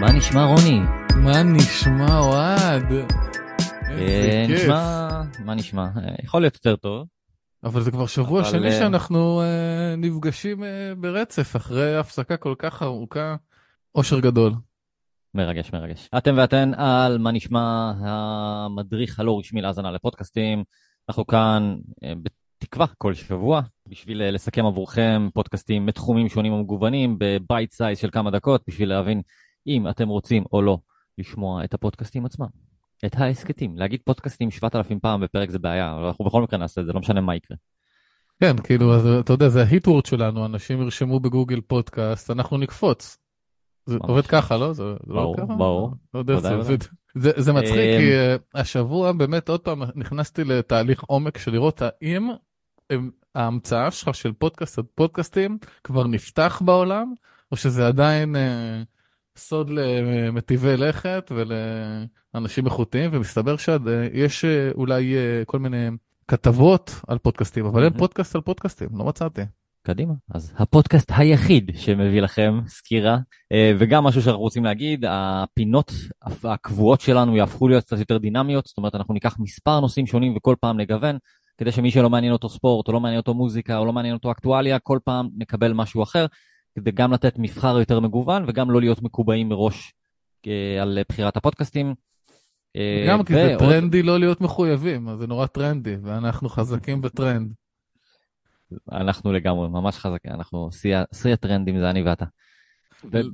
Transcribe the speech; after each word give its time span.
מה 0.00 0.12
נשמע 0.12 0.44
רוני? 0.44 0.80
מה 1.24 1.42
נשמע 1.42 2.18
אוהד? 2.18 2.92
אה, 2.92 3.90
איזה 3.90 4.44
כיף. 4.46 4.62
נשמע, 4.62 5.08
מה 5.44 5.54
נשמע? 5.54 5.82
אה, 5.82 6.14
יכול 6.22 6.40
להיות 6.40 6.54
יותר 6.54 6.76
טוב. 6.76 7.06
אבל 7.64 7.80
זה 7.80 7.90
כבר 7.90 8.06
שבוע 8.06 8.40
אבל, 8.40 8.50
שני 8.50 8.66
אה, 8.66 8.72
שאנחנו 8.72 9.42
אה, 9.42 9.94
נפגשים 9.96 10.64
אה, 10.64 10.92
ברצף 10.96 11.56
אחרי 11.56 11.96
הפסקה 11.96 12.36
כל 12.36 12.54
כך 12.58 12.82
ארוכה. 12.82 13.36
אושר 13.94 14.20
גדול. 14.20 14.52
מרגש, 15.34 15.72
מרגש. 15.72 16.08
אתם 16.18 16.34
ואתן 16.38 16.74
על 16.74 17.18
מה 17.18 17.32
נשמע 17.32 17.92
המדריך 18.00 19.20
הלא 19.20 19.38
רשמי 19.38 19.60
להאזנה 19.60 19.90
לפודקאסטים. 19.90 20.64
אנחנו 21.08 21.26
כאן 21.26 21.76
אה, 22.04 22.12
בתקווה 22.22 22.86
כל 22.98 23.14
שבוע 23.14 23.60
בשביל 23.88 24.22
אה, 24.22 24.30
לסכם 24.30 24.66
עבורכם 24.66 25.28
פודקאסטים 25.34 25.86
מתחומים 25.86 26.28
שונים 26.28 26.52
ומגוונים 26.52 27.16
ב 27.18 27.29
bite 27.29 27.72
size 27.72 27.98
של 27.98 28.10
כמה 28.10 28.30
דקות 28.30 28.62
בשביל 28.68 28.88
להבין 28.88 29.22
אם 29.66 29.88
אתם 29.88 30.08
רוצים 30.08 30.44
או 30.52 30.62
לא 30.62 30.78
לשמוע 31.18 31.64
את 31.64 31.74
הפודקאסטים 31.74 32.26
עצמם. 32.26 32.46
את 33.06 33.14
ההסכתים. 33.16 33.78
להגיד 33.78 34.00
פודקאסטים 34.04 34.50
7,000 34.50 35.00
פעם 35.00 35.20
בפרק 35.20 35.50
זה 35.50 35.58
בעיה, 35.58 35.94
אבל 35.94 36.04
אנחנו 36.04 36.24
בכל 36.24 36.42
מקרה 36.42 36.58
נעשה 36.58 36.80
את 36.80 36.86
זה, 36.86 36.92
לא 36.92 37.00
משנה 37.00 37.20
מה 37.20 37.36
יקרה. 37.36 37.56
כן, 38.40 38.56
כאילו, 38.56 38.94
אז, 38.94 39.06
אתה 39.06 39.32
יודע, 39.32 39.48
זה 39.48 39.62
ההיטוורד 39.62 40.06
שלנו, 40.06 40.46
אנשים 40.46 40.82
ירשמו 40.82 41.20
בגוגל 41.20 41.60
פודקאסט, 41.60 42.30
אנחנו 42.30 42.58
נקפוץ. 42.58 43.18
זה 43.86 43.98
ממש. 43.98 44.08
עובד 44.08 44.26
ככה, 44.26 44.56
לא? 44.56 44.72
זה 44.72 44.82
זה 44.84 44.98
לא 45.06 45.22
ברור, 45.22 45.36
ככה? 45.36 45.54
ברור. 45.54 45.94
לא 46.14 46.18
יודע, 46.18 46.38
ודאי, 46.38 46.50
זה. 46.50 46.56
עובד. 46.56 46.78
זה, 47.14 47.30
זה 47.36 47.52
מצחיק, 47.52 47.76
אמ, 47.76 48.00
כי 48.00 48.12
אה, 48.12 48.36
השבוע 48.54 49.12
באמת 49.12 49.48
עוד 49.48 49.60
פעם 49.60 49.82
נכנסתי 49.94 50.44
לתהליך 50.44 51.02
עומק 51.02 51.38
של 51.38 51.52
לראות 51.52 51.82
האם 51.82 52.28
ההמצאה 53.34 53.90
שלך 53.90 54.14
של 54.14 54.32
פודקאסט 54.32 54.78
עד 54.78 54.84
פודקאסטים 54.94 55.58
כבר 55.84 56.06
נפתח 56.06 56.62
בעולם, 56.64 57.12
או 57.52 57.56
שזה 57.56 57.86
עדיין 57.86 58.36
אה, 58.36 58.82
סוד 59.36 59.70
למטיבי 59.70 60.76
לכת 60.76 61.32
ולאנשים 61.34 62.66
איכותיים, 62.66 63.10
ומסתבר 63.12 63.56
שיש 63.56 64.44
אולי 64.74 65.16
אה, 65.16 65.42
כל 65.46 65.58
מיני 65.58 65.88
כתבות 66.28 67.00
על 67.08 67.18
פודקאסטים, 67.18 67.66
אבל 67.66 67.84
אין. 67.84 67.98
פודקאסט 67.98 68.34
על 68.34 68.40
פודקאסטים, 68.40 68.88
לא 68.92 69.04
מצאתי. 69.04 69.42
קדימה. 69.82 70.14
אז 70.34 70.52
הפודקאסט 70.56 71.12
היחיד 71.16 71.70
שמביא 71.74 72.20
לכם 72.20 72.60
סקירה, 72.66 73.18
אה, 73.52 73.72
וגם 73.78 74.04
משהו 74.04 74.22
שאנחנו 74.22 74.40
רוצים 74.40 74.64
להגיד, 74.64 75.04
הפינות 75.08 75.92
הקבועות 76.44 77.00
שלנו 77.00 77.36
יהפכו 77.36 77.68
להיות 77.68 77.84
קצת 77.84 77.98
יותר 77.98 78.18
דינמיות, 78.18 78.66
זאת 78.66 78.78
אומרת 78.78 78.94
אנחנו 78.94 79.14
ניקח 79.14 79.36
מספר 79.38 79.80
נושאים 79.80 80.06
שונים 80.06 80.36
וכל 80.36 80.54
פעם 80.60 80.80
נגוון, 80.80 81.18
כדי 81.58 81.72
שמי 81.72 81.90
שלא 81.90 82.10
מעניין 82.10 82.32
אותו 82.32 82.48
ספורט, 82.48 82.88
או 82.88 82.92
לא 82.92 83.00
מעניין 83.00 83.18
אותו 83.20 83.34
מוזיקה, 83.34 83.78
או 83.78 83.84
לא 83.84 83.92
מעניין 83.92 84.14
אותו 84.14 84.30
אקטואליה, 84.30 84.78
כל 84.78 84.98
פעם 85.04 85.28
נקבל 85.36 85.72
משהו 85.72 86.02
אחר, 86.02 86.26
כדי 86.74 86.90
גם 86.90 87.12
לתת 87.12 87.34
מבחר 87.38 87.78
יותר 87.78 88.00
מגוון, 88.00 88.44
וגם 88.48 88.70
לא 88.70 88.80
להיות 88.80 89.02
מקובעים 89.02 89.48
מראש 89.48 89.92
אה, 90.46 90.82
על 90.82 90.98
בחירת 91.08 91.36
הפודקאסטים. 91.36 91.94
אה, 92.76 93.04
גם 93.08 93.24
כי 93.24 93.34
זה 93.34 93.54
טרנדי 93.58 94.02
לא 94.02 94.18
להיות 94.18 94.40
מחויבים, 94.40 95.08
אז 95.08 95.18
זה 95.18 95.26
נורא 95.26 95.46
טרנדי, 95.46 95.96
ואנחנו 96.02 96.48
חזקים 96.48 97.00
בטרנד. 97.00 97.52
אנחנו 98.92 99.32
לגמרי, 99.32 99.68
ממש 99.68 99.96
חזקים, 99.96 100.32
אנחנו 100.32 100.68
שיא 101.12 101.32
הטרנדים 101.32 101.78
זה 101.78 101.90
אני 101.90 102.02
ואתה. 102.02 102.24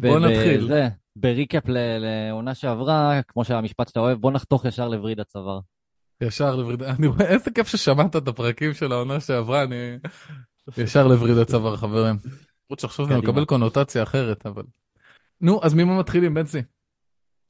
בוא 0.00 0.18
נתחיל. 0.18 0.70
ב 1.16 1.24
recap 1.24 1.62
לעונה 1.68 2.54
שעברה, 2.54 3.20
כמו 3.28 3.44
שהמשפט 3.44 3.88
שאתה 3.88 4.00
אוהב, 4.00 4.18
בוא 4.18 4.30
נחתוך 4.30 4.64
ישר 4.64 4.88
לווריד 4.88 5.20
הצוואר. 5.20 5.60
ישר 6.20 6.56
לווריד... 6.56 6.82
אני 6.82 7.06
רואה 7.06 7.26
איזה 7.26 7.50
כיף 7.50 7.68
ששמעת 7.68 8.16
את 8.16 8.28
הפרקים 8.28 8.74
של 8.74 8.92
העונה 8.92 9.20
שעברה, 9.20 9.62
אני... 9.62 9.96
ישר 10.78 11.06
לווריד 11.06 11.38
הצוואר, 11.38 11.76
חברים. 11.76 12.16
למרות 12.70 12.80
שעכשיו 12.80 13.06
זה. 13.06 13.16
מקבל 13.16 13.44
קונוטציה 13.44 14.02
אחרת, 14.02 14.46
אבל... 14.46 14.62
נו, 15.40 15.60
אז 15.62 15.74
ממה 15.74 15.98
מתחילים, 15.98 16.34
בנצי? 16.34 16.62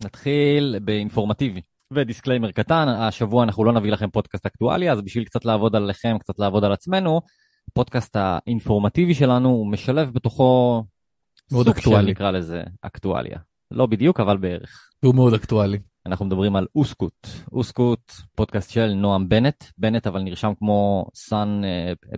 נתחיל 0.05 0.79
באינפורמטיבי. 0.83 1.61
ו 1.93 1.98
disclaimer 1.98 2.53
קטן, 2.53 2.89
השבוע 2.89 3.45
אנחנו 3.45 3.65
לא 3.65 3.73
נביא 3.73 3.93
לכם 3.93 4.11
פודקאסט 4.11 4.47
אקטואליה, 4.47 4.93
אז 4.93 5.01
בשביל 5.01 5.25
קצת 5.25 5.45
לעבוד 5.45 5.77
עליכם, 5.77 6.17
קצת 6.21 6.39
לעבוד 6.39 6.65
על 6.65 6.73
עצמנו, 6.73 7.21
הפודקאסט 7.69 8.17
האינפורמטיבי 8.19 9.15
שלנו 9.15 9.49
הוא 9.49 9.67
משלב 9.67 10.13
בתוכו 10.13 10.85
מאוד 11.53 11.67
סוג 11.67 11.77
אקטואלי. 11.77 12.05
של 12.05 12.11
נקרא 12.11 12.31
לזה 12.31 12.63
אקטואליה. 12.81 13.39
לא 13.71 13.87
בדיוק, 13.87 14.21
אבל 14.21 14.37
בערך. 14.37 14.91
והוא 15.03 15.15
מאוד 15.15 15.35
אקטואלי. 15.35 15.79
אנחנו 16.07 16.27
מדברים 16.27 16.57
על 16.57 16.67
אוסקוט. 16.75 17.27
אוסקוט, 17.53 18.13
פודקאסט 18.35 18.71
של 18.71 18.93
נועם 18.93 19.29
בנט, 19.29 19.65
בנט 19.79 20.07
אבל 20.07 20.23
נרשם 20.23 20.53
כמו 20.59 21.07
סאן, 21.15 21.63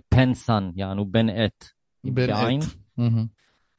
פן 0.09 0.33
סאן, 0.33 0.71
יענו 0.75 1.05
בן. 1.05 1.27
עם 2.03 2.15
בן 2.15 2.27
בעין. 2.27 2.59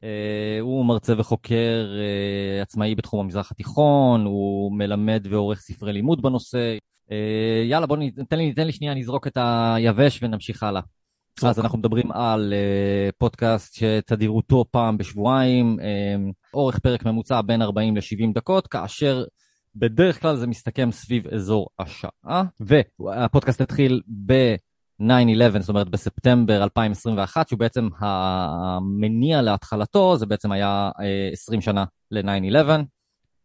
אה, 0.05 0.59
הוא 0.61 0.85
מרצה 0.85 1.15
וחוקר 1.19 1.87
אה, 1.99 2.63
עצמאי 2.63 2.95
בתחום 2.95 3.21
המזרח 3.21 3.51
התיכון, 3.53 4.25
הוא 4.25 4.73
מלמד 4.73 5.27
ועורך 5.31 5.61
ספרי 5.61 5.93
לימוד 5.93 6.23
בנושא. 6.23 6.77
אה, 7.13 7.63
יאללה, 7.65 7.87
בוא 7.87 7.97
ניתן 7.97 8.25
תן 8.25 8.39
לי, 8.39 8.53
תן 8.53 8.67
לי 8.67 8.73
שנייה, 8.73 8.95
נזרוק 8.95 9.27
את 9.27 9.39
היבש 9.41 10.23
ונמשיך 10.23 10.63
הלאה. 10.63 10.83
אז 11.43 11.61
אנחנו 11.61 11.79
מדברים 11.79 12.13
על 12.13 12.55
פודקאסט 13.19 13.75
שתדירותו 13.75 14.65
פעם 14.71 14.99
בשבועיים, 14.99 15.77
אורך 16.55 16.79
פרק 16.79 17.05
ממוצע 17.05 17.41
בין 17.43 17.63
40 17.63 17.97
ל-70 17.97 18.35
דקות, 18.35 18.67
כאשר 18.67 19.25
בדרך 19.75 20.21
כלל 20.21 20.37
זה 20.37 20.47
מסתכם 20.47 20.93
סביב 20.93 21.27
אזור 21.27 21.69
השעה, 21.79 22.45
והפודקאסט 22.61 23.61
התחיל 23.61 24.01
ב-9-11, 25.01 25.61
זאת 25.61 25.69
אומרת 25.69 25.89
בספטמבר 25.89 26.63
2021, 26.63 27.49
שהוא 27.49 27.59
בעצם 27.59 27.89
המניע 27.99 29.43
להתחלתו, 29.43 30.17
זה 30.17 30.27
בעצם 30.27 30.53
היה 30.53 30.91
אה, 31.01 31.29
20 31.33 31.61
שנה 31.61 31.85
ל-9-11. 32.11 32.71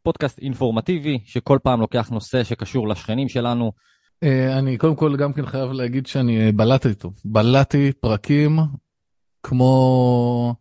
פודקאסט 0.03 0.39
אינפורמטיבי, 0.39 1.19
שכל 1.25 1.59
פעם 1.63 1.81
לוקח 1.81 2.09
נושא 2.09 2.43
שקשור 2.43 2.88
לשכנים 2.88 3.29
שלנו, 3.29 3.71
אה, 4.23 4.59
אני 4.59 4.77
קודם 4.77 4.95
כל 4.95 5.16
גם 5.17 5.33
כן 5.33 5.45
חייב 5.45 5.71
להגיד 5.71 6.07
שאני 6.07 6.45
אה, 6.45 6.51
בלעתי 6.51 6.88
איתו. 6.88 7.11
בלעתי 7.25 7.91
פרקים 7.99 8.59
כמו, 9.43 10.55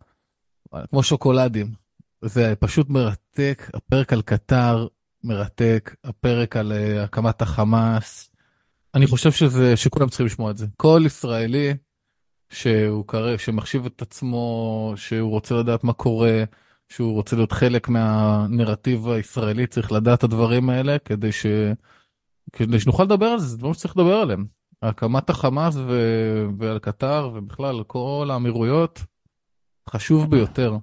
כמו 0.90 1.02
שוקולדים. 1.02 1.72
זה 2.22 2.54
פשוט 2.60 2.88
מרתק, 2.88 3.70
הפרק 3.74 4.12
על 4.12 4.22
קטר 4.22 4.86
מרתק, 5.24 5.94
הפרק 6.04 6.56
על 6.56 6.72
אה, 6.72 7.04
הקמת 7.04 7.42
החמאס. 7.42 8.30
אני 8.94 9.06
חושב 9.06 9.32
שזה, 9.32 9.76
שכולם 9.76 10.08
צריכים 10.08 10.26
לשמוע 10.26 10.50
את 10.50 10.56
זה. 10.56 10.66
כל 10.76 11.02
ישראלי 11.06 11.74
שהוא 12.50 13.04
קרא, 13.06 13.36
שמחשיב 13.36 13.86
את 13.86 14.02
עצמו, 14.02 14.92
שהוא 14.96 15.30
רוצה 15.30 15.54
לדעת 15.54 15.84
מה 15.84 15.92
קורה, 15.92 16.44
שהוא 16.88 17.12
רוצה 17.12 17.36
להיות 17.36 17.52
חלק 17.52 17.88
מהנרטיב 17.88 19.08
הישראלי, 19.08 19.66
צריך 19.66 19.92
לדעת 19.92 20.18
את 20.18 20.24
הדברים 20.24 20.70
האלה 20.70 20.98
כדי 20.98 21.32
ש... 21.32 21.46
כדי 22.52 22.80
שנוכל 22.80 23.02
לדבר 23.02 23.26
על 23.26 23.38
זה, 23.38 23.46
זה 23.46 23.58
דברים 23.58 23.74
שצריך 23.74 23.96
לדבר 23.96 24.16
עליהם. 24.16 24.46
הקמת 24.82 25.30
החמאס 25.30 25.76
ו... 25.76 25.90
ועל 26.58 26.78
קטר 26.78 27.30
ובכלל 27.34 27.82
כל 27.86 28.28
האמירויות, 28.32 29.00
חשוב 29.90 30.30
ביותר. 30.30 30.76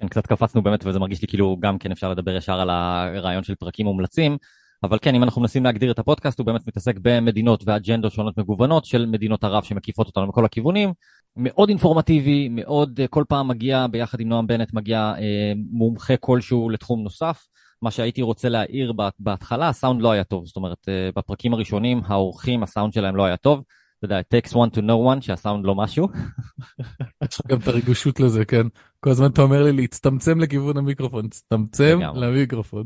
כן, 0.00 0.08
קצת 0.08 0.26
קפצנו 0.26 0.62
באמת, 0.62 0.86
וזה 0.86 0.98
מרגיש 0.98 1.22
לי 1.22 1.28
כאילו 1.28 1.56
גם 1.60 1.78
כן 1.78 1.92
אפשר 1.92 2.10
לדבר 2.10 2.36
ישר 2.36 2.60
על 2.60 2.70
הרעיון 2.70 3.42
של 3.42 3.54
פרקים 3.54 3.86
מומלצים, 3.86 4.36
אבל 4.82 4.98
כן, 5.02 5.14
אם 5.14 5.22
אנחנו 5.22 5.40
מנסים 5.40 5.64
להגדיר 5.64 5.90
את 5.90 5.98
הפודקאסט, 5.98 6.38
הוא 6.38 6.46
באמת 6.46 6.66
מתעסק 6.66 6.94
במדינות 7.02 7.62
ואג'נדות 7.66 8.12
שונות 8.12 8.38
מגוונות 8.38 8.84
של 8.84 9.06
מדינות 9.06 9.44
ערב 9.44 9.62
שמקיפות 9.62 10.06
אותנו 10.06 10.26
מכל 10.26 10.44
הכיוונים. 10.44 10.92
מאוד 11.36 11.68
אינפורמטיבי, 11.68 12.48
מאוד, 12.50 13.00
אה, 13.00 13.06
כל 13.06 13.24
פעם 13.28 13.48
מגיע, 13.48 13.86
ביחד 13.86 14.20
עם 14.20 14.28
נועם 14.28 14.46
בנט, 14.46 14.72
מגיע 14.72 14.98
אה, 15.18 15.52
מומחה 15.72 16.16
כלשהו 16.16 16.70
לתחום 16.70 17.02
נוסף. 17.02 17.46
מה 17.82 17.90
שהייתי 17.90 18.22
רוצה 18.22 18.48
להעיר 18.48 18.92
בה- 18.92 19.08
בהתחלה, 19.18 19.68
הסאונד 19.68 20.02
לא 20.02 20.10
היה 20.12 20.24
טוב. 20.24 20.46
זאת 20.46 20.56
אומרת, 20.56 20.88
אה, 20.88 21.10
בפרקים 21.16 21.54
הראשונים, 21.54 22.00
האורחים, 22.06 22.62
הסאונד 22.62 22.92
שלהם 22.92 23.16
לא 23.16 23.24
היה 23.24 23.36
טוב. 23.36 23.62
אתה 23.98 24.04
יודע, 24.04 24.20
it 24.20 24.36
takes 24.36 24.52
one 24.52 24.74
to 24.76 24.80
know 24.80 25.16
one, 25.16 25.20
שהסאונד 25.20 25.64
לא 25.66 25.74
משהו. 25.74 26.08
יש 27.28 27.40
לך 27.40 27.46
גם 27.46 27.58
את 27.58 27.68
הרגישות 27.68 28.20
לזה, 28.20 28.44
כן? 28.44 28.66
כל 29.00 29.10
הזמן 29.10 29.26
אתה 29.30 29.42
אומר 29.42 29.62
לי 29.62 29.72
להצטמצם 29.72 30.40
לכיוון 30.40 30.76
המיקרופון, 30.76 31.28
תצטמצם. 31.28 31.98
למיקרופון. 32.14 32.84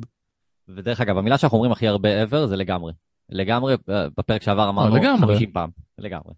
ודרך 0.69 1.01
אגב, 1.01 1.19
המילה 1.19 1.39
שאנחנו 1.39 1.57
אומרים 1.57 1.73
הכי 1.73 1.89
הרבה 1.89 2.25
ever 2.25 2.47
זה 2.47 2.57
לגמרי. 2.57 2.93
לגמרי, 3.29 3.75
אה, 3.89 4.09
בפרק 4.19 4.43
שעבר 4.43 4.69
אמרנו 4.69 4.97
לגמרי. 4.97 5.35
50 5.35 5.53
פעם. 5.53 5.71
לגמרי. 5.99 6.35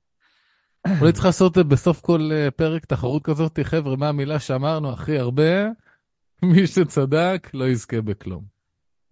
אולי 1.01 1.13
צריך 1.13 1.25
לעשות 1.25 1.59
אה, 1.59 1.65
בסוף 1.65 2.01
כל 2.01 2.31
אה, 2.33 2.51
פרק 2.51 2.85
תחרות 2.85 3.23
כזאת, 3.23 3.59
חבר'ה, 3.63 3.97
מה 3.97 4.09
המילה 4.09 4.39
שאמרנו 4.39 4.93
הכי 4.93 5.19
הרבה? 5.19 5.69
מי 6.43 6.67
שצדק 6.67 7.51
לא 7.55 7.69
יזכה 7.69 8.01
בכלום. 8.01 8.45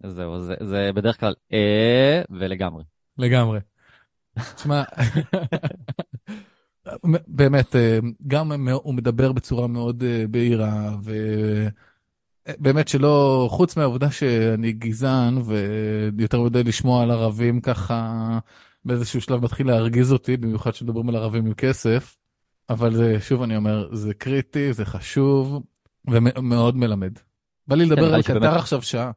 זהו, 0.03 0.39
זה, 0.39 0.55
זה 0.61 0.91
בדרך 0.95 1.19
כלל 1.19 1.33
אה 1.53 2.21
ולגמרי. 2.29 2.83
לגמרי. 3.17 3.59
תשמע, 4.55 4.83
באמת, 7.27 7.75
גם 8.27 8.69
הוא 8.71 8.93
מדבר 8.93 9.31
בצורה 9.31 9.67
מאוד 9.67 10.03
בהירה, 10.29 10.95
ובאמת 12.49 12.87
שלא, 12.87 13.47
חוץ 13.51 13.77
מהעובדה 13.77 14.11
שאני 14.11 14.71
גזען, 14.71 15.41
ויותר 16.17 16.41
מדי 16.41 16.63
לשמוע 16.63 17.03
על 17.03 17.11
ערבים 17.11 17.61
ככה, 17.61 18.39
באיזשהו 18.85 19.21
שלב 19.21 19.43
מתחיל 19.43 19.67
להרגיז 19.67 20.11
אותי, 20.13 20.37
במיוחד 20.37 20.71
כשמדברים 20.71 21.09
על 21.09 21.15
ערבים 21.15 21.45
עם 21.45 21.53
כסף, 21.53 22.17
אבל 22.69 22.95
זה, 22.95 23.17
שוב 23.21 23.41
אני 23.41 23.57
אומר, 23.57 23.95
זה 23.95 24.13
קריטי, 24.13 24.73
זה 24.73 24.85
חשוב, 24.85 25.63
ומאוד 26.09 26.77
מלמד. 26.77 27.13
בא 27.67 27.75
לי 27.75 27.85
לדבר 27.85 27.95
נראה 28.01 28.09
על 28.09 28.17
לי 28.17 28.23
שבאמת- 28.23 28.43
קטר 28.43 28.55
עכשיו 28.55 28.81
שעה. 28.81 29.11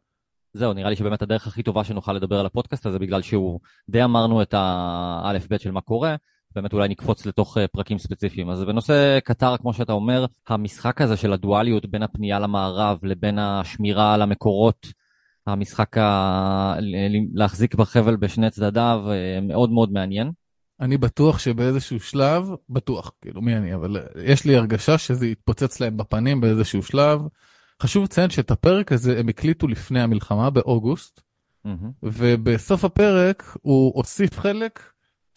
זהו, 0.52 0.72
נראה 0.72 0.90
לי 0.90 0.96
שבאמת 0.96 1.22
הדרך 1.22 1.46
הכי 1.46 1.62
טובה 1.62 1.84
שנוכל 1.84 2.12
לדבר 2.12 2.40
על 2.40 2.46
הפודקאסט 2.46 2.86
הזה, 2.86 2.98
בגלל 2.98 3.22
שהוא 3.22 3.60
די 3.88 4.04
אמרנו 4.04 4.42
את 4.42 4.54
האלף-בית 4.56 5.60
של 5.60 5.70
מה 5.70 5.80
קורה, 5.80 6.16
באמת 6.55 6.73
אולי 6.73 6.88
נקפוץ 6.88 7.26
לתוך 7.26 7.58
אה, 7.58 7.69
פרקים 7.69 7.99
ספציפיים. 7.99 8.50
אז 8.50 8.64
בנושא 8.64 9.19
קטר, 9.25 9.56
כמו 9.56 9.73
שאתה 9.73 9.93
אומר, 9.93 10.26
המשחק 10.49 11.00
הזה 11.00 11.17
של 11.17 11.32
הדואליות 11.32 11.87
בין 11.87 12.02
הפנייה 12.02 12.38
למערב 12.38 12.99
לבין 13.02 13.38
השמירה 13.38 14.14
על 14.14 14.23
המקורות, 14.23 14.87
המשחק 15.47 15.99
ה... 15.99 16.75
להחזיק 17.35 17.75
בחבל 17.75 18.17
בשני 18.17 18.50
צדדיו, 18.50 19.00
אה, 19.11 19.41
מאוד 19.43 19.70
מאוד 19.70 19.93
מעניין. 19.93 20.31
אני 20.81 20.99
בטוח 20.99 21.38
שבאיזשהו 21.38 22.00
שלב, 22.00 22.50
בטוח, 22.69 23.12
כאילו 23.20 23.43
מי 23.43 23.56
אני, 23.56 23.75
אבל 23.75 23.97
יש 24.25 24.44
לי 24.44 24.56
הרגשה 24.56 24.99
שזה 24.99 25.26
יתפוצץ 25.26 25.81
להם 25.81 25.97
בפנים 25.97 26.41
באיזשהו 26.41 26.82
שלב. 26.82 27.20
חשוב 27.82 28.05
לציין 28.05 28.31
שאת 28.31 28.50
הפרק 28.50 28.93
הזה 28.93 29.19
הם 29.20 29.29
הקליטו 29.29 29.69
לפני 29.69 30.00
המלחמה 30.00 30.50
באוגוסט, 30.50 31.20
מהמם. 31.64 31.91
ובסוף 32.02 32.85
הפרק 32.85 33.56
הוא 33.62 33.93
הוסיף 33.94 34.38
חלק 34.38 34.81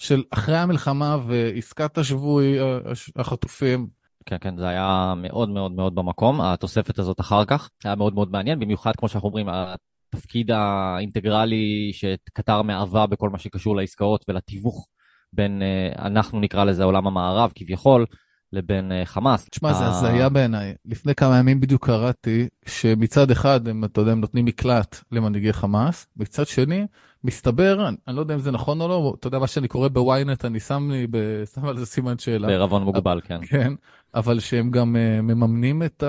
של 0.03 0.23
אחרי 0.31 0.57
המלחמה 0.57 1.17
ועסקת 1.27 1.97
השבוי, 1.97 2.57
הש- 2.91 3.11
החטופים. 3.15 3.87
כן, 4.25 4.37
כן, 4.41 4.57
זה 4.57 4.67
היה 4.67 5.13
מאוד 5.17 5.49
מאוד 5.49 5.71
מאוד 5.71 5.95
במקום, 5.95 6.41
התוספת 6.41 6.99
הזאת 6.99 7.19
אחר 7.19 7.45
כך, 7.45 7.69
היה 7.83 7.95
מאוד 7.95 8.13
מאוד 8.13 8.31
מעניין, 8.31 8.59
במיוחד 8.59 8.91
כמו 8.97 9.09
שאנחנו 9.09 9.29
אומרים, 9.29 9.47
התפקיד 9.49 10.51
האינטגרלי 10.51 11.91
שקטר 11.93 12.61
מהווה 12.61 13.07
בכל 13.07 13.29
מה 13.29 13.39
שקשור 13.39 13.75
לעסקאות 13.75 14.25
ולתיווך 14.27 14.87
בין, 15.33 15.61
אה, 15.61 16.05
אנחנו 16.05 16.39
נקרא 16.39 16.63
לזה 16.63 16.83
עולם 16.83 17.07
המערב 17.07 17.51
כביכול, 17.55 18.05
לבין 18.53 18.91
אה, 18.91 19.05
חמאס. 19.05 19.49
תשמע, 19.49 19.73
זה 19.73 19.85
הזיה 19.85 20.29
בעיניי. 20.29 20.73
לפני 20.85 21.15
כמה 21.15 21.37
ימים 21.39 21.59
בדיוק 21.59 21.85
קראתי 21.85 22.47
שמצד 22.65 23.31
אחד 23.31 23.67
הם, 23.67 23.83
אתה 23.83 24.01
יודע, 24.01 24.11
הם 24.11 24.21
נותנים 24.21 24.45
מקלט 24.45 24.99
למנהיגי 25.11 25.53
חמאס, 25.53 26.07
מצד 26.17 26.47
שני, 26.47 26.85
מסתבר, 27.23 27.87
אני, 27.87 27.97
אני 28.07 28.15
לא 28.15 28.21
יודע 28.21 28.33
אם 28.33 28.39
זה 28.39 28.51
נכון 28.51 28.81
או 28.81 28.87
לא, 28.87 29.13
אתה 29.19 29.27
יודע 29.27 29.39
מה 29.39 29.47
שאני 29.47 29.67
קורא 29.67 29.87
בוויינט, 29.87 30.45
אני 30.45 30.59
שם 30.59 30.91
לי, 30.91 31.07
ב- 31.09 31.43
שם 31.53 31.65
על 31.65 31.77
זה 31.77 31.85
סימן 31.85 32.17
שאלה. 32.17 32.47
בערבון 32.47 32.83
מוגבל, 32.83 33.21
כן. 33.23 33.45
כן, 33.45 33.73
אבל 34.15 34.39
שהם 34.39 34.71
גם 34.71 34.95
uh, 34.95 35.21
מממנים 35.21 35.83
את 35.83 36.03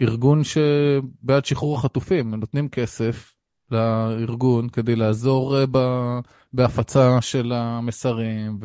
הארגון 0.00 0.42
שבעד 0.44 1.44
שחרור 1.44 1.76
החטופים, 1.76 2.34
הם 2.34 2.40
נותנים 2.40 2.68
כסף 2.68 3.34
לארגון 3.70 4.68
כדי 4.68 4.96
לעזור 4.96 5.56
uh, 5.56 5.66
ב- 5.70 6.18
בהפצה 6.52 7.20
של 7.20 7.52
המסרים 7.52 8.58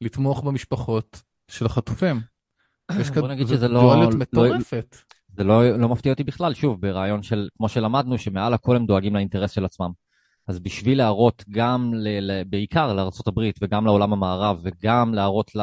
ולתמוך 0.00 0.42
במשפחות 0.44 1.22
של 1.48 1.66
החטופים. 1.66 2.20
יש 3.00 3.10
כאן 3.10 3.22
לא- 3.24 3.68
דואליות 3.80 4.14
לא- 4.14 4.20
מטורפת. 4.20 4.96
זה 5.38 5.44
לא, 5.44 5.78
לא 5.78 5.88
מפתיע 5.88 6.12
אותי 6.12 6.24
בכלל, 6.24 6.54
שוב, 6.54 6.80
ברעיון 6.80 7.22
של, 7.22 7.48
כמו 7.56 7.68
שלמדנו, 7.68 8.18
שמעל 8.18 8.54
הכל 8.54 8.76
הם 8.76 8.86
דואגים 8.86 9.14
לאינטרס 9.14 9.50
של 9.50 9.64
עצמם. 9.64 9.90
אז 10.48 10.58
בשביל 10.58 10.98
להראות 10.98 11.44
גם, 11.50 11.94
ל, 11.94 12.08
ל, 12.20 12.44
בעיקר 12.44 12.94
לארה"ב 12.94 13.40
וגם 13.62 13.86
לעולם 13.86 14.12
המערב, 14.12 14.60
וגם 14.62 15.14
להראות 15.14 15.54
ל, 15.54 15.60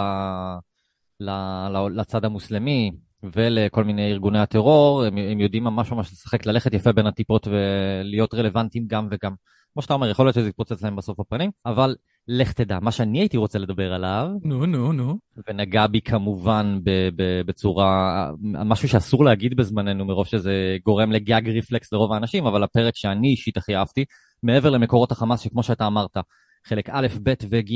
ל, 1.20 1.30
ל, 1.70 1.88
לצד 2.00 2.26
המוסלמי 2.26 2.92
ולכל 3.36 3.84
מיני 3.84 4.12
ארגוני 4.12 4.40
הטרור, 4.40 5.04
הם, 5.04 5.18
הם 5.18 5.40
יודעים 5.40 5.64
ממש 5.64 5.92
ממש 5.92 6.12
לשחק, 6.12 6.46
ללכת 6.46 6.74
יפה 6.74 6.92
בין 6.92 7.08
הטיפות 7.08 7.48
ולהיות 7.48 8.34
רלוונטיים 8.34 8.88
גם 8.88 9.08
וגם. 9.12 9.34
כמו 9.74 9.82
שאתה 9.82 9.94
אומר, 9.94 10.10
יכול 10.10 10.26
להיות 10.26 10.36
שזה 10.36 10.50
יתפוצץ 10.50 10.84
להם 10.84 10.96
בסוף 10.96 11.20
בפנים, 11.20 11.52
אבל 11.66 11.96
לך 12.28 12.54
תדע, 12.54 12.80
מה 12.82 12.92
שאני 12.92 13.20
הייתי 13.20 13.38
רוצה 13.38 13.60
לדבר 13.60 13.94
עליו, 13.94 14.28
נו, 14.44 14.66
נו, 14.66 14.94
נו. 14.94 15.18
ונגע 15.48 15.88
בי 15.88 16.02
כמובן 16.02 16.80
ב- 16.84 17.10
ב- 17.16 17.42
בצורה, 17.46 18.30
משהו 18.42 18.90
שאסור 18.90 19.26
להגיד 19.26 19.56
בזמננו 19.56 20.06
מרוב 20.06 20.28
שזה 20.28 20.78
גורם 20.86 21.12
לגג 21.12 21.50
רפלקס 21.58 21.94
לרוב 21.94 22.14
האנשים, 22.14 22.46
אבל 22.46 22.64
הפרק 22.64 22.96
שאני 22.96 23.28
אישית 23.28 23.58
הכי 23.58 23.76
אהבתי, 23.76 24.06
מעבר 24.44 24.70
למקורות 24.70 25.12
החמאס, 25.12 25.42
שכמו 25.42 25.64
שאתה 25.64 25.88
אמרת, 25.88 26.18
חלק 26.68 26.90
א', 26.90 27.08
ב' 27.24 27.34
וג', 27.50 27.72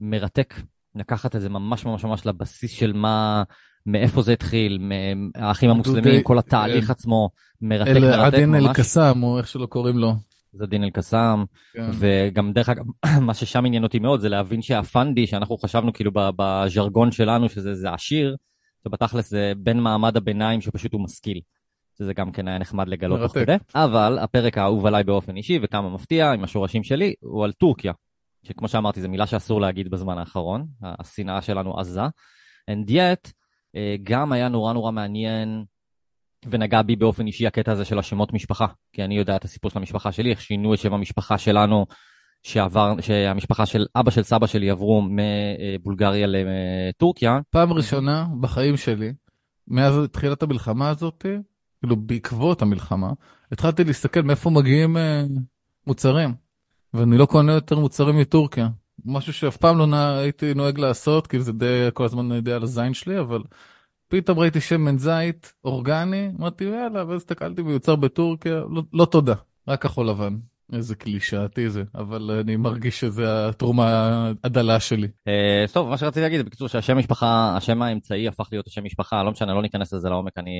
מרתק, 0.00 0.54
לקחת 0.94 1.36
את 1.36 1.40
זה 1.40 1.48
ממש 1.48 1.84
ממש 1.84 2.04
ממש 2.04 2.26
לבסיס 2.26 2.70
של 2.70 2.92
מה, 2.92 3.42
מאיפה 3.86 4.22
זה 4.22 4.32
התחיל, 4.32 4.78
מ- 4.78 5.30
האחים 5.34 5.70
המוסלמים, 5.70 6.22
כל 6.22 6.38
התהליך 6.38 6.90
עצמו, 6.90 7.30
מרתק, 7.60 7.88
אל 7.88 8.00
מרתק 8.00 8.34
עדין 8.34 8.50
ממש. 8.50 8.66
אל-קסאם, 8.66 9.22
או 9.22 9.38
איך 9.38 9.48
שלא 9.48 9.66
קוראים 9.66 9.98
לו. 9.98 10.12
זה 10.52 10.66
דין 10.66 10.84
אל-קסאם, 10.84 11.44
כן. 11.72 11.90
וגם 11.98 12.52
דרך 12.52 12.68
אגב, 12.68 12.84
מה 13.26 13.34
ששם 13.34 13.66
עניין 13.66 13.82
אותי 13.82 13.98
מאוד 13.98 14.20
זה 14.20 14.28
להבין 14.28 14.62
שהפנדי, 14.62 15.26
שאנחנו 15.26 15.58
חשבנו 15.58 15.92
כאילו 15.92 16.10
בז'רגון 16.14 17.12
שלנו 17.12 17.48
שזה 17.48 17.74
זה 17.74 17.92
עשיר, 17.92 18.36
שבתכלס 18.84 19.30
זה 19.30 19.52
בין 19.56 19.80
מעמד 19.80 20.16
הביניים 20.16 20.60
שפשוט 20.60 20.92
הוא 20.92 21.04
משכיל. 21.04 21.40
שזה 21.98 22.14
גם 22.14 22.32
כן 22.32 22.48
היה 22.48 22.58
נחמד 22.58 22.88
לגלות 22.88 23.20
תוך. 23.20 23.34
כדי. 23.34 23.56
אבל 23.74 24.18
הפרק 24.18 24.58
האהוב 24.58 24.86
עליי 24.86 25.04
באופן 25.04 25.36
אישי, 25.36 25.58
וכמה 25.62 25.90
מפתיע, 25.90 26.32
עם 26.32 26.44
השורשים 26.44 26.82
שלי, 26.82 27.14
הוא 27.20 27.44
על 27.44 27.52
טורקיה. 27.52 27.92
שכמו 28.42 28.68
שאמרתי, 28.68 29.00
זו 29.00 29.08
מילה 29.08 29.26
שאסור 29.26 29.60
להגיד 29.60 29.90
בזמן 29.90 30.18
האחרון, 30.18 30.66
השנאה 30.82 31.42
שלנו 31.42 31.78
עזה. 31.78 32.06
And 32.70 32.90
yet, 32.90 33.32
אה, 33.76 33.96
גם 34.02 34.32
היה 34.32 34.48
נורא 34.48 34.72
נורא 34.72 34.92
מעניין 34.92 35.64
ונגע 36.46 36.82
בי 36.82 36.96
באופן 36.96 37.26
אישי 37.26 37.46
הקטע 37.46 37.72
הזה 37.72 37.84
של 37.84 37.98
השמות 37.98 38.32
משפחה, 38.32 38.66
כי 38.92 39.04
אני 39.04 39.18
יודע 39.18 39.36
את 39.36 39.44
הסיפור 39.44 39.70
של 39.70 39.78
המשפחה 39.78 40.12
שלי, 40.12 40.30
איך 40.30 40.40
שינו 40.40 40.74
את 40.74 40.78
שם 40.78 40.94
המשפחה 40.94 41.38
שלנו, 41.38 41.86
שעבר, 42.42 43.00
שהמשפחה 43.00 43.66
של 43.66 43.86
אבא 43.96 44.10
של 44.10 44.22
סבא 44.22 44.46
שלי 44.46 44.70
עברו 44.70 45.02
מבולגריה 45.02 46.26
לטורקיה. 46.26 47.40
פעם 47.50 47.72
ראשונה 47.72 48.26
בחיים 48.40 48.76
שלי, 48.76 49.12
מאז 49.68 49.94
תחילת 50.12 50.42
המלחמה 50.42 50.88
הזאת, 50.88 51.26
כאילו 51.80 51.96
בעקבות 51.96 52.62
המלחמה, 52.62 53.10
התחלתי 53.52 53.84
להסתכל 53.84 54.22
מאיפה 54.22 54.50
מגיעים 54.50 54.96
אה, 54.96 55.24
מוצרים. 55.86 56.34
ואני 56.94 57.18
לא 57.18 57.26
קונה 57.26 57.52
יותר 57.52 57.78
מוצרים 57.78 58.18
מטורקיה. 58.18 58.68
משהו 59.04 59.32
שאף 59.32 59.56
פעם 59.56 59.78
לא 59.78 59.86
נע, 59.86 60.18
הייתי 60.18 60.54
נוהג 60.54 60.78
לעשות, 60.78 61.26
כאילו 61.26 61.44
זה 61.44 61.52
די 61.52 61.88
כל 61.94 62.04
הזמן 62.04 62.40
די 62.40 62.52
על 62.52 62.62
הזין 62.62 62.94
שלי, 62.94 63.20
אבל 63.20 63.42
פתאום 64.12 64.38
ראיתי 64.38 64.60
שמן 64.60 64.98
זית 64.98 65.52
אורגני, 65.64 66.30
אמרתי 66.40 66.64
יאללה, 66.64 67.04
ואז 67.08 67.16
הסתכלתי 67.16 67.62
מיוצר 67.62 67.96
בטורקיה, 67.96 68.54
לא, 68.70 68.82
לא 68.92 69.04
תודה, 69.04 69.34
רק 69.68 69.82
כחול 69.82 70.08
לבן. 70.08 70.36
איזה 70.72 70.94
קלישאתי 70.94 71.70
זה, 71.70 71.82
אבל 71.94 72.30
אני 72.40 72.56
מרגיש 72.56 73.00
שזה 73.00 73.48
התרומה 73.48 73.86
הדלה 74.44 74.80
שלי. 74.80 75.08
אה, 75.28 75.64
טוב, 75.72 75.88
מה 75.88 75.98
שרציתי 75.98 76.20
להגיד 76.20 76.46
בקיצור 76.46 76.68
שהשם 76.68 76.98
משפחה, 76.98 77.56
השם 77.56 77.82
האמצעי 77.82 78.28
הפך 78.28 78.48
להיות 78.52 78.66
השם 78.66 78.84
משפחה, 78.84 79.22
לא 79.22 79.30
משנה, 79.30 79.54
לא 79.54 79.62
ניכנס 79.62 79.92
לזה 79.92 80.08
לעומק, 80.08 80.38
אני, 80.38 80.50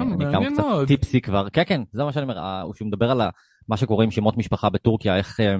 אה, 0.00 0.04
גם 0.04 0.18
מעניין 0.18 0.54
קצת. 0.54 0.62
טיפסי 0.86 1.20
כבר. 1.20 1.48
כן, 1.52 1.62
כן, 1.66 1.82
זה 1.92 2.04
מה 2.04 2.12
שאני 2.12 2.22
אומר, 2.22 2.38
ה- 2.38 2.62
שהוא 2.74 2.88
מדבר 2.88 3.10
על 3.10 3.20
מה 3.68 3.76
שקורה 3.76 4.04
עם 4.04 4.10
שמות 4.10 4.36
משפחה 4.36 4.70
בטורקיה, 4.70 5.16
איך 5.16 5.40
אה, 5.40 5.56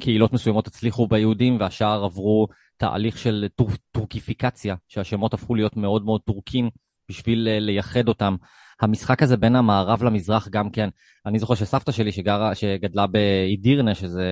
קהילות 0.00 0.32
מסוימות 0.32 0.66
הצליחו 0.66 1.06
ביהודים 1.06 1.56
והשאר 1.60 2.04
עברו 2.04 2.46
תהליך 2.76 3.18
של 3.18 3.46
טור, 3.54 3.70
טורקיפיקציה, 3.92 4.74
שהשמות 4.88 5.34
הפכו 5.34 5.54
להיות 5.54 5.76
מאוד 5.76 6.04
מאוד 6.04 6.20
טורקים 6.20 6.70
בשביל 7.08 7.48
אה, 7.48 7.60
לייחד 7.60 8.08
אותם. 8.08 8.36
המשחק 8.80 9.22
הזה 9.22 9.36
בין 9.36 9.56
המערב 9.56 10.02
למזרח 10.02 10.48
גם 10.48 10.70
כן, 10.70 10.88
אני 11.26 11.38
זוכר 11.38 11.54
שסבתא 11.54 11.92
שלי 11.92 12.12
שגרה, 12.12 12.54
שגדלה 12.54 13.06
באידירנה, 13.06 13.94
שזה 13.94 14.24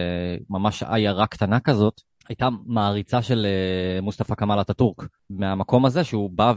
ממש 0.50 0.82
עיירה 0.82 1.26
קטנה 1.26 1.60
כזאת, 1.60 2.00
הייתה 2.28 2.48
מעריצה 2.66 3.22
של 3.22 3.46
אה, 3.46 4.00
מוסטפא 4.00 4.34
כמאל 4.34 4.60
אטאטורק. 4.60 5.06
מהמקום 5.30 5.84
הזה 5.84 6.04
שהוא 6.04 6.30
בא 6.30 6.52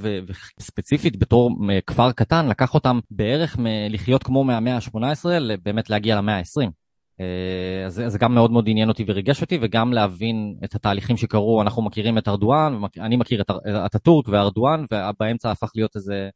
וספציפית 0.59 1.19
בתור 1.19 1.51
אה, 1.69 1.79
כפר 1.87 2.11
קטן, 2.11 2.47
לקח 2.47 2.73
אותם 2.73 2.99
בערך 3.11 3.57
מ- 3.59 3.65
לחיות 3.89 4.23
כמו 4.23 4.43
מהמאה 4.43 4.75
ה-18, 4.75 5.25
באמת 5.63 5.89
להגיע 5.89 6.15
למאה 6.15 6.37
ה-20. 6.37 6.80
אה, 7.21 7.85
אז 7.85 8.01
זה- 8.07 8.17
גם 8.17 8.33
מאוד 8.35 8.51
מאוד 8.51 8.65
עניין 8.69 8.89
אותי 8.89 9.03
וריגש 9.07 9.41
אותי, 9.41 9.57
וגם 9.61 9.93
להבין 9.93 10.55
את 10.63 10.75
התהליכים 10.75 11.17
שקרו. 11.17 11.61
אנחנו 11.61 11.81
מכירים 11.81 12.17
את 12.17 12.27
ארדואן, 12.27 12.81
אני 12.99 13.15
מכיר 13.15 13.41
את 13.41 13.51
אטאטורק 13.85 14.27
וארדואן, 14.29 14.85
ובאמצע 14.91 15.51
הפך 15.51 15.71
להיות 15.75 15.95
איזה 15.95 16.29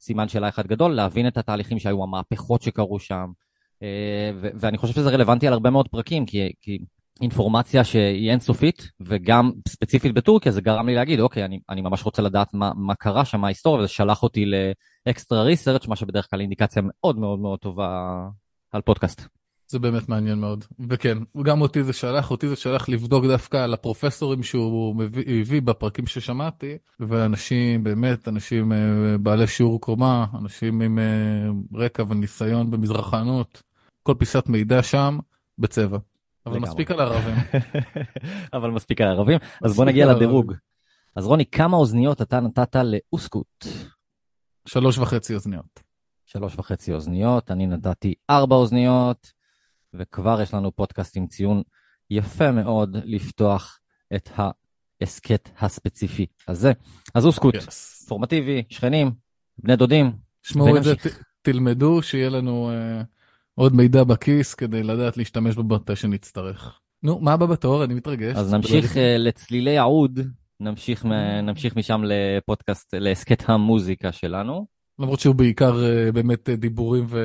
סימן 0.00 0.28
שאלה 0.28 0.48
אחד 0.48 0.66
גדול, 0.66 0.94
להבין 0.94 1.28
את 1.28 1.36
התהליכים 1.36 1.78
שהיו, 1.78 2.02
המהפכות 2.02 2.62
שקרו 2.62 2.98
שם. 2.98 3.26
אה, 3.82 4.30
ואני 4.40 4.78
חושב 4.78 4.94
שזה 4.94 5.10
רלוונטי 5.10 5.46
על 5.46 5.52
הרבה 5.52 5.70
מאוד 5.70 5.88
פרקים, 5.88 6.26
כי, 6.26 6.52
כי 6.60 6.78
אינפורמציה 7.20 7.84
שהיא 7.84 8.30
אינסופית, 8.30 8.88
וגם 9.00 9.50
ספציפית 9.68 10.14
בטורקיה, 10.14 10.52
זה 10.52 10.60
גרם 10.60 10.86
לי 10.86 10.94
להגיד, 10.94 11.20
אוקיי, 11.20 11.44
אני, 11.44 11.60
אני 11.68 11.80
ממש 11.80 12.04
רוצה 12.04 12.22
לדעת 12.22 12.54
מה, 12.54 12.72
מה 12.76 12.94
קרה 12.94 13.24
שם, 13.24 13.40
מה 13.40 13.46
ההיסטוריה, 13.46 13.78
וזה 13.80 13.88
שלח 13.88 14.22
אותי 14.22 14.44
לאקסטרה 15.06 15.42
ריסרצ', 15.42 15.86
מה 15.88 15.96
שבדרך 15.96 16.30
כלל 16.30 16.40
אינדיקציה 16.40 16.82
מאוד 16.84 17.18
מאוד 17.18 17.38
מאוד 17.38 17.58
טובה 17.58 18.18
על 18.72 18.80
פודקאסט. 18.82 19.37
זה 19.68 19.78
באמת 19.78 20.08
מעניין 20.08 20.38
מאוד. 20.38 20.64
וכן, 20.88 21.18
גם 21.42 21.60
אותי 21.60 21.84
זה 21.84 21.92
שלח, 21.92 22.30
אותי 22.30 22.48
זה 22.48 22.56
שלח 22.56 22.88
לבדוק 22.88 23.24
דווקא 23.24 23.56
על 23.56 23.74
הפרופסורים 23.74 24.42
שהוא 24.42 24.96
מביא, 24.96 25.40
הביא 25.40 25.62
בפרקים 25.62 26.06
ששמעתי, 26.06 26.78
ואנשים, 27.00 27.84
באמת, 27.84 28.28
אנשים 28.28 28.72
אה, 28.72 28.78
בעלי 29.20 29.46
שיעור 29.46 29.80
קומה, 29.80 30.26
אנשים 30.38 30.80
עם 30.80 30.98
אה, 30.98 31.04
רקע 31.74 32.04
וניסיון 32.08 32.70
במזרחנות, 32.70 33.62
כל 34.02 34.14
פיסת 34.18 34.48
מידע 34.48 34.82
שם, 34.82 35.18
בצבע. 35.58 35.98
אבל. 36.46 36.58
מספיק 36.58 36.90
על 36.90 37.00
ערבים. 37.00 37.34
אבל 38.54 38.70
מספיק 38.70 39.00
על 39.00 39.08
ערבים. 39.08 39.38
אז 39.62 39.76
בוא 39.76 39.84
נגיע 39.84 40.12
לדירוג. 40.12 40.54
אז 41.16 41.26
רוני, 41.26 41.46
כמה 41.46 41.76
אוזניות 41.76 42.22
אתה 42.22 42.40
נתת 42.40 42.76
לאוסקוט? 42.76 43.66
שלוש 44.66 44.98
וחצי 44.98 45.34
אוזניות. 45.34 45.82
שלוש 46.26 46.58
וחצי 46.58 46.92
אוזניות, 46.92 47.50
אני 47.50 47.66
נתתי 47.66 48.14
ארבע 48.30 48.56
אוזניות, 48.56 49.32
וכבר 49.94 50.42
יש 50.42 50.54
לנו 50.54 50.72
פודקאסט 50.76 51.16
עם 51.16 51.26
ציון 51.26 51.62
יפה 52.10 52.52
מאוד 52.52 52.96
לפתוח 53.04 53.78
את 54.16 54.30
ההסכת 54.36 55.48
הספציפי 55.60 56.26
הזה. 56.48 56.72
אז 57.14 57.24
הוא 57.24 57.32
סקוט, 57.32 57.54
yes. 57.54 58.06
פורמטיבי, 58.08 58.62
שכנים, 58.70 59.10
בני 59.58 59.76
דודים. 59.76 60.12
שמעו 60.42 60.76
את 60.76 60.84
זה, 60.84 60.96
ת, 60.96 61.06
תלמדו, 61.42 62.02
שיהיה 62.02 62.30
לנו 62.30 62.70
uh, 62.70 63.04
עוד 63.54 63.74
מידע 63.74 64.04
בכיס 64.04 64.54
כדי 64.54 64.82
לדעת 64.82 65.16
להשתמש 65.16 65.54
בו 65.54 65.62
מתי 65.62 65.96
שנצטרך. 65.96 66.80
נו, 67.02 67.20
מה 67.20 67.32
הבא 67.32 67.46
בתור? 67.46 67.84
אני 67.84 67.94
מתרגש. 67.94 68.36
אז 68.36 68.54
נמשיך 68.54 68.94
uh, 68.94 68.98
לצלילי 69.18 69.78
העוד, 69.78 70.20
נמשיך, 70.60 71.04
נמשיך 71.42 71.76
משם 71.76 72.02
לפודקאסט, 72.04 72.94
להסכת 72.94 73.48
המוזיקה 73.48 74.12
שלנו. 74.12 74.66
למרות 74.98 75.20
שהוא 75.20 75.34
בעיקר 75.34 75.74
uh, 75.74 76.12
באמת 76.12 76.48
דיבורים 76.48 77.04
ו... 77.08 77.18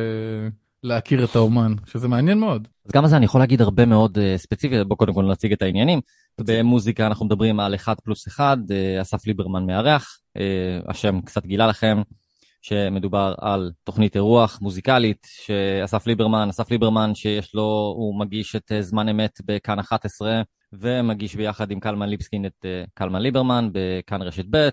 להכיר 0.83 1.23
את 1.23 1.35
האומן, 1.35 1.73
שזה 1.85 2.07
מעניין 2.07 2.39
מאוד. 2.39 2.67
אז 2.85 2.91
גם 2.91 3.03
על 3.03 3.09
זה 3.09 3.17
אני 3.17 3.25
יכול 3.25 3.41
להגיד 3.41 3.61
הרבה 3.61 3.85
מאוד 3.85 4.17
uh, 4.17 4.21
ספציפי, 4.37 4.83
בואו 4.83 4.97
קודם 4.97 5.13
כל 5.13 5.25
נציג 5.25 5.53
את 5.53 5.61
העניינים. 5.61 6.01
במוזיקה 6.41 7.07
אנחנו 7.07 7.25
מדברים 7.25 7.59
על 7.59 7.75
1 7.75 7.99
פלוס 7.99 8.27
1, 8.27 8.57
uh, 8.57 9.01
אסף 9.01 9.27
ליברמן 9.27 9.65
מארח, 9.65 10.19
uh, 10.37 10.91
השם 10.91 11.21
קצת 11.21 11.45
גילה 11.45 11.67
לכם, 11.67 12.01
שמדובר 12.61 13.33
על 13.41 13.71
תוכנית 13.83 14.15
אירוח 14.15 14.59
מוזיקלית, 14.61 15.27
שאסף 15.29 16.07
ליברמן, 16.07 16.49
אסף 16.49 16.71
ליברמן 16.71 17.15
שיש 17.15 17.55
לו, 17.55 17.93
הוא 17.97 18.19
מגיש 18.19 18.55
את 18.55 18.71
uh, 18.71 18.81
זמן 18.81 19.09
אמת 19.09 19.41
בכאן 19.45 19.79
11, 19.79 20.41
ומגיש 20.73 21.35
ביחד 21.35 21.71
עם 21.71 21.79
קלמן 21.79 22.09
ליבסקין 22.09 22.45
את 22.45 22.65
uh, 22.65 22.89
קלמן 22.93 23.21
ליברמן 23.21 23.69
בכאן 23.73 24.21
רשת 24.21 24.45
ב'. 24.49 24.69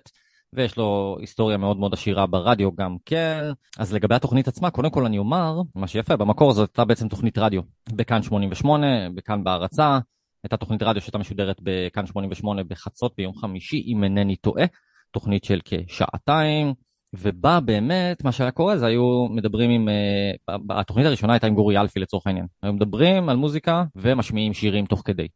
ויש 0.52 0.76
לו 0.76 1.16
היסטוריה 1.21 1.57
מאוד 1.57 1.76
מאוד 1.76 1.95
עשירה 1.95 2.26
ברדיו 2.26 2.73
גם 2.73 2.97
כן. 3.04 3.40
אז 3.78 3.95
לגבי 3.95 4.14
התוכנית 4.14 4.49
עצמה, 4.49 4.71
קודם 4.71 4.90
כל 4.90 5.07
אני 5.07 5.19
אומר, 5.19 5.62
מה 5.75 5.87
שיפה, 5.87 6.16
במקור 6.16 6.52
זאת 6.52 6.69
הייתה 6.69 6.85
בעצם 6.85 7.09
תוכנית 7.09 7.38
רדיו 7.38 7.62
בכאן 7.92 8.23
88, 8.23 8.87
בכאן 9.14 9.45
בהרצה. 9.45 9.99
הייתה 10.45 10.57
תוכנית 10.57 10.83
רדיו 10.83 11.02
שהייתה 11.02 11.19
משודרת 11.19 11.57
בכאן 11.62 12.07
88 12.07 12.62
בחצות 12.64 13.12
ביום 13.16 13.35
חמישי, 13.35 13.83
אם 13.87 14.04
אינני 14.04 14.37
טועה, 14.37 14.64
תוכנית 15.11 15.45
של 15.45 15.61
כשעתיים. 15.64 16.75
ובה 17.14 17.61
באמת, 17.61 18.25
מה 18.25 18.33
שהיה 18.33 18.50
קורה 18.50 18.78
זה 18.78 18.87
היו 18.87 19.26
מדברים 19.30 19.71
עם, 19.71 19.88
uh, 19.88 20.52
התוכנית 20.71 21.07
הראשונה 21.07 21.33
הייתה 21.33 21.47
עם 21.47 21.54
גורי 21.54 21.78
אלפי 21.78 22.00
לצורך 22.00 22.26
העניין. 22.26 22.47
היו 22.62 22.73
מדברים 22.73 23.28
על 23.28 23.37
מוזיקה 23.37 23.85
ומשמיעים 23.97 24.54
שירים 24.54 24.87
תוך 24.87 25.02
כדי. 25.04 25.28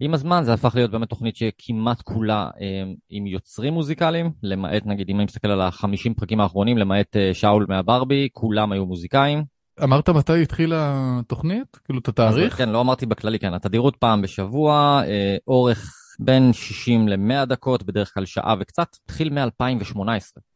עם 0.00 0.14
הזמן 0.14 0.42
זה 0.44 0.52
הפך 0.52 0.74
להיות 0.74 0.90
באמת 0.90 1.08
תוכנית 1.08 1.36
שכמעט 1.36 2.02
כולה 2.02 2.50
אה, 2.60 2.92
עם 3.10 3.26
יוצרים 3.26 3.74
מוזיקליים, 3.74 4.32
למעט 4.42 4.82
נגיד 4.86 5.08
אם 5.10 5.16
אני 5.16 5.24
מסתכל 5.24 5.48
על 5.48 5.60
החמישים 5.60 6.14
פרקים 6.14 6.40
האחרונים, 6.40 6.78
למעט 6.78 7.16
אה, 7.16 7.34
שאול 7.34 7.66
מהברבי, 7.68 8.28
כולם 8.32 8.72
היו 8.72 8.86
מוזיקאים. 8.86 9.44
אמרת 9.82 10.08
מתי 10.08 10.42
התחילה 10.42 10.96
התוכנית? 11.20 11.76
כאילו 11.84 11.98
את 11.98 12.08
התאריך? 12.08 12.56
כן, 12.56 12.68
לא 12.68 12.80
אמרתי 12.80 13.06
בכללי, 13.06 13.38
כן, 13.38 13.54
התדירות 13.54 13.96
פעם 13.96 14.22
בשבוע, 14.22 15.02
אה, 15.06 15.36
אורך 15.48 15.94
בין 16.18 16.52
60 16.52 17.08
ל-100 17.08 17.44
דקות, 17.44 17.82
בדרך 17.82 18.14
כלל 18.14 18.24
שעה 18.24 18.54
וקצת, 18.60 18.96
התחיל 19.04 19.30
מ-2018. 19.30 19.98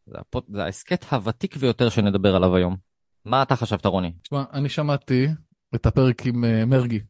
זה, 0.06 0.64
ההסכת 0.64 1.04
הוותיק 1.12 1.56
ביותר 1.56 1.88
שנדבר 1.88 2.37
עליו 2.37 2.56
היום. 2.56 2.76
מה 3.25 3.42
אתה 3.42 3.56
חשבת, 3.56 3.87
רוני? 3.87 4.12
תשמע, 4.23 4.44
אני 4.52 4.68
שמעתי 4.68 5.26
את 5.75 5.87
הפרק 5.87 6.26
עם 6.26 6.44
מרגי, 6.66 7.00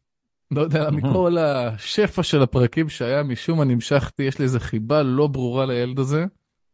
לא 0.51 0.61
יודע, 0.61 0.89
מכל 0.91 1.37
השפע 1.37 2.23
של 2.23 2.41
הפרקים 2.41 2.89
שהיה, 2.89 3.23
משום 3.23 3.57
מה 3.57 3.65
נמשכתי, 3.65 4.23
יש 4.23 4.39
לי 4.39 4.45
איזה 4.45 4.59
חיבה 4.59 5.03
לא 5.03 5.27
ברורה 5.27 5.65
לילד 5.65 5.99
הזה. 5.99 6.25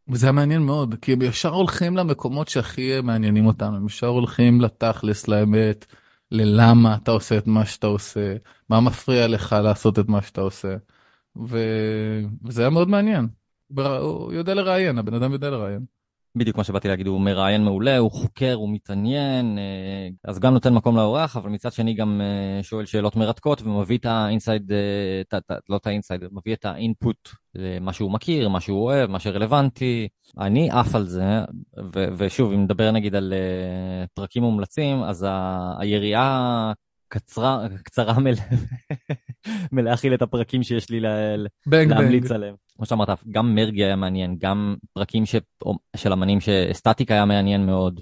וזה 0.08 0.26
היה 0.26 0.32
מעניין 0.32 0.62
מאוד, 0.62 0.94
כי 1.02 1.12
הם 1.12 1.22
ישר 1.22 1.48
הולכים 1.48 1.96
למקומות 1.96 2.48
שהכי 2.48 3.00
מעניינים 3.00 3.46
אותנו, 3.46 3.76
הם 3.76 3.86
ישר 3.86 4.06
הולכים 4.06 4.60
לתכלס, 4.60 5.28
לאמת, 5.28 5.86
ללמה 6.30 6.96
אתה 7.02 7.10
עושה 7.10 7.38
את 7.38 7.46
מה 7.46 7.66
שאתה 7.66 7.86
עושה, 7.86 8.36
מה 8.68 8.80
מפריע 8.80 9.26
לך 9.26 9.56
לעשות 9.62 9.98
את 9.98 10.08
מה 10.08 10.22
שאתה 10.22 10.40
עושה. 10.40 10.76
ו... 11.48 11.58
וזה 12.44 12.62
היה 12.62 12.70
מאוד 12.70 12.88
מעניין. 12.88 13.28
הוא 13.76 14.32
יודע 14.32 14.54
לראיין, 14.54 14.98
הבן 14.98 15.14
אדם 15.14 15.32
יודע 15.32 15.50
לראיין. 15.50 15.97
בדיוק 16.38 16.56
מה 16.56 16.64
שבאתי 16.64 16.88
להגיד, 16.88 17.06
הוא 17.06 17.20
מראיין 17.20 17.64
מעולה, 17.64 17.98
הוא 17.98 18.10
חוקר, 18.10 18.54
הוא 18.54 18.68
מתעניין, 18.72 19.58
אה, 19.58 20.08
אז 20.24 20.38
גם 20.38 20.54
נותן 20.54 20.74
מקום 20.74 20.96
לאורח, 20.96 21.36
אבל 21.36 21.50
מצד 21.50 21.72
שני 21.72 21.94
גם 21.94 22.20
אה, 22.20 22.62
שואל 22.62 22.86
שאלות 22.86 23.16
מרתקות 23.16 23.62
ומביא 23.62 23.98
את 23.98 24.06
האינסייד, 24.06 24.72
אה, 24.72 25.38
לא 25.68 25.76
את 25.76 25.86
ה 25.86 25.90
inside, 25.90 26.20
מביא 26.32 26.54
את 26.54 26.64
ה 26.64 26.75
input 26.75 27.28
למה 27.54 27.92
שהוא 27.92 28.12
מכיר, 28.12 28.48
מה 28.48 28.60
שהוא 28.60 28.84
אוהב, 28.84 29.10
מה 29.10 29.18
שרלוונטי. 29.20 30.08
אני 30.38 30.70
עף 30.70 30.94
על 30.94 31.06
זה, 31.06 31.24
ושוב, 32.18 32.52
אם 32.52 32.62
נדבר 32.64 32.90
נגיד 32.90 33.14
על 33.14 33.34
פרקים 34.14 34.42
מומלצים, 34.42 35.02
אז 35.02 35.26
היריעה 35.78 36.72
קצרה, 37.08 37.66
קצרה 37.82 38.18
מל... 38.18 38.34
מלהכיל 39.72 40.14
את 40.14 40.22
הפרקים 40.22 40.62
שיש 40.62 40.90
לי 40.90 41.00
לה... 41.00 41.36
בנג 41.66 41.92
להמליץ 41.92 42.22
בנג. 42.22 42.32
עליהם. 42.32 42.67
כמו 42.78 42.86
שאמרת, 42.86 43.08
גם 43.30 43.54
מרגי 43.54 43.84
היה 43.84 43.96
מעניין, 43.96 44.36
גם 44.38 44.76
פרקים 44.92 45.26
ש... 45.26 45.36
של 45.96 46.12
אמנים 46.12 46.38
שסטטיק 46.40 47.10
היה 47.10 47.24
מעניין 47.24 47.66
מאוד, 47.66 48.00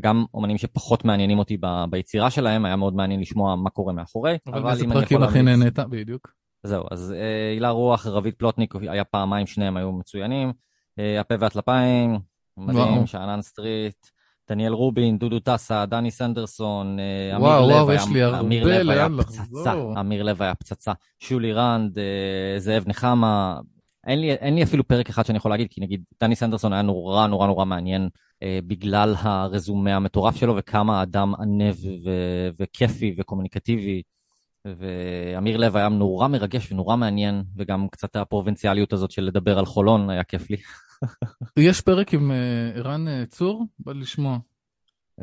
גם 0.00 0.24
אומנים 0.34 0.58
שפחות 0.58 1.04
מעניינים 1.04 1.38
אותי 1.38 1.56
ב... 1.60 1.66
ביצירה 1.90 2.30
שלהם, 2.30 2.64
היה 2.64 2.76
מאוד 2.76 2.94
מעניין 2.94 3.20
לשמוע 3.20 3.56
מה 3.56 3.70
קורה 3.70 3.92
מאחורי. 3.92 4.36
אבל 4.46 4.62
באיזה 4.62 4.86
פרקים 4.92 5.22
הכי 5.22 5.42
נהנית? 5.42 5.78
בדיוק. 5.78 6.32
זהו, 6.62 6.84
אז 6.90 7.12
אה, 7.12 7.50
הילה 7.52 7.70
רוח, 7.70 8.06
רביד 8.06 8.34
פלוטניק, 8.34 8.74
היה 8.88 9.04
פעמיים, 9.04 9.46
שניהם 9.46 9.76
היו 9.76 9.92
מצוינים. 9.92 10.52
אה, 10.98 11.20
הפה 11.20 11.34
והטלפיים, 11.40 12.18
מדהים, 12.56 13.06
שאנן 13.06 13.42
סטריט. 13.42 14.06
דניאל 14.48 14.72
רובין, 14.72 15.18
דודו 15.18 15.40
טסה, 15.40 15.86
דני 15.86 16.10
סנדרסון, 16.10 16.98
אה, 16.98 17.36
אמיר 17.36 17.48
וואו, 17.48 17.68
לב 17.68 17.74
וואו, 17.74 17.90
היה, 17.90 18.00
יש 18.00 18.08
לי 18.08 18.22
הרבה 18.22 18.82
לאן 18.82 19.16
לחזור. 19.16 20.00
אמיר 20.00 20.22
לב 20.22 20.42
היה 20.42 20.54
פצצה, 20.54 20.92
שולי 21.18 21.52
רנד, 21.52 21.98
אה, 21.98 22.58
זאב 22.58 22.84
נחמה, 22.86 23.60
אין 24.06 24.20
לי, 24.20 24.32
אין 24.32 24.54
לי 24.54 24.62
אפילו 24.62 24.88
פרק 24.88 25.08
אחד 25.08 25.26
שאני 25.26 25.38
יכול 25.38 25.50
להגיד, 25.50 25.68
כי 25.70 25.80
נגיד 25.80 26.02
דני 26.20 26.36
סנדרסון 26.36 26.72
היה 26.72 26.82
נורא 26.82 27.26
נורא 27.26 27.46
נורא 27.46 27.64
מעניין 27.64 28.08
אה, 28.42 28.58
בגלל 28.66 29.14
הרזומה 29.18 29.96
המטורף 29.96 30.36
שלו 30.36 30.56
וכמה 30.56 31.02
אדם 31.02 31.34
ענב 31.34 31.74
ו- 32.04 32.48
וכיפי 32.60 33.14
וקומוניקטיבי. 33.18 34.02
ואמיר 34.64 35.56
לב 35.56 35.76
היה 35.76 35.88
נורא 35.88 36.28
מרגש 36.28 36.72
ונורא 36.72 36.96
מעניין, 36.96 37.42
וגם 37.56 37.88
קצת 37.88 38.16
הפרובינציאליות 38.16 38.92
הזאת 38.92 39.10
של 39.10 39.22
לדבר 39.22 39.58
על 39.58 39.66
חולון 39.66 40.10
היה 40.10 40.24
כיף 40.24 40.50
לי. 40.50 40.56
יש 41.68 41.80
פרק 41.80 42.14
עם 42.14 42.30
אה, 42.30 42.70
ערן 42.74 43.08
uh, 43.08 43.26
צור? 43.26 43.64
בא 43.78 43.92
לשמוע. 43.92 44.38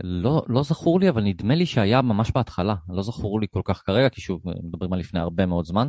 לא, 0.04 0.44
לא 0.48 0.64
זכור 0.64 1.00
לי, 1.00 1.10
אבל 1.10 1.24
נדמה 1.24 1.56
לי 1.56 1.66
שהיה 1.66 2.02
ממש 2.02 2.32
בהתחלה. 2.32 2.76
לא 2.90 3.04
זכור 3.04 3.42
לי 3.42 3.48
כל 3.52 3.62
כך 3.66 3.84
כרגע, 3.86 4.10
כי 4.10 4.22
שוב, 4.22 4.42
מדברים 4.64 4.94
על 4.94 5.00
לפני 5.00 5.20
הרבה 5.20 5.46
מאוד 5.46 5.66
זמן. 5.66 5.88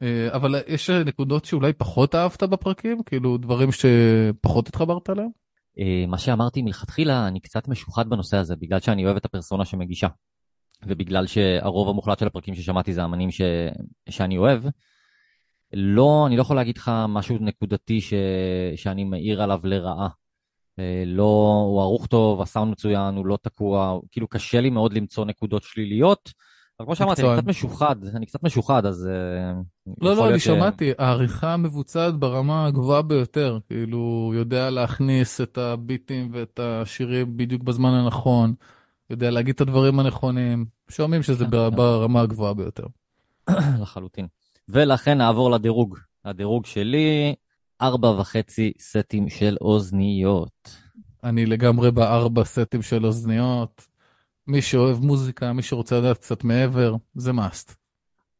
Uh, 0.00 0.34
אבל 0.34 0.54
יש 0.66 0.90
נקודות 0.90 1.44
שאולי 1.44 1.72
פחות 1.72 2.14
אהבת 2.14 2.42
בפרקים? 2.42 3.02
כאילו, 3.02 3.36
דברים 3.36 3.68
שפחות 3.72 4.68
התחברת 4.68 5.10
אליהם? 5.10 5.28
Uh, 5.78 5.80
מה 6.08 6.18
שאמרתי 6.18 6.62
מלכתחילה, 6.62 7.28
אני 7.28 7.40
קצת 7.40 7.68
משוחד 7.68 8.10
בנושא 8.10 8.36
הזה, 8.36 8.56
בגלל 8.56 8.80
שאני 8.80 9.04
אוהב 9.04 9.16
את 9.16 9.24
הפרסונה 9.24 9.64
שמגישה. 9.64 10.08
ובגלל 10.86 11.26
שהרוב 11.26 11.88
המוחלט 11.88 12.18
של 12.18 12.26
הפרקים 12.26 12.54
ששמעתי 12.54 12.92
זה 12.92 13.04
אמנים 13.04 13.30
ש... 13.30 13.40
שאני 14.08 14.38
אוהב. 14.38 14.62
לא, 15.72 16.24
אני 16.26 16.36
לא 16.36 16.42
יכול 16.42 16.56
להגיד 16.56 16.76
לך 16.76 16.90
משהו 17.08 17.38
נקודתי 17.40 18.00
ש... 18.00 18.14
שאני 18.76 19.04
מעיר 19.04 19.42
עליו 19.42 19.60
לרעה. 19.64 20.08
אה, 20.78 21.02
לא, 21.06 21.62
הוא 21.68 21.80
ערוך 21.80 22.06
טוב, 22.06 22.42
הסאונד 22.42 22.72
מצוין, 22.72 23.14
הוא 23.14 23.26
לא 23.26 23.38
תקוע, 23.42 24.00
כאילו 24.10 24.28
קשה 24.28 24.60
לי 24.60 24.70
מאוד 24.70 24.92
למצוא 24.92 25.24
נקודות 25.24 25.62
שליליות. 25.62 26.32
אבל 26.80 26.86
כמו 26.86 26.96
שאמרתי, 26.96 27.22
אני 27.22 27.36
קצת 27.38 27.46
משוחד, 27.46 27.96
אני 28.14 28.26
קצת 28.26 28.42
משוחד, 28.42 28.86
אז... 28.86 29.06
אה, 29.06 29.52
לא, 30.00 30.16
לא, 30.16 30.28
אני 30.30 30.40
שמעתי, 30.40 30.92
העריכה 30.98 31.56
מבוצעת 31.56 32.14
ברמה 32.14 32.66
הגבוהה 32.66 33.02
ביותר, 33.02 33.58
כאילו, 33.66 34.32
יודע 34.34 34.70
להכניס 34.70 35.40
את 35.40 35.58
הביטים 35.58 36.30
ואת 36.32 36.60
השירים 36.62 37.36
בדיוק 37.36 37.62
בזמן 37.62 37.90
הנכון, 37.90 38.54
יודע 39.10 39.30
להגיד 39.30 39.54
את 39.54 39.60
הדברים 39.60 40.00
הנכונים, 40.00 40.66
שומעים 40.88 41.22
שזה 41.22 41.44
כן, 41.44 41.50
כן. 41.50 41.76
ברמה 41.76 42.20
הגבוהה 42.20 42.54
ביותר. 42.54 42.86
לחלוטין. 43.82 44.26
ולכן 44.68 45.18
נעבור 45.18 45.50
לדירוג. 45.50 45.98
הדירוג 46.24 46.66
שלי, 46.66 47.34
ארבע 47.82 48.08
וחצי 48.08 48.72
סטים 48.80 49.28
של 49.28 49.56
אוזניות. 49.60 50.76
אני 51.24 51.46
לגמרי 51.46 51.90
בארבע 51.90 52.44
סטים 52.44 52.82
של 52.82 53.06
אוזניות. 53.06 53.86
מי 54.48 54.62
שאוהב 54.62 54.98
מוזיקה, 55.04 55.52
מי 55.52 55.62
שרוצה 55.62 55.98
לדעת 55.98 56.18
קצת 56.18 56.44
מעבר, 56.44 56.96
זה 57.14 57.32
מאסט. 57.32 57.74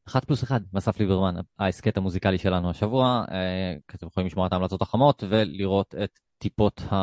אחת 0.08 0.24
פלוס 0.24 0.44
אחד, 0.44 0.60
מסף 0.72 1.00
ליברמן, 1.00 1.34
ההסכת 1.58 1.96
המוזיקלי 1.96 2.38
שלנו 2.38 2.70
השבוע. 2.70 3.24
אה, 3.30 3.74
אתם 3.94 4.06
יכולים 4.06 4.26
לשמוע 4.26 4.46
את 4.46 4.52
ההמלצות 4.52 4.82
החמות 4.82 5.24
ולראות 5.28 5.94
את 6.04 6.18
טיפות 6.38 6.80
ה... 6.92 6.94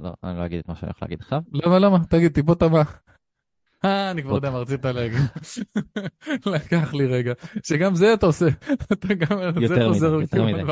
לא, 0.00 0.10
אני 0.24 0.38
לא 0.38 0.46
אגיד 0.46 0.58
את 0.58 0.68
מה 0.68 0.74
שאני 0.74 0.86
הולך 0.86 1.02
להגיד 1.02 1.20
עכשיו. 1.20 1.42
למה, 1.52 1.78
למה? 1.78 1.98
תגיד, 2.08 2.32
טיפות 2.32 2.62
המה. 2.62 2.82
אה, 3.84 4.10
אני 4.10 4.22
כבר 4.22 4.34
יודע 4.34 4.50
מה 4.50 4.58
רצית 4.58 4.84
להגיד. 4.84 5.20
לקח 6.54 6.94
לי 6.94 7.06
רגע. 7.06 7.32
שגם 7.62 7.94
זה 7.94 8.14
אתה 8.14 8.26
עושה. 8.26 8.48
אתה 8.92 9.14
גם, 9.14 9.38
יותר 9.60 9.90
מדי, 9.90 10.06
יותר 10.06 10.44
מדי. 10.44 10.62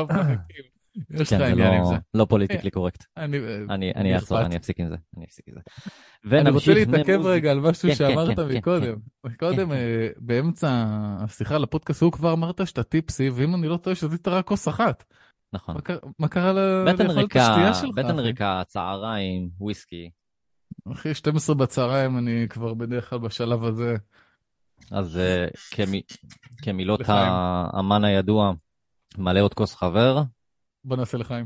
יש 1.09 1.21
לך 1.21 1.29
כן, 1.29 1.37
זה 1.37 1.45
עניין 1.47 1.73
עם 1.73 1.81
לא- 1.81 1.87
זה. 1.89 1.95
לא 2.13 2.25
פוליטיקלי 2.25 2.71
קורקט. 2.71 3.03
אני 3.17 3.39
לי 3.39 3.65
אני 3.97 4.15
אפסיק 4.57 4.79
עם 4.79 4.87
זה. 4.89 4.95
אני 5.17 5.25
אפסיק 5.25 5.45
עם 5.47 5.55
זה. 5.55 6.39
אני 6.39 6.49
רוצה 6.49 6.73
להתעכב. 6.73 7.19
רגע 7.25 7.51
על 7.51 7.59
משהו 7.59 7.81
כן, 7.81 7.95
כן, 7.95 7.95
שאמרת 7.95 8.39
מקודם. 8.39 8.95
מקודם. 9.23 9.71
אה, 9.71 10.07
באמצע 10.17 10.85
השיחה 11.19 11.57
לפודקאסט, 11.57 12.01
הוא 12.01 12.11
כבר 12.11 12.33
אמרת 12.33 12.67
שאתה 12.67 12.83
טיפסי, 12.83 13.29
ואם 13.29 13.55
אני 13.55 13.67
לא 13.67 13.77
טועה, 13.77 13.95
שתית 13.95 14.27
רק 14.27 14.45
כוס 14.47 14.67
אחת. 14.67 15.03
נכון. 15.53 15.75
מה 15.75 15.81
קרה- 15.81 15.97
מה 16.19 16.27
קרה 16.27 16.53
ל- 16.53 16.85
בטן 16.87 17.03
לאכול 17.07 17.17
את 17.19 17.23
ריקה, 17.23 17.41
השתייה 17.47 17.73
שלך? 17.73 17.95
בטן? 17.95 18.19
ריקה, 18.19 18.61
צהריים, 18.67 19.49
וויסקי. 19.59 20.09
אחי, 20.91 21.13
12 21.13 21.55
בצהריים, 21.55 22.17
אני 22.17 22.45
כבר 22.49 22.73
בדרך 22.73 23.09
כלל 23.09 23.19
בשלב 23.19 23.63
הזה. 23.63 23.95
אז 24.91 25.17
אה, 25.17 25.47
כמי- 25.71 26.01
כמילות. 26.61 27.01
האמן 27.07 28.03
הידוע, 28.03 28.51
מלא 29.17 29.39
עוד 29.39 29.53
כוס 29.53 29.75
חבר, 29.75 30.21
בוא 30.89 30.97
נעשה 30.97 31.17
לחיים. 31.17 31.45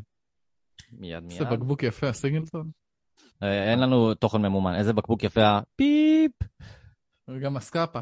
מיד 0.91 1.23
מיד. 1.23 1.49
בקבוק 1.49 1.83
יפה, 1.83 2.07
הסינגלטון. 2.09 2.69
אה, 3.43 3.71
אין 3.71 3.79
לנו 3.79 4.13
תוכן 4.13 4.41
ממומן, 4.41 4.75
איזה 4.75 4.93
בקבוק 4.93 5.23
יפה, 5.23 5.59
פיפ. 5.75 6.31
וגם 7.27 7.57
הסקאפה. 7.57 7.99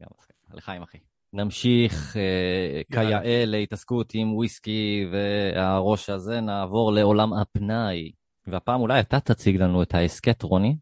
גם 0.00 0.08
מסכים. 0.18 0.36
לחיים 0.54 0.82
אחי. 0.82 0.98
נמשיך 1.32 2.16
אה. 2.16 2.82
כיאה 2.92 3.44
להתעסקות 3.46 4.10
עם 4.14 4.34
וויסקי 4.34 5.06
והראש 5.12 6.10
הזה, 6.10 6.40
נעבור 6.40 6.92
לעולם 6.92 7.32
הפנאי. 7.32 8.12
והפעם 8.46 8.80
אולי 8.80 9.00
אתה 9.00 9.20
תציג 9.20 9.56
לנו 9.56 9.82
את 9.82 9.94
ההסכת, 9.94 10.42
רוני? 10.42 10.76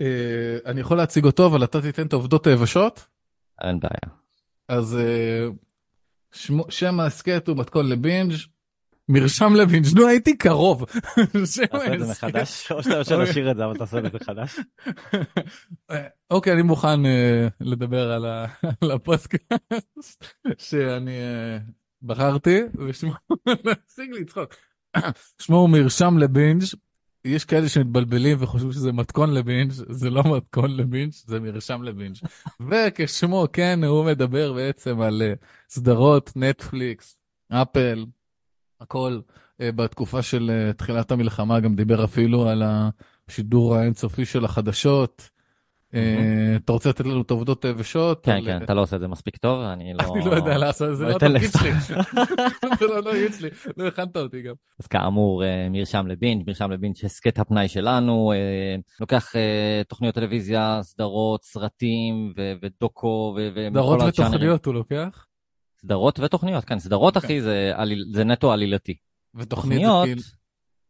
אה, 0.00 0.58
אני 0.66 0.80
יכול 0.80 0.96
להציג 0.96 1.24
אותו, 1.24 1.46
אבל 1.46 1.64
אתה 1.64 1.82
תיתן 1.82 2.06
את 2.06 2.12
העובדות 2.12 2.46
היבשות. 2.46 3.06
אין 3.60 3.80
בעיה. 3.80 4.14
אז 4.68 4.96
אה, 4.96 5.46
שמו- 6.32 6.70
שם 6.70 7.00
ההסכת 7.00 7.48
הוא 7.48 7.56
מתכון 7.56 7.88
לבינג', 7.88 8.32
מרשם 9.08 9.54
לבינג', 9.54 9.86
נו 9.94 10.08
הייתי 10.08 10.36
קרוב. 10.36 10.84
תעשה 11.32 11.62
את 11.94 12.00
זה. 12.00 12.10
מחדש, 12.10 12.72
או 12.72 12.82
שאתה 12.82 12.96
יושב 12.96 13.18
לשיר 13.18 13.50
את 13.50 13.56
זה, 13.56 13.64
אבל 13.64 13.76
תעשה 13.76 13.98
את 13.98 14.02
זה 14.02 14.08
מחדש. 14.14 14.58
אוקיי, 16.30 16.52
אני 16.52 16.62
מוכן 16.62 17.06
אה, 17.06 17.48
לדבר 17.60 18.12
על 18.80 18.90
הפודקאסט 18.90 20.24
שאני 20.58 21.10
אה, 21.10 21.58
בחרתי, 22.02 22.60
ושמו, 22.88 23.12
להפסיק 23.64 24.10
לצחוק. 24.20 24.54
שמו 25.42 25.56
הוא 25.56 25.70
מרשם 25.70 26.18
לבינג', 26.18 26.62
יש 27.24 27.44
כאלה 27.44 27.68
שמתבלבלים 27.68 28.36
וחושבים 28.40 28.72
שזה 28.72 28.92
מתכון 28.92 29.34
לבינג', 29.34 29.70
זה 29.72 30.10
לא 30.10 30.36
מתכון 30.36 30.76
לבינג', 30.76 31.12
זה 31.12 31.40
מרשם 31.40 31.82
לבינג'. 31.82 32.16
וכשמו 32.70 33.46
כן, 33.52 33.84
הוא 33.84 34.04
מדבר 34.04 34.52
בעצם 34.52 35.00
על 35.00 35.22
אה, 35.22 35.32
סדרות 35.68 36.32
נטפליקס, 36.36 37.18
אפל, 37.52 38.04
הכל. 38.80 39.20
אה, 39.60 39.72
בתקופה 39.72 40.22
של 40.22 40.50
אה, 40.50 40.72
תחילת 40.72 41.10
המלחמה 41.10 41.60
גם 41.60 41.74
דיבר 41.74 42.04
אפילו 42.04 42.48
על 42.48 42.62
השידור 43.28 43.76
האינסופי 43.76 44.24
של 44.24 44.44
החדשות. 44.44 45.30
אה, 45.94 46.56
אתה 46.56 46.72
רוצה 46.72 46.88
לתת 46.88 47.06
לנו 47.06 47.22
את 47.22 47.30
העובדות 47.30 47.64
היבשות? 47.64 48.24
כן, 48.24 48.40
כן, 48.44 48.62
אתה 48.62 48.74
לא 48.74 48.80
עושה 48.80 48.96
את 48.96 49.00
זה 49.00 49.08
מספיק 49.08 49.36
טוב, 49.36 49.60
אני 49.60 49.94
לא... 49.94 50.14
אני 50.14 50.24
לא 50.24 50.34
יודע 50.34 50.58
לעשות, 50.58 50.96
זה 50.96 51.04
לא 51.04 51.10
לא 51.10 51.16
התפקיד 51.16 51.50
לך. 51.54 51.86
שלי. 51.86 51.96
זה 52.78 52.86
לא 52.86 52.98
התפקיד 52.98 53.34
שלי, 53.38 53.48
לא 53.76 53.86
הכנת 53.86 54.16
אותי 54.16 54.42
גם. 54.42 54.54
אז 54.80 54.86
כאמור, 54.86 55.42
מרשם 55.70 56.06
לבינג', 56.06 56.42
מרשם 56.46 56.70
לבינג' 56.70 56.94
הסכת 57.04 57.38
הפנאי 57.38 57.68
שלנו, 57.68 58.32
לוקח 59.00 59.32
תוכניות 59.88 60.14
טלוויזיה, 60.14 60.80
סדרות, 60.82 61.44
סרטים 61.44 62.32
ודוקו 62.62 63.36
סדרות. 63.70 64.00
ותוכניות 64.02 64.66
הוא 64.66 64.74
לוקח, 64.74 65.26
סדרות 65.80 66.20
ותוכניות, 66.20 66.64
כן, 66.64 66.78
סדרות 66.78 67.18
כן. 67.18 67.24
אחי 67.24 67.40
זה 67.40 67.72
זה 68.12 68.24
נטו 68.24 68.52
עלילתי. 68.52 68.96
ותוכנית 69.34 69.80
זה 69.80 69.86
כאילו, 70.04 70.22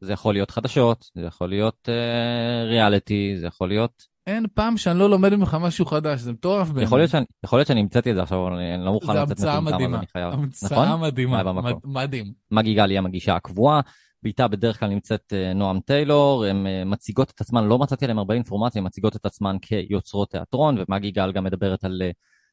זה 0.01 0.13
יכול 0.13 0.35
להיות 0.35 0.51
חדשות, 0.51 1.05
זה 1.15 1.23
יכול 1.27 1.49
להיות 1.49 1.89
אה, 1.89 2.65
ריאליטי, 2.65 3.35
זה 3.41 3.47
יכול 3.47 3.69
להיות... 3.69 4.03
אין 4.27 4.47
פעם 4.55 4.77
שאני 4.77 4.99
לא 4.99 5.11
לומד 5.11 5.35
ממך 5.35 5.57
משהו 5.61 5.87
חדש, 5.87 6.21
זה 6.21 6.33
מטורף 6.33 6.69
בעיניי. 6.69 6.85
יכול 6.85 7.01
יכול 7.45 7.59
להיות 7.59 7.67
שאני 7.69 7.81
המצאתי 7.81 8.11
את 8.11 8.15
זה 8.15 8.23
עכשיו, 8.23 8.47
אבל 8.47 8.57
אני 8.57 8.75
אני 8.75 8.85
לא 8.85 8.93
מוכן 8.93 9.17
לצאת 9.17 9.41
מטומטם, 9.41 9.95
אז 9.95 9.99
אני 9.99 10.07
חייב. 10.07 10.33
המצאה 10.33 10.85
נכון? 10.87 11.01
מדהימה? 11.01 11.53
מד- 11.53 11.75
מדהים. 11.85 12.33
מגי 12.51 12.75
גל 12.75 12.91
היא 12.91 12.99
המגישה 12.99 13.37
הקבועה, 13.37 13.81
ואיתה 14.23 14.49
בדרך 14.49 14.81
כלל 14.81 14.89
נמצאת 14.89 15.33
אה, 15.33 15.53
נועם 15.55 15.81
טיילור, 15.81 16.45
הן 16.45 16.67
אה, 16.67 16.85
מציגות 16.85 17.31
את 17.35 17.41
עצמן, 17.41 17.65
לא 17.65 17.79
מצאתי 17.79 18.05
עליהן 18.05 18.19
הרבה 18.19 18.35
אינפורמציה, 18.35 18.81
הן 18.81 18.87
מציגות 18.87 19.17
את 19.17 19.27
עצמן 19.27 19.57
כיוצרות 19.63 20.31
תיאטרון, 20.31 20.77
ומגי 20.89 21.11
גל 21.11 21.33
גם 21.33 21.45
מדברת 21.45 21.85
על 21.85 22.03
אה, 22.05 22.11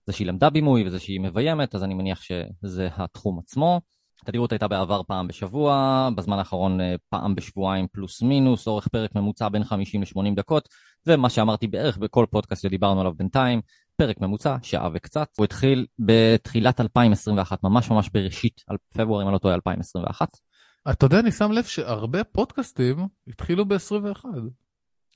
זה 0.08 0.14
שהיא 0.14 0.28
למדה 0.28 0.50
בימוי 0.50 0.88
וזה 0.88 1.00
שהיא 1.00 1.20
מביימת, 1.20 1.76
אז 1.76 1.84
אני 1.84 1.94
מניח 1.94 2.22
שזה 2.22 2.90
התחום 2.96 3.40
עצמו. 3.40 3.82
התדירות 4.24 4.52
הייתה 4.52 4.68
בעבר 4.68 5.02
פעם 5.08 5.28
בשבוע, 5.28 6.10
בזמן 6.16 6.38
האחרון 6.40 6.82
אה, 6.82 6.96
פעם 7.10 7.36
בשבועיים 7.36 7.88
פלוס 7.92 8.22
מינוס, 8.22 8.68
אורך 8.68 8.88
פרק 8.88 9.16
ממוצע 9.16 9.50
בין 9.50 9.64
50 9.64 10.02
ל-80 10.02 10.36
דקות, 10.36 10.70
ומה 11.08 11.30
שאמרתי 11.30 11.68
בערך 11.68 11.98
בכל 11.98 12.26
פודקאסט 12.30 12.62
שדיברנו 12.62 13.00
עליו 13.00 13.14
בינתיים, 13.14 13.62
פרק 13.96 14.22
ממוצע, 14.22 14.56
שעה 14.62 14.90
וקצת. 14.94 15.28
הוא 15.38 15.44
התחיל 15.44 15.86
בתחילת 16.00 16.82
2021, 16.82 17.64
ממש 17.64 17.90
ממש 17.90 18.10
בראשית, 18.10 18.62
פברואר, 18.94 19.22
אם 19.22 19.28
אני 19.28 19.34
לא 19.34 19.38
טועה, 19.38 19.56
2021. 19.56 20.30
אתה 20.92 21.06
יודע, 21.06 21.20
אני 21.20 21.32
שם 21.32 21.52
לב 21.52 21.64
שהרבה 21.64 22.24
פודקאסטים 22.24 23.08
התחילו 23.28 23.66
ב-21. 23.66 24.26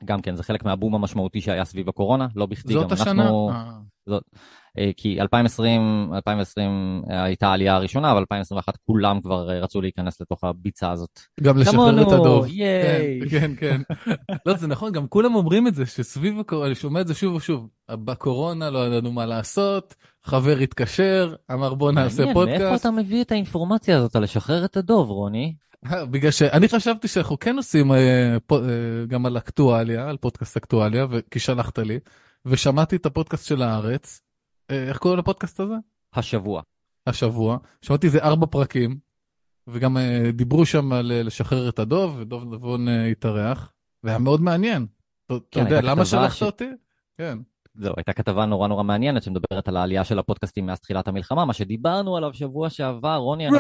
גם 0.05 0.21
כן, 0.21 0.35
זה 0.35 0.43
חלק 0.43 0.65
מהבום 0.65 0.95
המשמעותי 0.95 1.41
שהיה 1.41 1.65
סביב 1.65 1.89
הקורונה, 1.89 2.27
לא 2.35 2.45
בכדי 2.45 2.73
זאת 2.73 2.88
גם 2.88 2.93
השנה? 2.93 3.23
אנחנו... 3.23 3.51
אה. 3.51 4.17
אה, 4.77 4.91
כי 4.97 5.21
2020, 5.21 6.13
2020 6.13 7.01
הייתה 7.07 7.47
העלייה 7.47 7.75
הראשונה, 7.75 8.12
אבל 8.12 8.19
2021 8.19 8.77
כולם 8.85 9.21
כבר 9.21 9.49
אה, 9.49 9.59
רצו 9.59 9.81
להיכנס 9.81 10.21
לתוך 10.21 10.43
הביצה 10.43 10.91
הזאת. 10.91 11.19
גם 11.41 11.57
לשחרר 11.57 11.75
כמונו, 11.75 12.01
את 12.01 12.12
הדוב. 12.12 12.45
ייי. 12.47 13.19
כן, 13.29 13.55
כן, 13.57 13.81
כן. 13.95 14.13
לא, 14.45 14.53
זה 14.53 14.67
נכון, 14.67 14.91
גם 14.91 15.07
כולם 15.07 15.35
אומרים 15.35 15.67
את 15.67 15.75
זה, 15.75 15.85
שסביב 15.85 16.39
הקורונה, 16.39 16.67
אני 16.67 16.75
שומע 16.75 17.01
את 17.01 17.07
זה 17.07 17.13
שוב 17.13 17.35
ושוב. 17.35 17.67
בקורונה 17.91 18.69
לא 18.69 18.88
ידענו 18.88 19.12
מה 19.12 19.25
לעשות, 19.25 19.95
חבר 20.23 20.57
התקשר, 20.57 21.35
אמר 21.51 21.73
בוא 21.73 21.91
נעשה 21.91 22.25
מעניין, 22.25 22.38
מאיפה 22.38 22.57
פודקאסט. 22.59 22.85
אתה 22.85 22.91
מביא 22.91 23.21
את 23.21 23.31
האינפורמציה 23.31 23.97
הזאת 23.97 24.15
על 24.15 24.23
לשחרר 24.23 24.65
את 24.65 24.77
הדוב, 24.77 25.09
רוני? 25.09 25.53
בגלל 25.86 26.32
שאני 26.32 26.70
חשבתי 26.70 27.08
שאנחנו 27.08 27.39
כן 27.39 27.58
עושים 27.58 27.92
אה, 27.92 28.38
אה, 28.52 28.58
גם 29.08 29.26
על 29.26 29.38
אקטואליה, 29.38 30.10
על 30.10 30.18
פודקאסט 30.18 30.58
אקטואליה, 30.58 31.06
כי 31.32 31.39
שלחת 31.39 31.80
לי, 31.80 32.00
ושמעתי 32.46 32.96
את 32.96 33.06
הפודקאסט 33.06 33.46
של 33.46 33.62
הארץ. 33.62 34.22
אה, 34.72 34.84
איך 34.84 34.98
קוראים 34.98 35.20
לפודקאסט 35.20 35.60
הזה? 35.60 35.74
השבוע. 36.13 36.62
השבוע. 37.08 37.58
שמעתי 37.82 38.08
איזה 38.08 38.20
ארבע 38.20 38.46
פרקים, 38.46 38.98
וגם 39.68 39.98
דיברו 40.34 40.65
שם 40.65 40.94
על 40.94 41.12
לשחרר 41.26 41.70
את 41.70 41.80
הדוב, 41.80 42.18
ודוב 42.20 42.54
נבון 42.54 42.88
התארח, 43.12 43.72
והיה 44.04 44.18
מאוד 44.18 44.42
מעניין. 44.42 44.86
אתה 45.26 45.36
כן, 45.52 45.60
יודע 45.60 45.82
למה 45.82 46.06
שלחת 46.06 46.42
אותי? 46.42 46.70
כן. 47.18 47.38
זהו, 47.80 47.94
הייתה 47.98 48.13
כתבה 48.13 48.46
נורא 48.46 48.68
נורא 48.68 48.84
מעניינת 48.84 49.24
שמדברת 49.24 49.68
על 49.68 49.78
העלייה 49.78 50.04
של 50.04 50.20
הפודקאסטים 50.20 50.65
מאז 50.65 50.80
תחילת 50.80 51.08
המלחמה, 51.08 51.46
מה 51.46 51.54
שדיברנו 51.54 52.18
עליו 52.18 52.34
שבוע 52.34 52.70
שעבר, 52.70 53.15
רוני, 53.15 53.48
אנחנו. 53.48 53.58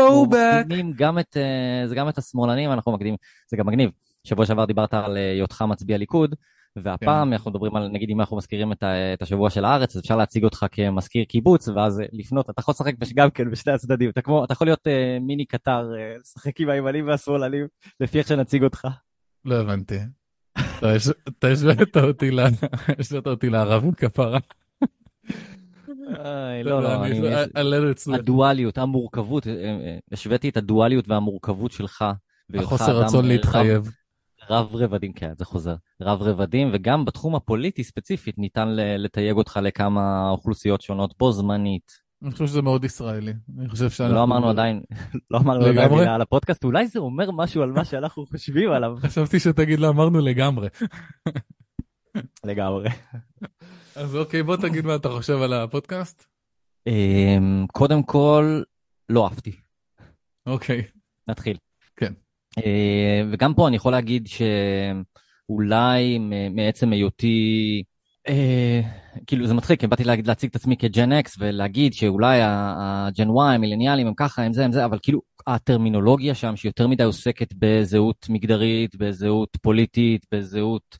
מקדימים 0.61 0.93
גם 0.97 1.19
את, 1.19 1.37
אה, 1.37 1.87
זה 1.87 1.95
גם 1.95 2.09
את 2.09 2.17
השמאלנים, 2.17 2.71
אנחנו 2.71 2.91
מקדימים, 2.91 3.15
זה 3.47 3.57
גם 3.57 3.67
מגניב. 3.67 3.91
שבוע 4.23 4.45
שעבר 4.45 4.65
דיברת 4.65 4.93
על 4.93 5.17
אה, 5.17 5.31
היותך 5.31 5.61
מצביע 5.61 5.97
ליכוד, 5.97 6.35
והפעם 6.75 7.33
אנחנו 7.33 7.51
מדברים 7.51 7.75
על, 7.75 7.87
נגיד 7.87 8.09
אם 8.09 8.19
אנחנו 8.19 8.37
מזכירים 8.37 8.71
את, 8.71 8.83
ה- 8.83 9.13
את 9.13 9.21
השבוע 9.21 9.49
של 9.49 9.65
הארץ, 9.65 9.95
אז 9.95 10.01
אפשר 10.01 10.15
להציג 10.17 10.43
אותך 10.43 10.65
כמזכיר 10.71 11.25
קיבוץ, 11.25 11.67
ואז 11.67 11.99
אה, 11.99 12.05
לפנות, 12.11 12.49
אתה 12.49 12.59
יכול 12.59 12.71
לשחק 12.71 12.93
גם 13.15 13.29
כן 13.29 13.51
בשני 13.51 13.73
הצדדים, 13.73 14.09
אתה 14.09 14.21
כמו, 14.21 14.43
אתה 14.45 14.53
יכול 14.53 14.67
להיות 14.67 14.87
אה, 14.87 15.17
מיני 15.21 15.45
קטר, 15.45 15.91
אה, 15.97 16.17
לשחק 16.21 16.59
עם 16.59 16.69
הימנים 16.69 17.07
והשמאלנים, 17.07 17.67
לפי 17.99 18.19
איך 18.19 18.27
שנציג 18.27 18.63
אותך. 18.63 18.87
לא 19.45 19.55
הבנתי. 19.55 19.99
אתה 20.79 20.91
הש- 20.95 21.07
אתה 21.27 21.47
השווית 21.47 21.97
אותי 21.97 22.31
ל- 22.31 22.39
השווית 22.99 23.27
אותי 23.27 23.49
לערבים 23.49 23.91
כפרה. 23.91 24.39
לא, 26.63 26.83
לא, 26.83 27.05
אני-. 27.05 27.19
הדואליות, 28.15 28.77
המורכבות, 28.77 29.47
אה, 29.47 29.53
אה, 29.53 29.97
השוויתי 30.11 30.49
את 30.49 30.57
הדואליות 30.57 31.07
והמורכבות 31.09 31.71
שלך. 31.71 32.05
החוסר 32.55 32.85
רצון 33.05 33.25
להתחייב. 33.27 33.89
רב 34.49 34.75
רבדים, 34.75 35.13
כן, 35.13 35.31
זה 35.37 35.45
חוזר. 35.45 35.75
רב 36.01 36.21
רבדים, 36.21 36.69
וגם 36.73 37.05
בתחום 37.05 37.35
הפוליטי 37.35 37.83
ספציפית 37.83 38.37
ניתן 38.37 38.67
לתייג 38.75 39.35
אותך 39.35 39.59
לכמה 39.63 40.29
אוכלוסיות 40.29 40.81
שונות 40.81 41.13
בו 41.19 41.31
זמנית. 41.31 42.08
אני 42.23 42.31
חושב 42.31 42.47
שזה 42.47 42.61
מאוד 42.61 42.83
ישראלי. 42.83 43.33
אני 43.59 43.69
חושב 43.69 43.89
שאנחנו... 43.89 44.15
לא 44.15 44.23
אמרנו 44.23 44.49
עדיין, 44.49 44.81
לא 45.31 45.37
אמרנו 45.37 45.65
עדיין? 45.65 45.91
מילה 45.91 46.15
על 46.15 46.21
הפודקאסט, 46.21 46.63
אולי 46.63 46.87
זה 46.87 46.99
אומר 46.99 47.31
משהו 47.31 47.61
על 47.61 47.71
מה 47.71 47.85
שאנחנו 47.85 48.25
חושבים 48.25 48.71
עליו. 48.71 48.97
חשבתי 49.05 49.39
שתגיד 49.39 49.79
לא 49.79 49.89
אמרנו 49.89 50.19
לגמרי. 50.19 50.67
לגמרי. 52.45 52.89
אז 53.95 54.15
אוקיי, 54.15 54.43
בוא 54.43 54.55
תגיד 54.55 54.85
מה 54.85 54.95
אתה 54.95 55.09
חושב 55.09 55.41
על 55.41 55.53
הפודקאסט. 55.53 56.25
אמ, 56.87 57.65
קודם 57.71 58.03
כל, 58.03 58.61
לא 59.09 59.25
אהבתי. 59.25 59.51
אוקיי. 60.45 60.83
נתחיל. 61.27 61.57
כן. 61.95 62.13
אה, 62.57 63.21
וגם 63.31 63.53
פה 63.53 63.67
אני 63.67 63.75
יכול 63.75 63.91
להגיד 63.91 64.27
שאולי 64.27 66.19
מעצם 66.51 66.91
היותי 66.91 67.83
כאילו 69.27 69.47
זה 69.47 69.53
מצחיק, 69.53 69.83
באתי 69.83 70.03
להציג 70.03 70.49
את 70.49 70.55
עצמי 70.55 70.77
כג'ן 70.77 71.11
אקס 71.11 71.35
ולהגיד 71.39 71.93
שאולי 71.93 72.39
הג'ן 72.43 73.29
וואי, 73.29 73.55
המילניאלים 73.55 74.07
הם 74.07 74.13
ככה, 74.17 74.43
הם 74.43 74.53
זה, 74.53 74.65
הם 74.65 74.71
זה, 74.71 74.85
אבל 74.85 74.97
כאילו 75.01 75.21
הטרמינולוגיה 75.47 76.35
שם 76.35 76.55
שיותר 76.55 76.87
מדי 76.87 77.03
עוסקת 77.03 77.53
בזהות 77.57 78.25
מגדרית, 78.29 78.95
בזהות 78.95 79.57
פוליטית, 79.61 80.25
בזהות... 80.31 80.97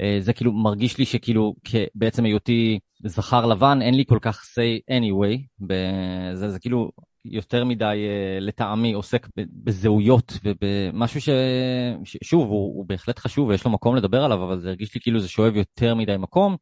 אה, 0.00 0.16
זה 0.20 0.32
כאילו 0.32 0.52
מרגיש 0.52 0.98
לי 0.98 1.04
שכאילו 1.04 1.54
בעצם 1.94 2.24
היותי 2.24 2.78
זכר 3.04 3.46
לבן, 3.46 3.82
אין 3.82 3.94
לי 3.94 4.04
כל 4.08 4.18
כך 4.20 4.42
say 4.42 4.94
anyway, 4.94 5.38
בזה, 5.60 6.50
זה 6.50 6.58
כאילו 6.58 6.90
יותר 7.30 7.64
מדי 7.64 7.84
uh, 7.84 8.40
לטעמי 8.40 8.92
עוסק 8.92 9.26
בזהויות 9.36 10.32
ובמשהו 10.44 11.20
ש... 11.20 11.28
ששוב, 12.04 12.48
הוא, 12.48 12.76
הוא 12.76 12.86
בהחלט 12.86 13.18
חשוב 13.18 13.48
ויש 13.48 13.64
לו 13.64 13.70
מקום 13.70 13.96
לדבר 13.96 14.24
עליו, 14.24 14.44
אבל 14.44 14.60
זה 14.60 14.68
הרגיש 14.68 14.94
לי 14.94 15.00
כאילו 15.00 15.20
זה 15.20 15.28
שואב 15.28 15.56
יותר 15.56 15.94
מדי 15.94 16.16
מקום, 16.16 16.56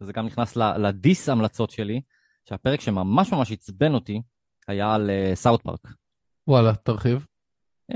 וזה 0.00 0.12
גם 0.12 0.26
נכנס 0.26 0.56
לדיס 0.56 1.28
המלצות 1.28 1.70
שלי, 1.70 2.00
שהפרק 2.48 2.80
שממש 2.80 3.32
ממש 3.32 3.52
עצבן 3.52 3.94
אותי 3.94 4.22
היה 4.68 4.94
על 4.94 5.10
סאוט 5.34 5.60
uh, 5.60 5.64
פארק. 5.64 5.88
וואלה, 6.48 6.74
תרחיב. 6.74 7.26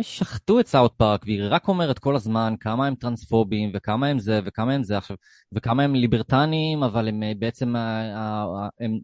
שחטו 0.03 0.61
את 0.61 0.67
סאוט 0.67 0.93
פארק, 0.97 1.25
והיא 1.25 1.43
רק 1.49 1.69
אומרת 1.69 1.99
כל 1.99 2.17
הזמן 2.17 2.55
כמה 2.61 2.87
הם 2.87 2.95
טרנספובים, 2.95 3.71
וכמה 3.75 4.07
הם 4.07 4.19
זה, 4.19 4.41
וכמה 4.45 4.73
הם 4.73 4.83
זה 4.83 4.99
עכשיו, 4.99 5.17
וכמה 5.53 5.83
הם 5.83 5.95
ליברטנים, 5.95 6.83
אבל 6.83 7.09
הם 7.09 7.23
אה, 7.23 7.33
בעצם, 7.39 7.75
הם 8.81 8.99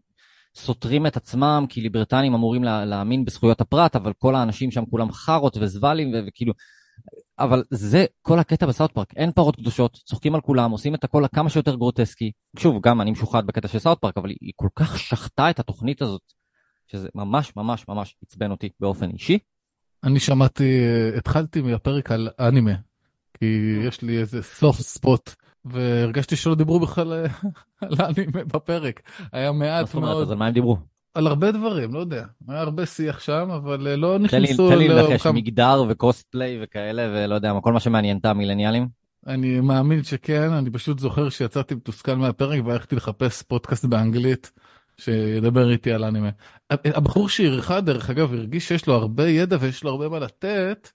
סותרים 0.55 1.07
את 1.07 1.17
עצמם, 1.17 1.65
כי 1.69 1.81
ליברטנים 1.81 2.33
אמורים 2.33 2.63
לה, 2.63 2.85
להאמין 2.85 3.25
בזכויות 3.25 3.61
הפרט, 3.61 3.95
אבל 3.95 4.13
כל 4.17 4.35
האנשים 4.35 4.71
שם 4.71 4.85
כולם 4.85 5.11
חארות 5.11 5.57
וזבלים, 5.57 6.13
וכאילו... 6.27 6.53
אבל 7.39 7.63
זה 7.69 8.05
כל 8.21 8.39
הקטע 8.39 8.65
בסאוט 8.65 8.91
פארק, 8.91 9.13
אין 9.15 9.31
פרות 9.31 9.55
קדושות, 9.55 9.99
צוחקים 10.05 10.35
על 10.35 10.41
כולם, 10.41 10.71
עושים 10.71 10.95
את 10.95 11.03
הכל 11.03 11.23
כמה 11.35 11.49
שיותר 11.49 11.75
גרוטסקי. 11.75 12.31
שוב, 12.57 12.81
גם 12.81 13.01
אני 13.01 13.11
משוחד 13.11 13.47
בקטע 13.47 13.67
של 13.67 13.79
סאוט 13.79 13.99
פארק, 14.01 14.17
אבל 14.17 14.29
היא 14.29 14.51
כל 14.55 14.67
כך 14.75 14.99
שחטה 14.99 15.49
את 15.49 15.59
התוכנית 15.59 16.01
הזאת, 16.01 16.21
שזה 16.87 17.07
ממש 17.15 17.55
ממש 17.55 17.85
ממש 17.87 18.15
עצבן 18.25 18.51
אותי 18.51 18.69
באופן 18.79 19.09
אישי. 19.09 19.39
אני 20.03 20.19
שמעתי, 20.19 20.81
התחלתי 21.17 21.61
מהפרק 21.61 22.11
על 22.11 22.29
אנימה, 22.39 22.73
כי 23.39 23.79
יש 23.87 24.01
לי 24.01 24.17
איזה 24.17 24.43
סוף 24.43 24.81
ספוט, 24.81 25.35
והרגשתי 25.65 26.35
שלא 26.35 26.55
דיברו 26.55 26.79
בכלל 26.79 27.25
על 27.81 27.95
אנימה 27.99 28.43
בפרק. 28.43 29.01
היה 29.31 29.51
מעט 29.51 29.95
מאוד. 29.95 30.21
אז 30.21 30.31
על 30.31 30.37
מה 30.37 30.47
הם 30.47 30.53
דיברו? 30.53 30.77
על 31.13 31.27
הרבה 31.27 31.51
דברים, 31.51 31.93
לא 31.93 31.99
יודע. 31.99 32.25
היה 32.47 32.59
הרבה 32.59 32.85
שיח 32.85 33.19
שם, 33.19 33.49
אבל 33.51 33.95
לא 33.95 34.19
נכנסו... 34.19 34.69
תן 34.69 34.77
לי 34.77 34.87
לנחש, 34.87 35.27
מגדר 35.27 35.83
וקוסטפליי 35.89 36.59
וכאלה, 36.63 37.07
ולא 37.13 37.35
יודע, 37.35 37.53
כל 37.61 37.73
מה 37.73 37.79
שמעניין 37.79 38.17
את 38.17 38.25
המילניאלים. 38.25 38.87
אני 39.27 39.59
מאמין 39.59 40.03
שכן, 40.03 40.51
אני 40.51 40.69
פשוט 40.69 40.99
זוכר 40.99 41.29
שיצאתי 41.29 41.75
מתוסכל 41.75 42.15
מהפרק 42.15 42.65
והלכתי 42.65 42.95
לחפש 42.95 43.41
פודקאסט 43.41 43.85
באנגלית. 43.85 44.51
שידבר 44.97 45.71
איתי 45.71 45.91
על 45.91 46.03
אנימה. 46.03 46.29
הבחור 46.69 47.29
שאירחה 47.29 47.81
דרך 47.81 48.09
אגב 48.09 48.33
הרגיש 48.33 48.67
שיש 48.67 48.87
לו 48.87 48.93
הרבה 48.93 49.29
ידע 49.29 49.57
ויש 49.59 49.83
לו 49.83 49.89
הרבה 49.89 50.09
מה 50.09 50.19
לתת, 50.19 50.89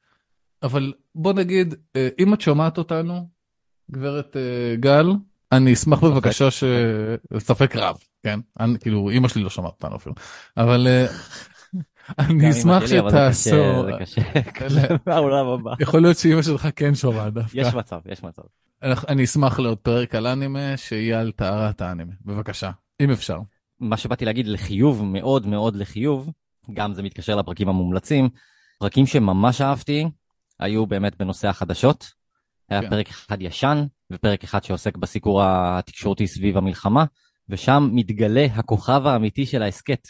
אבל 0.62 0.92
בוא 1.14 1.32
נגיד, 1.32 1.74
אה, 1.96 2.08
אם 2.18 2.34
את 2.34 2.40
שומעת 2.40 2.78
אותנו, 2.78 3.28
גברת 3.90 4.36
אה, 4.36 4.76
גל, 4.76 5.06
אני 5.52 5.72
אשמח 5.72 6.04
בבקשה 6.04 6.50
ש... 6.50 6.64
ספק 7.38 7.76
רב, 7.76 7.96
כן? 8.22 8.40
אני, 8.60 8.78
כאילו, 8.78 9.10
אימא 9.10 9.28
שלי 9.28 9.42
לא 9.42 9.50
שומעת 9.50 9.72
אותנו 9.72 9.96
אפילו, 9.96 10.14
אבל 10.56 10.86
אה, 10.86 11.06
אני 12.18 12.50
אשמח 12.50 12.86
שתעשו... 12.86 13.84
זה 13.84 13.92
קשה, 13.98 14.22
הבא. 15.54 15.74
יכול 15.80 16.02
להיות 16.02 16.16
שאימא 16.16 16.42
שלך 16.42 16.68
כן 16.76 16.94
שומעת 16.94 17.32
דווקא. 17.32 17.58
יש 17.58 17.74
מצב, 17.74 18.00
יש 18.06 18.22
מצב. 18.22 18.42
אני 18.82 19.24
אשמח 19.24 19.58
לעוד 19.58 19.78
פרק 19.78 20.14
על 20.14 20.26
אנימה 20.26 20.76
שיהיה 20.76 21.20
על 21.20 21.32
טהרת 21.32 21.80
האנימה, 21.80 22.12
בבקשה, 22.24 22.70
אם 23.00 23.10
אפשר. 23.10 23.38
מה 23.80 23.96
שבאתי 23.96 24.24
להגיד 24.24 24.46
לחיוב, 24.46 25.04
מאוד 25.04 25.46
מאוד 25.46 25.76
לחיוב, 25.76 26.30
גם 26.74 26.92
זה 26.92 27.02
מתקשר 27.02 27.36
לפרקים 27.36 27.68
המומלצים. 27.68 28.28
פרקים 28.78 29.06
שממש 29.06 29.60
אהבתי 29.60 30.08
היו 30.60 30.86
באמת 30.86 31.16
בנושא 31.18 31.48
החדשות. 31.48 32.12
היה 32.68 32.82
כן. 32.82 32.90
פרק 32.90 33.08
אחד 33.08 33.42
ישן 33.42 33.84
ופרק 34.12 34.44
אחד 34.44 34.64
שעוסק 34.64 34.96
בסיקור 34.96 35.42
התקשורתי 35.44 36.26
סביב 36.26 36.56
המלחמה, 36.56 37.04
ושם 37.48 37.90
מתגלה 37.92 38.46
הכוכב 38.54 39.06
האמיתי 39.06 39.46
של 39.46 39.62
ההסכת. 39.62 40.08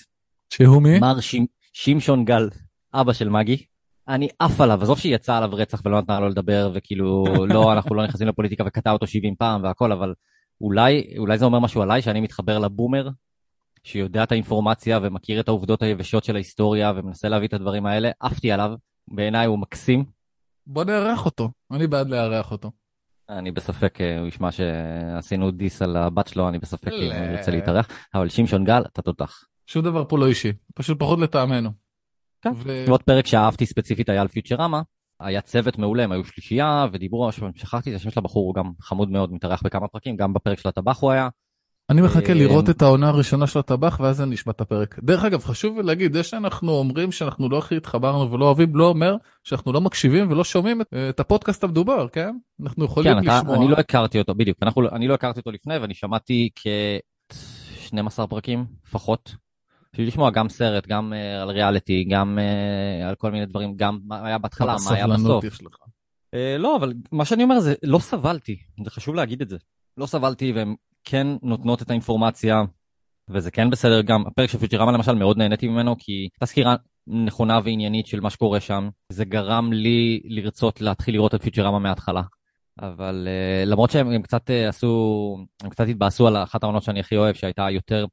שהוא 0.50 0.82
מי? 0.82 0.98
מר 0.98 1.20
ש... 1.20 1.36
שמשון 1.72 2.24
גל, 2.24 2.48
אבא 2.94 3.12
של 3.12 3.28
מגי. 3.28 3.64
אני 4.08 4.28
עף 4.38 4.60
עליו, 4.60 4.82
עזוב 4.82 4.98
שהיא 4.98 5.14
יצאה 5.14 5.36
עליו 5.36 5.50
רצח 5.52 5.82
ולא 5.84 6.00
נתנה 6.00 6.20
לו 6.20 6.28
לדבר, 6.28 6.70
וכאילו, 6.74 7.24
לא, 7.54 7.72
אנחנו 7.72 7.94
לא 7.94 8.04
נכנסים 8.04 8.28
לפוליטיקה 8.28 8.64
וקטע 8.66 8.90
אותו 8.90 9.06
70 9.06 9.34
פעם 9.38 9.62
והכל, 9.62 9.92
אבל 9.92 10.14
אולי, 10.60 11.14
אולי 11.18 11.38
זה 11.38 11.44
אומר 11.44 11.58
משהו 11.58 11.82
עליי, 11.82 12.02
שאני 12.02 12.20
מתחבר 12.20 12.58
לבומר 12.58 13.08
שיודע 13.84 14.22
את 14.22 14.32
האינפורמציה 14.32 14.98
ומכיר 15.02 15.40
את 15.40 15.48
העובדות 15.48 15.82
היבשות 15.82 16.24
של 16.24 16.34
ההיסטוריה 16.34 16.92
ומנסה 16.96 17.28
להביא 17.28 17.48
את 17.48 17.54
הדברים 17.54 17.86
האלה, 17.86 18.10
עפתי 18.20 18.52
עליו, 18.52 18.72
בעיניי 19.08 19.46
הוא 19.46 19.58
מקסים. 19.58 20.15
בוא 20.66 20.84
נארח 20.84 21.24
אותו, 21.24 21.50
אני 21.70 21.86
בעד 21.86 22.08
לארח 22.08 22.52
אותו. 22.52 22.70
אני 23.28 23.50
בספק, 23.50 24.00
אה, 24.00 24.18
הוא 24.18 24.28
ישמע 24.28 24.48
שעשינו 24.52 25.50
דיס 25.50 25.82
על 25.82 25.96
הבת 25.96 26.26
שלו, 26.28 26.48
אני 26.48 26.58
בספק 26.58 26.92
אם 26.92 27.12
הוא 27.12 27.36
ירצה 27.36 27.50
להתארח, 27.50 27.88
אבל 28.14 28.28
שמשון 28.28 28.64
גל, 28.64 28.82
אתה 28.92 29.02
תותח. 29.02 29.44
שום 29.66 29.84
דבר 29.84 30.04
פה 30.08 30.18
לא 30.18 30.26
אישי, 30.26 30.52
פשוט 30.74 30.98
פחות 30.98 31.18
לטעמנו. 31.18 31.70
כן, 32.42 32.50
ו... 32.56 32.84
עוד 32.88 33.02
פרק 33.02 33.26
שאהבתי 33.26 33.66
ספציפית 33.66 34.08
היה 34.08 34.20
על 34.20 34.28
פיוטרמה, 34.28 34.82
היה 35.20 35.40
צוות 35.40 35.78
מעולה, 35.78 36.04
הם 36.04 36.12
היו 36.12 36.24
שלישייה 36.24 36.86
ודיברו, 36.92 37.30
שכחתי 37.32 37.90
את 37.90 37.96
השם 37.96 38.10
של 38.10 38.20
הבחור, 38.20 38.46
הוא 38.46 38.54
גם 38.54 38.72
חמוד 38.80 39.10
מאוד, 39.10 39.32
מתארח 39.32 39.62
בכמה 39.62 39.88
פרקים, 39.88 40.16
גם 40.16 40.32
בפרק 40.32 40.58
של 40.58 40.68
הטבח 40.68 41.02
הוא 41.02 41.10
היה. 41.10 41.28
אני 41.90 42.02
מחכה 42.02 42.34
לראות 42.34 42.70
את 42.70 42.82
העונה 42.82 43.08
הראשונה 43.08 43.46
של 43.46 43.58
הטבח 43.58 44.00
ואז 44.00 44.20
אני 44.20 44.34
אשמע 44.34 44.50
את 44.50 44.60
הפרק. 44.60 44.98
דרך 45.02 45.24
אגב 45.24 45.44
חשוב 45.44 45.80
להגיד 45.80 46.12
זה 46.12 46.22
שאנחנו 46.22 46.72
אומרים 46.72 47.12
שאנחנו 47.12 47.48
לא 47.48 47.58
הכי 47.58 47.76
התחברנו 47.76 48.32
ולא 48.32 48.44
אוהבים 48.44 48.76
לא 48.76 48.88
אומר 48.88 49.16
שאנחנו 49.44 49.72
לא 49.72 49.80
מקשיבים 49.80 50.30
ולא 50.30 50.44
שומעים 50.44 50.80
את, 50.80 50.94
את 51.08 51.20
הפודקאסט 51.20 51.64
המדובר 51.64 52.08
כן 52.08 52.36
אנחנו 52.62 52.84
יכולים 52.84 53.12
כן, 53.12 53.18
לשמוע. 53.18 53.54
אתה, 53.54 53.54
אני 53.54 53.68
לא 53.68 53.76
הכרתי 53.76 54.18
אותו 54.18 54.34
בדיוק 54.34 54.58
אנחנו 54.62 54.88
אני 54.92 55.08
לא 55.08 55.14
הכרתי 55.14 55.40
אותו 55.40 55.50
לפני 55.50 55.78
ואני 55.78 55.94
שמעתי 55.94 56.48
כ-12 56.56 58.26
פרקים 58.26 58.64
לפחות. 58.86 59.34
בשביל 59.92 60.08
לשמוע 60.08 60.30
גם 60.30 60.48
סרט 60.48 60.86
גם 60.86 61.12
uh, 61.12 61.42
על 61.42 61.50
ריאליטי 61.50 62.04
גם 62.04 62.38
uh, 62.38 63.08
על 63.08 63.14
כל 63.14 63.30
מיני 63.30 63.46
דברים 63.46 63.76
גם 63.76 63.98
מה 64.04 64.26
היה 64.26 64.38
בהתחלה 64.38 64.76
מה 64.84 64.94
היה 64.94 65.06
בסוף. 65.06 65.44
Uh, 65.44 66.58
לא 66.58 66.76
אבל 66.76 66.92
מה 67.12 67.24
שאני 67.24 67.42
אומר 67.42 67.60
זה 67.60 67.74
לא 67.82 67.98
סבלתי 67.98 68.56
זה 68.84 68.90
חשוב 68.90 69.14
להגיד 69.14 69.42
את 69.42 69.48
זה 69.48 69.56
לא 69.96 70.06
סבלתי 70.06 70.52
והם 70.52 70.74
כן 71.08 71.26
נותנות 71.42 71.82
את 71.82 71.90
האינפורמציה, 71.90 72.62
וזה 73.28 73.50
כן 73.50 73.70
בסדר 73.70 74.02
גם. 74.02 74.26
הפרק 74.26 74.50
של 74.50 74.58
פיוטרמה 74.58 74.92
למשל 74.92 75.14
מאוד 75.14 75.38
נהניתי 75.38 75.68
ממנו, 75.68 75.96
כי 75.98 76.12
הייתה 76.12 76.46
סקירה 76.46 76.76
נכונה 77.06 77.60
ועניינית 77.64 78.06
של 78.06 78.20
מה 78.20 78.30
שקורה 78.30 78.60
שם. 78.60 78.88
זה 79.08 79.24
גרם 79.24 79.72
לי 79.72 80.20
לרצות 80.24 80.80
להתחיל 80.80 81.14
לראות 81.14 81.34
את 81.34 81.42
פיוטרמה 81.42 81.78
מההתחלה. 81.78 82.22
אבל 82.80 83.28
uh, 83.28 83.68
למרות 83.68 83.90
שהם 83.90 84.22
קצת 84.22 84.50
uh, 84.50 84.68
עשו, 84.68 85.36
הם 85.62 85.70
קצת 85.70 85.88
התבאסו 85.88 86.26
על 86.26 86.36
אחת 86.36 86.62
העונות 86.62 86.82
שאני 86.82 87.00
הכי 87.00 87.16
אוהב, 87.16 87.34
שהייתה 87.34 87.70
יותר 87.70 88.06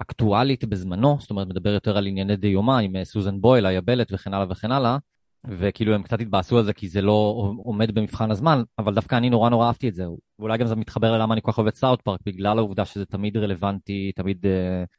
אקטואלית 0.00 0.64
בזמנו, 0.64 1.16
זאת 1.20 1.30
אומרת 1.30 1.46
מדבר 1.46 1.70
יותר 1.70 1.96
על 1.96 2.06
ענייני 2.06 2.36
דיומה 2.36 2.78
עם 2.78 2.96
uh, 2.96 3.04
סוזן 3.04 3.40
בויל, 3.40 3.66
היבלת 3.66 4.12
וכן 4.12 4.34
הלאה 4.34 4.46
וכן 4.50 4.72
הלאה. 4.72 4.98
וכאילו 5.48 5.94
הם 5.94 6.02
קצת 6.02 6.20
התבאסו 6.20 6.58
על 6.58 6.64
זה 6.64 6.72
כי 6.72 6.88
זה 6.88 7.02
לא 7.02 7.34
עומד 7.64 7.94
במבחן 7.94 8.30
הזמן, 8.30 8.62
אבל 8.78 8.94
דווקא 8.94 9.16
אני 9.16 9.30
נורא 9.30 9.50
נורא 9.50 9.66
אהבתי 9.66 9.88
את 9.88 9.94
זה. 9.94 10.04
ואולי 10.38 10.58
גם 10.58 10.66
זה 10.66 10.76
מתחבר 10.76 11.12
ללמה 11.12 11.34
אני 11.34 11.42
כל 11.42 11.52
כך 11.52 11.58
אוהב 11.58 11.68
את 11.68 11.76
סאוט 11.76 12.02
פארק, 12.02 12.20
בגלל 12.26 12.58
העובדה 12.58 12.84
שזה 12.84 13.06
תמיד 13.06 13.36
רלוונטי, 13.36 14.12
תמיד 14.16 14.46
uh, 14.46 14.48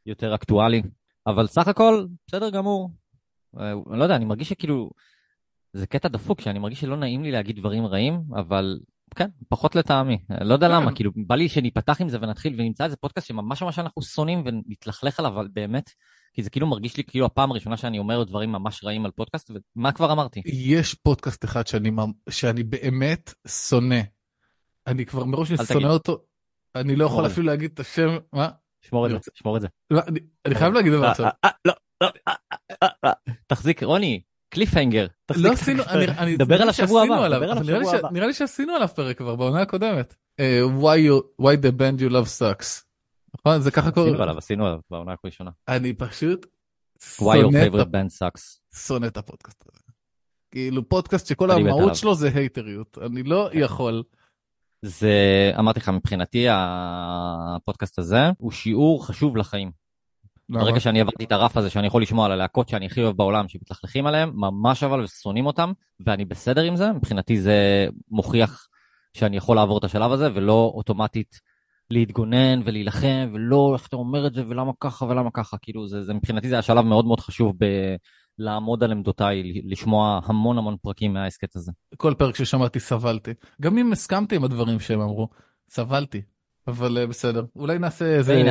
יותר 0.05 0.35
אקטואלי. 0.35 0.81
אבל 1.27 1.47
סך 1.47 1.67
הכל, 1.67 2.05
בסדר 2.27 2.49
גמור. 2.49 2.89
Uh, 3.55 3.59
אני 3.91 3.99
לא 3.99 4.03
יודע, 4.03 4.15
אני 4.15 4.25
מרגיש 4.25 4.49
שכאילו, 4.49 4.89
זה 5.73 5.87
קטע 5.87 6.07
דפוק, 6.07 6.41
שאני 6.41 6.59
מרגיש 6.59 6.79
שלא 6.81 6.97
נעים 6.97 7.23
לי 7.23 7.31
להגיד 7.31 7.55
דברים 7.55 7.85
רעים, 7.85 8.21
אבל 8.35 8.79
כן, 9.15 9.27
פחות 9.49 9.75
לטעמי. 9.75 10.17
לא 10.41 10.53
יודע 10.53 10.67
למה, 10.67 10.89
כן. 10.89 10.95
כאילו, 10.95 11.11
בא 11.15 11.35
לי 11.35 11.49
שניפתח 11.49 12.01
עם 12.01 12.09
זה 12.09 12.17
ונתחיל 12.21 12.55
ונמצא 12.57 12.83
איזה 12.83 12.95
פודקאסט 12.95 13.27
שממש 13.27 13.63
ממש 13.63 13.79
אנחנו 13.79 14.01
שונאים 14.01 14.43
ונתלכלך 14.45 15.19
עליו, 15.19 15.31
אבל 15.33 15.47
באמת, 15.53 15.89
כי 16.35 16.43
זה 16.43 16.49
כאילו 16.49 16.67
מרגיש 16.67 16.97
לי 16.97 17.03
כאילו 17.03 17.25
הפעם 17.25 17.51
הראשונה 17.51 17.77
שאני 17.77 17.99
אומר 17.99 18.23
דברים 18.23 18.51
ממש 18.51 18.83
רעים 18.83 19.05
על 19.05 19.11
פודקאסט, 19.11 19.51
ומה 19.75 19.91
כבר 19.91 20.11
אמרתי? 20.11 20.41
יש 20.45 20.93
פודקאסט 20.93 21.45
אחד 21.45 21.67
שאני, 21.67 21.91
שאני 22.29 22.63
באמת 22.63 23.33
שונא. 23.47 24.01
אני 24.87 25.05
כבר 25.05 25.25
מראש 25.25 25.51
שונא 25.51 25.87
אותו, 25.87 26.17
אני 26.75 26.95
לא 26.95 27.05
יכול 27.05 27.25
אפילו 27.25 27.47
להגיד 27.47 27.71
את 27.73 27.79
השם, 27.79 28.17
מה? 28.33 28.49
שמור 28.81 29.05
את 29.05 29.11
זה, 29.11 29.17
שמור 29.33 29.57
את 29.57 29.61
זה. 29.61 29.67
לא, 29.91 30.01
אני 30.45 30.55
חייב 30.55 30.73
להגיד 30.73 30.93
את 30.93 30.99
זה 30.99 31.09
עכשיו. 31.11 31.29
לא, 31.65 31.73
לא, 32.01 32.09
תחזיק, 33.47 33.83
רוני, 33.83 34.21
קליפהנגר. 34.49 35.07
לא 35.35 35.51
עשינו, 35.51 35.83
אני, 36.17 36.37
דבר 36.37 36.61
על 36.61 36.69
השבוע 36.69 37.03
הבא, 37.03 37.27
דבר 37.27 37.51
על 37.51 37.57
השבוע 37.57 37.95
הבא. 37.95 38.09
נראה 38.11 38.27
לי 38.27 38.33
שעשינו 38.33 38.73
עליו 38.75 38.87
פרק 38.87 39.17
כבר 39.17 39.35
בעונה 39.35 39.61
הקודמת. 39.61 40.15
Why 41.41 41.55
the 41.61 41.71
band 41.79 42.01
you 42.01 42.09
love 42.09 42.27
sucks. 42.39 42.84
נכון? 43.45 43.61
זה 43.61 43.71
ככה 43.71 43.91
קורה. 43.91 44.07
עשינו 44.07 44.23
עליו, 44.23 44.37
עשינו 44.37 44.65
עליו 44.65 44.79
בעונה 44.91 45.15
הראשונה. 45.23 45.51
אני 45.67 45.93
פשוט. 45.93 46.45
שונא 48.75 49.05
את 49.05 49.17
הפודקאסט 49.17 49.63
הזה. 49.71 49.81
כאילו 50.51 50.89
פודקאסט 50.89 51.27
שכל 51.27 51.51
המהות 51.51 51.95
שלו 51.95 52.15
זה 52.15 52.31
הייטריות. 52.35 52.97
אני 53.05 53.23
לא 53.23 53.49
יכול. 53.53 54.03
זה, 54.81 55.51
אמרתי 55.59 55.79
לך, 55.79 55.89
מבחינתי 55.89 56.47
הפודקאסט 56.49 57.99
הזה 57.99 58.29
הוא 58.37 58.51
שיעור 58.51 59.07
חשוב 59.07 59.37
לחיים. 59.37 59.71
למה? 60.49 60.63
ברגע 60.63 60.79
שאני 60.79 61.01
עברתי 61.01 61.23
את 61.23 61.31
הרף 61.31 61.57
הזה 61.57 61.69
שאני 61.69 61.87
יכול 61.87 62.01
לשמוע 62.01 62.25
על 62.25 62.31
הלהקות 62.31 62.69
שאני 62.69 62.85
הכי 62.85 63.03
אוהב 63.03 63.17
בעולם 63.17 63.47
שמתלכלכים 63.47 64.07
עליהם, 64.07 64.31
ממש 64.35 64.83
אבל 64.83 65.03
ושונאים 65.03 65.45
אותם, 65.45 65.71
ואני 66.05 66.25
בסדר 66.25 66.61
עם 66.61 66.75
זה, 66.75 66.91
מבחינתי 66.91 67.41
זה 67.41 67.87
מוכיח 68.09 68.67
שאני 69.13 69.37
יכול 69.37 69.55
לעבור 69.55 69.77
את 69.77 69.83
השלב 69.83 70.11
הזה, 70.11 70.29
ולא 70.33 70.71
אוטומטית 70.75 71.39
להתגונן 71.89 72.61
ולהילחם, 72.65 73.31
ולא 73.33 73.71
איך 73.73 73.87
אתה 73.87 73.95
אומר 73.95 74.27
את 74.27 74.33
זה, 74.33 74.43
ולמה 74.47 74.71
ככה 74.79 75.05
ולמה 75.05 75.29
ככה, 75.33 75.57
כאילו 75.61 75.87
זה, 75.87 76.03
זה 76.03 76.13
מבחינתי 76.13 76.49
זה 76.49 76.55
היה 76.55 76.61
שלב 76.61 76.85
מאוד 76.85 77.05
מאוד 77.05 77.19
חשוב 77.19 77.53
ב... 77.57 77.65
לעמוד 78.39 78.83
על 78.83 78.91
עמדותיי, 78.91 79.61
לשמוע 79.65 80.19
המון 80.25 80.57
המון 80.57 80.75
פרקים 80.81 81.13
מההסכת 81.13 81.55
הזה. 81.55 81.71
כל 81.97 82.13
פרק 82.17 82.35
ששמעתי 82.35 82.79
סבלתי. 82.79 83.31
גם 83.61 83.77
אם 83.77 83.91
הסכמתי 83.91 84.35
עם 84.35 84.43
הדברים 84.43 84.79
שהם 84.79 85.01
אמרו, 85.01 85.29
סבלתי. 85.69 86.21
אבל 86.67 86.97
אה, 86.97 87.07
בסדר, 87.07 87.45
אולי 87.55 87.79
נעשה 87.79 88.05
איזה. 88.05 88.43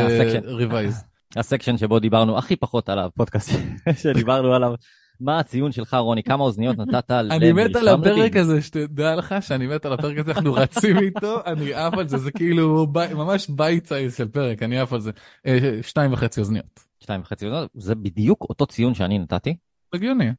ריווייז. 0.44 1.04
הסקשן 1.36 1.78
שבו 1.78 1.98
דיברנו 1.98 2.38
הכי 2.38 2.56
פחות 2.56 2.88
על 2.88 2.98
הפודקאסט 2.98 3.52
שדיברנו 4.02 4.54
עליו. 4.54 4.74
מה 5.20 5.38
הציון 5.38 5.72
שלך, 5.72 5.94
רוני? 5.94 6.22
כמה 6.22 6.44
אוזניות 6.44 6.78
נתת 6.80 7.10
אני 7.10 7.52
מת 7.52 7.76
על 7.76 7.88
הפרק? 7.88 8.36
הזה, 8.36 8.62
שתדע 8.62 9.16
לך 9.16 9.34
שאני 9.40 9.66
מת 9.66 9.86
על 9.86 9.92
הפרק 9.92 10.18
הזה, 10.18 10.32
אנחנו 10.32 10.54
רצים 10.54 10.98
איתו, 10.98 11.36
אני 11.46 11.74
עף 11.74 11.94
על 11.94 12.08
זה, 12.08 12.18
זה 12.18 12.30
כאילו 12.30 12.86
ממש 13.14 13.48
bite 13.50 13.86
size 13.86 14.16
של 14.16 14.28
פרק, 14.28 14.62
אני 14.62 14.78
עף 14.78 14.92
על 14.92 15.00
זה. 15.00 15.10
אה, 15.46 15.78
שתיים 15.82 16.12
וחצי 16.12 16.40
אוזניות. 16.40 16.80
שתיים 17.00 17.20
וחצי 17.20 17.46
אוזניות, 17.46 17.70
זה 17.74 17.94
בדיוק 17.94 18.46
אותו 18.48 18.66
ציון 18.66 18.94
שאני 18.94 19.18
נתתי. 19.18 19.56
הגיוני. 19.92 20.30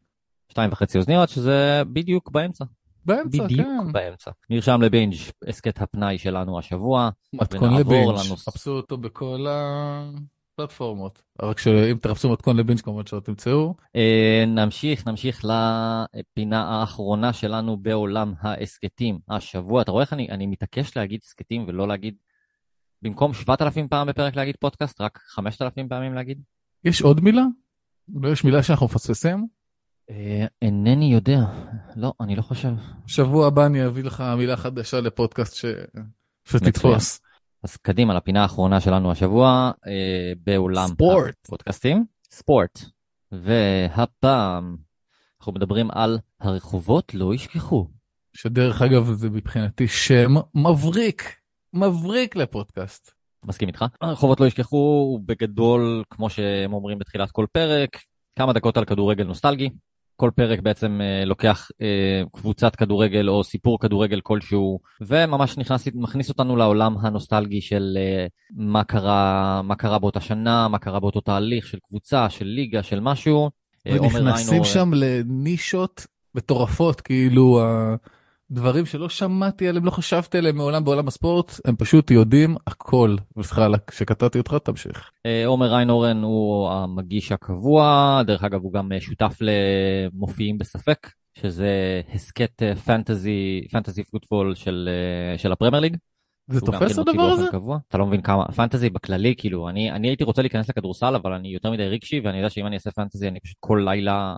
שתיים 0.49 0.71
וחצי 0.71 0.97
אוזניות, 0.97 1.29
שזה 1.29 1.81
בדיוק 1.93 2.31
באמצע. 2.31 2.65
באמצע, 3.05 3.43
בדיוק 3.43 3.67
כן. 3.67 3.91
באמצע. 3.91 4.31
נרשם 4.49 4.81
לבינג' 4.81 5.15
הסכת 5.47 5.81
הפנאי 5.81 6.17
שלנו 6.17 6.59
השבוע. 6.59 7.09
מתכון 7.33 7.73
לבינג', 7.73 8.17
חפשו 8.35 8.71
אותו 8.71 8.97
בכל 8.97 9.45
הפלטפורמות. 10.55 11.23
רק 11.41 11.59
שאם 11.59 11.97
תחפשו 12.01 12.31
מתכון 12.31 12.57
לבינג' 12.57 12.79
כמובן 12.79 13.05
שלא 13.05 13.19
תמצאו. 13.19 13.75
אה, 13.95 14.43
נמשיך, 14.47 15.07
נמשיך 15.07 15.45
לפינה 15.45 16.63
האחרונה 16.63 17.33
שלנו 17.33 17.77
בעולם 17.77 18.33
ההסכתים. 18.39 19.19
השבוע, 19.29 19.81
אתה 19.81 19.91
רואה 19.91 20.03
איך 20.03 20.13
אני, 20.13 20.27
אני 20.29 20.47
מתעקש 20.47 20.97
להגיד 20.97 21.19
הסכתים 21.23 21.65
ולא 21.67 21.87
להגיד, 21.87 22.15
במקום 23.01 23.33
7,000 23.33 23.87
פעם 23.87 24.07
בפרק 24.07 24.35
להגיד 24.35 24.55
פודקאסט, 24.59 25.01
רק 25.01 25.19
5,000 25.27 25.87
פעמים 25.87 26.13
להגיד? 26.13 26.41
יש 26.83 27.01
עוד 27.01 27.21
מילה? 27.21 27.43
לא 28.15 28.29
יש 28.29 28.43
מילה 28.43 28.63
שאנחנו 28.63 28.85
מפספסים? 28.85 29.47
אה, 30.09 30.45
אינני 30.61 31.13
יודע. 31.13 31.39
לא, 31.95 32.13
אני 32.21 32.35
לא 32.35 32.41
חושב. 32.41 32.69
שבוע 33.07 33.47
הבא 33.47 33.65
אני 33.65 33.85
אביא 33.85 34.03
לך 34.03 34.23
מילה 34.37 34.57
חדשה 34.57 35.01
לפודקאסט 35.01 35.55
ש... 35.55 35.65
שתתפוס. 36.43 37.24
אז 37.65 37.77
קדימה 37.77 38.13
לפינה 38.13 38.41
האחרונה 38.41 38.81
שלנו 38.81 39.11
השבוע 39.11 39.71
אה, 39.87 40.33
בעולם 40.43 40.87
ספורט. 40.87 41.35
הפודקאסטים. 41.45 42.05
ספורט. 42.31 42.79
והפעם 43.31 44.75
אנחנו 45.39 45.53
מדברים 45.53 45.91
על 45.91 46.19
הרחובות 46.39 47.13
לא 47.13 47.33
ישכחו. 47.33 47.87
שדרך 48.33 48.81
אגב 48.81 49.11
זה 49.11 49.29
מבחינתי 49.29 49.87
שם 49.87 50.33
מבריק, 50.55 51.35
מבריק 51.73 52.35
לפודקאסט. 52.35 53.11
מסכים 53.45 53.67
איתך. 53.67 53.85
הרחובות 54.01 54.39
לא 54.39 54.45
ישכחו 54.45 54.77
הוא 54.77 55.19
בגדול, 55.25 56.03
כמו 56.09 56.29
שהם 56.29 56.73
אומרים 56.73 56.99
בתחילת 56.99 57.31
כל 57.31 57.45
פרק, 57.51 57.97
כמה 58.35 58.53
דקות 58.53 58.77
על 58.77 58.85
כדורגל 58.85 59.23
נוסטלגי. 59.23 59.69
כל 60.15 60.31
פרק 60.35 60.59
בעצם 60.59 61.01
אה, 61.01 61.25
לוקח 61.25 61.69
אה, 61.81 62.23
קבוצת 62.33 62.75
כדורגל 62.75 63.29
או 63.29 63.43
סיפור 63.43 63.79
כדורגל 63.79 64.21
כלשהו, 64.23 64.79
וממש 65.01 65.57
נכנס, 65.57 65.87
מכניס 65.93 66.29
אותנו 66.29 66.55
לעולם 66.55 66.95
הנוסטלגי 67.01 67.61
של 67.61 67.97
אה, 67.97 68.25
מה 68.55 68.83
קרה, 68.83 69.61
מה 69.63 69.75
קרה 69.75 69.99
באותה 69.99 70.19
שנה, 70.19 70.67
מה 70.67 70.79
קרה 70.79 70.99
באותו 70.99 71.21
תהליך 71.21 71.67
של 71.67 71.77
קבוצה, 71.87 72.29
של 72.29 72.45
ליגה, 72.45 72.83
של 72.83 72.99
משהו. 72.99 73.49
ונכנסים 73.85 74.63
שם 74.63 74.91
לנישות 74.93 76.05
מטורפות, 76.35 77.01
כאילו 77.01 77.61
הדברים 78.51 78.85
שלא 78.85 79.09
שמעתי 79.09 79.67
עליהם, 79.67 79.85
לא 79.85 79.91
חשבתי 79.91 80.37
עליהם 80.37 80.57
מעולם 80.57 80.83
בעולם 80.83 81.07
הספורט, 81.07 81.51
הם 81.65 81.75
פשוט 81.75 82.11
יודעים 82.11 82.55
הכל. 82.67 83.15
וסליחה 83.37 83.67
שקטעתי 83.91 84.37
אותך, 84.37 84.55
תמשיך. 84.63 85.11
אה, 85.25 85.45
עומר 85.45 85.73
ריינורן 85.73 86.23
הוא 86.23 86.69
המגיש 86.69 87.31
הקבוע, 87.31 88.21
דרך 88.27 88.43
אגב 88.43 88.61
הוא 88.63 88.73
גם 88.73 88.91
אה, 88.91 89.01
שותף 89.01 89.37
למופיעים 89.41 90.57
בספק, 90.57 91.11
שזה 91.33 92.01
הסכת 92.13 92.63
אה, 92.63 92.75
פנטזי, 92.75 93.67
פנטזי 93.71 94.03
פוטבול 94.03 94.55
של, 94.55 94.89
של 95.37 95.51
הפרמייר 95.51 95.81
ליג. 95.81 95.97
זה 96.47 96.61
תופס 96.61 96.99
הדבר 96.99 97.23
הזה? 97.23 97.47
קבוע. 97.51 97.77
אתה 97.87 97.97
לא 97.97 98.05
מבין 98.05 98.21
כמה, 98.21 98.45
פנטזי 98.55 98.89
בכללי, 98.89 99.35
כאילו, 99.37 99.69
אני, 99.69 99.91
אני 99.91 100.07
הייתי 100.07 100.23
רוצה 100.23 100.41
להיכנס 100.41 100.69
לכדורסל, 100.69 101.15
אבל 101.15 101.33
אני 101.33 101.47
יותר 101.47 101.71
מדי 101.71 101.87
רגשי, 101.87 102.19
ואני 102.19 102.37
יודע 102.37 102.49
שאם 102.49 102.67
אני 102.67 102.75
אעשה 102.75 102.91
פנטזי, 102.91 103.27
אני 103.27 103.39
פשוט 103.39 103.57
כל 103.59 103.81
לילה 103.85 104.35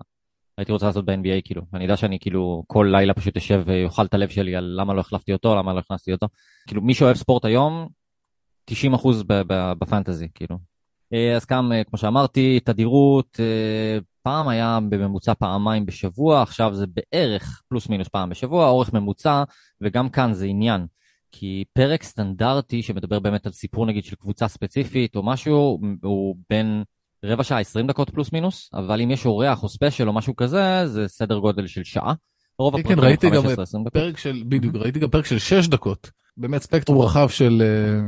הייתי 0.57 0.71
רוצה 0.71 0.85
לעשות 0.85 1.05
ב-NBA, 1.05 1.41
כאילו. 1.43 1.61
אני 1.73 1.83
יודע 1.83 1.97
שאני 1.97 2.19
כאילו 2.19 2.63
כל 2.67 2.89
לילה 2.91 3.13
פשוט 3.13 3.37
אשב 3.37 3.63
ואוכל 3.65 4.05
את 4.05 4.13
הלב 4.13 4.29
שלי 4.29 4.55
על 4.55 4.75
למה 4.79 4.93
לא 4.93 4.99
החלפתי 4.99 5.33
אותו, 5.33 5.55
למה 5.55 5.73
לא 5.73 5.79
הכנסתי 5.79 6.11
אותו. 6.11 6.27
כאילו, 6.67 6.81
מי 6.81 6.93
שאוהב 6.93 7.15
ספורט 7.15 7.45
היום, 7.45 7.87
90% 8.71 9.23
ב- 9.27 9.41
ב- 9.47 9.73
בפנטזי, 9.79 10.27
כאילו. 10.35 10.57
אה, 11.13 11.35
אז 11.35 11.45
גם, 11.45 11.71
אה, 11.71 11.83
כמו 11.83 11.97
שאמרתי, 11.97 12.59
תדירות, 12.59 13.39
אה, 13.39 13.99
פעם 14.21 14.47
היה 14.47 14.79
בממוצע 14.89 15.33
פעמיים 15.33 15.85
בשבוע, 15.85 16.41
עכשיו 16.41 16.73
זה 16.75 16.85
בערך 16.87 17.61
פלוס 17.69 17.89
מינוס 17.89 18.07
פעם 18.07 18.29
בשבוע, 18.29 18.69
אורך 18.69 18.93
ממוצע, 18.93 19.43
וגם 19.81 20.09
כאן 20.09 20.33
זה 20.33 20.45
עניין. 20.45 20.85
כי 21.31 21.63
פרק 21.73 22.03
סטנדרטי 22.03 22.81
שמדבר 22.81 23.19
באמת 23.19 23.45
על 23.45 23.51
סיפור 23.51 23.85
נגיד 23.85 24.03
של 24.03 24.15
קבוצה 24.15 24.47
ספציפית 24.47 25.15
או 25.15 25.23
משהו, 25.23 25.79
הוא 26.03 26.35
בין 26.49 26.83
רבע 27.23 27.43
שעה 27.43 27.59
20 27.59 27.87
דקות 27.87 28.09
פלוס 28.09 28.33
מינוס, 28.33 28.69
אבל 28.73 29.01
אם 29.01 29.11
יש 29.11 29.25
אורח 29.25 29.63
או 29.63 29.69
special 29.69 30.07
או 30.07 30.13
משהו 30.13 30.35
כזה, 30.35 30.87
זה 30.87 31.07
סדר 31.07 31.37
גודל 31.37 31.67
של 31.67 31.83
שעה. 31.83 32.13
רוב 32.59 32.73
כן, 32.73 32.79
הפרקים 32.79 32.97
כן, 32.97 33.03
ראיתי 33.03 33.29
גם 33.29 33.45
15-20 33.45 33.47
דקות. 33.49 33.93
פרק 33.93 34.17
של, 34.17 34.43
בדיוק, 34.47 34.75
ראיתי 34.75 34.99
גם 34.99 35.09
פרק 35.09 35.25
של 35.25 35.39
6 35.39 35.67
דקות. 35.67 36.11
באמת 36.37 36.61
ספקטרום 36.61 37.01
רחב 37.01 37.29
של, 37.29 37.61
אה, 37.61 38.07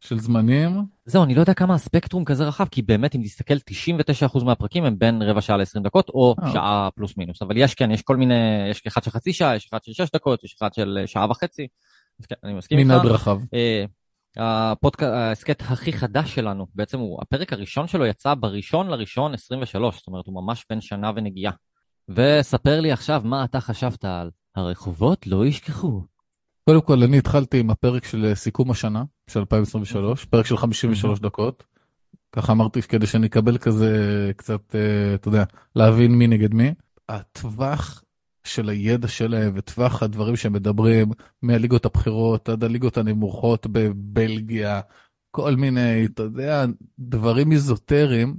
של 0.00 0.18
זמנים. 0.18 0.82
זהו, 1.04 1.24
אני 1.24 1.34
לא 1.34 1.40
יודע 1.40 1.54
כמה 1.54 1.74
הספקטרום 1.74 2.24
כזה 2.24 2.44
רחב, 2.44 2.66
כי 2.70 2.82
באמת 2.82 3.14
אם 3.14 3.22
תסתכל 3.24 3.54
99% 3.54 4.44
מהפרקים 4.44 4.84
הם 4.84 4.98
בין 4.98 5.22
רבע 5.22 5.40
שעה 5.40 5.56
ל-20 5.56 5.80
דקות 5.84 6.08
או 6.08 6.34
אה. 6.42 6.52
שעה 6.52 6.88
פלוס 6.94 7.16
מינוס, 7.16 7.42
אבל 7.42 7.56
יש 7.56 7.74
כן, 7.74 7.90
יש 7.90 8.02
כל 8.02 8.16
מיני, 8.16 8.34
יש 8.70 8.82
אחד 8.86 9.02
של 9.02 9.10
חצי 9.10 9.32
שעה, 9.32 9.56
יש 9.56 9.66
אחד 9.68 9.84
של 9.84 9.92
6 9.92 10.10
דקות, 10.14 10.44
יש 10.44 10.54
אחד 10.58 10.74
של 10.74 10.98
אה, 11.00 11.06
שעה 11.06 11.30
וחצי. 11.30 11.66
אז 12.20 12.26
כן, 12.26 12.34
אני 12.44 12.54
מסכים 12.54 12.78
איתך. 12.78 12.90
מנעד 12.90 13.06
רחב. 13.06 13.40
אה, 13.54 13.84
ההסכת 14.36 15.60
הכי 15.60 15.92
חדש 15.92 16.34
שלנו, 16.34 16.66
בעצם 16.74 16.98
הוא, 16.98 17.18
הפרק 17.22 17.52
הראשון 17.52 17.86
שלו 17.86 18.06
יצא 18.06 18.34
בראשון 18.34 18.88
לראשון 18.88 19.34
23, 19.34 19.96
זאת 19.96 20.06
אומרת 20.06 20.26
הוא 20.26 20.34
ממש 20.42 20.64
בן 20.70 20.80
שנה 20.80 21.10
ונגיעה. 21.16 21.52
וספר 22.08 22.80
לי 22.80 22.92
עכשיו 22.92 23.22
מה 23.24 23.44
אתה 23.44 23.60
חשבת 23.60 24.04
על 24.04 24.30
הרחובות 24.56 25.26
לא 25.26 25.46
ישכחו. 25.46 26.02
קודם 26.64 26.80
כל, 26.80 27.02
אני 27.02 27.18
התחלתי 27.18 27.60
עם 27.60 27.70
הפרק 27.70 28.04
של 28.04 28.24
אה, 28.24 28.34
סיכום 28.34 28.70
השנה, 28.70 29.04
של 29.30 29.40
2023, 29.40 30.24
פרק 30.24 30.46
של 30.46 30.56
53 30.56 31.20
דקות. 31.20 31.64
ככה 32.32 32.52
אמרתי 32.52 32.82
כדי 32.82 33.06
שאני 33.06 33.26
אקבל 33.26 33.58
כזה 33.58 34.32
קצת, 34.36 34.74
אה, 34.74 35.14
אתה 35.14 35.28
יודע, 35.28 35.44
להבין 35.76 36.12
מי 36.12 36.26
נגד 36.26 36.54
מי. 36.54 36.74
הטווח 37.08 38.02
של 38.44 38.68
הידע 38.68 39.08
שלהם 39.08 39.52
וטווח 39.54 40.02
הדברים 40.02 40.36
שהם 40.36 40.52
מדברים, 40.52 41.10
מהליגות 41.42 41.86
הבכירות 41.86 42.48
עד 42.48 42.64
הליגות 42.64 42.96
הנמוכות 42.96 43.66
בבלגיה, 43.66 44.80
כל 45.30 45.56
מיני, 45.56 46.04
אתה 46.04 46.22
יודע, 46.22 46.64
דברים 46.98 47.52
איזוטריים, 47.52 48.36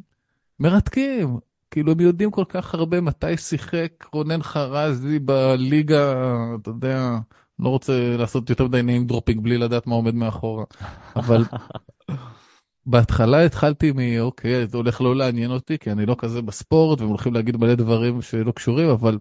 מרתקים. 0.60 1.38
כאילו 1.72 1.92
הם 1.92 2.00
יודעים 2.00 2.32
כל 2.32 2.44
כך 2.50 2.74
הרבה 2.74 3.02
מתי 3.02 3.38
שיחק 3.38 3.92
רונן 4.14 4.44
חרזי 4.44 5.20
בליגה, 5.20 6.14
אתה 6.62 6.70
יודע, 6.70 7.18
לא 7.60 7.70
רוצה 7.70 8.18
לעשות 8.18 8.50
יותר 8.50 8.68
מדי 8.68 8.82
name 8.82 9.12
dropping 9.12 9.42
בלי 9.42 9.58
לדעת 9.58 9.88
מה 9.88 9.96
עומד 9.96 10.16
מאחורה, 10.16 10.64
אבל 11.16 11.44
בהתחלה 12.86 13.46
התחלתי 13.46 13.92
מאוקיי, 13.96 14.68
זה 14.68 14.78
הולך 14.78 15.02
לא 15.02 15.16
לעניין 15.16 15.52
אותי, 15.52 15.78
כי 15.78 15.92
אני 15.92 16.06
לא 16.06 16.16
כזה 16.20 16.42
בספורט, 16.42 17.02
והם 17.02 17.10
הולכים 17.10 17.34
להגיד 17.34 17.58
מלא 17.58 17.76
דברים 17.76 18.22
שלא 18.22 18.52
קשורים, 18.52 18.90
אבל 18.90 19.18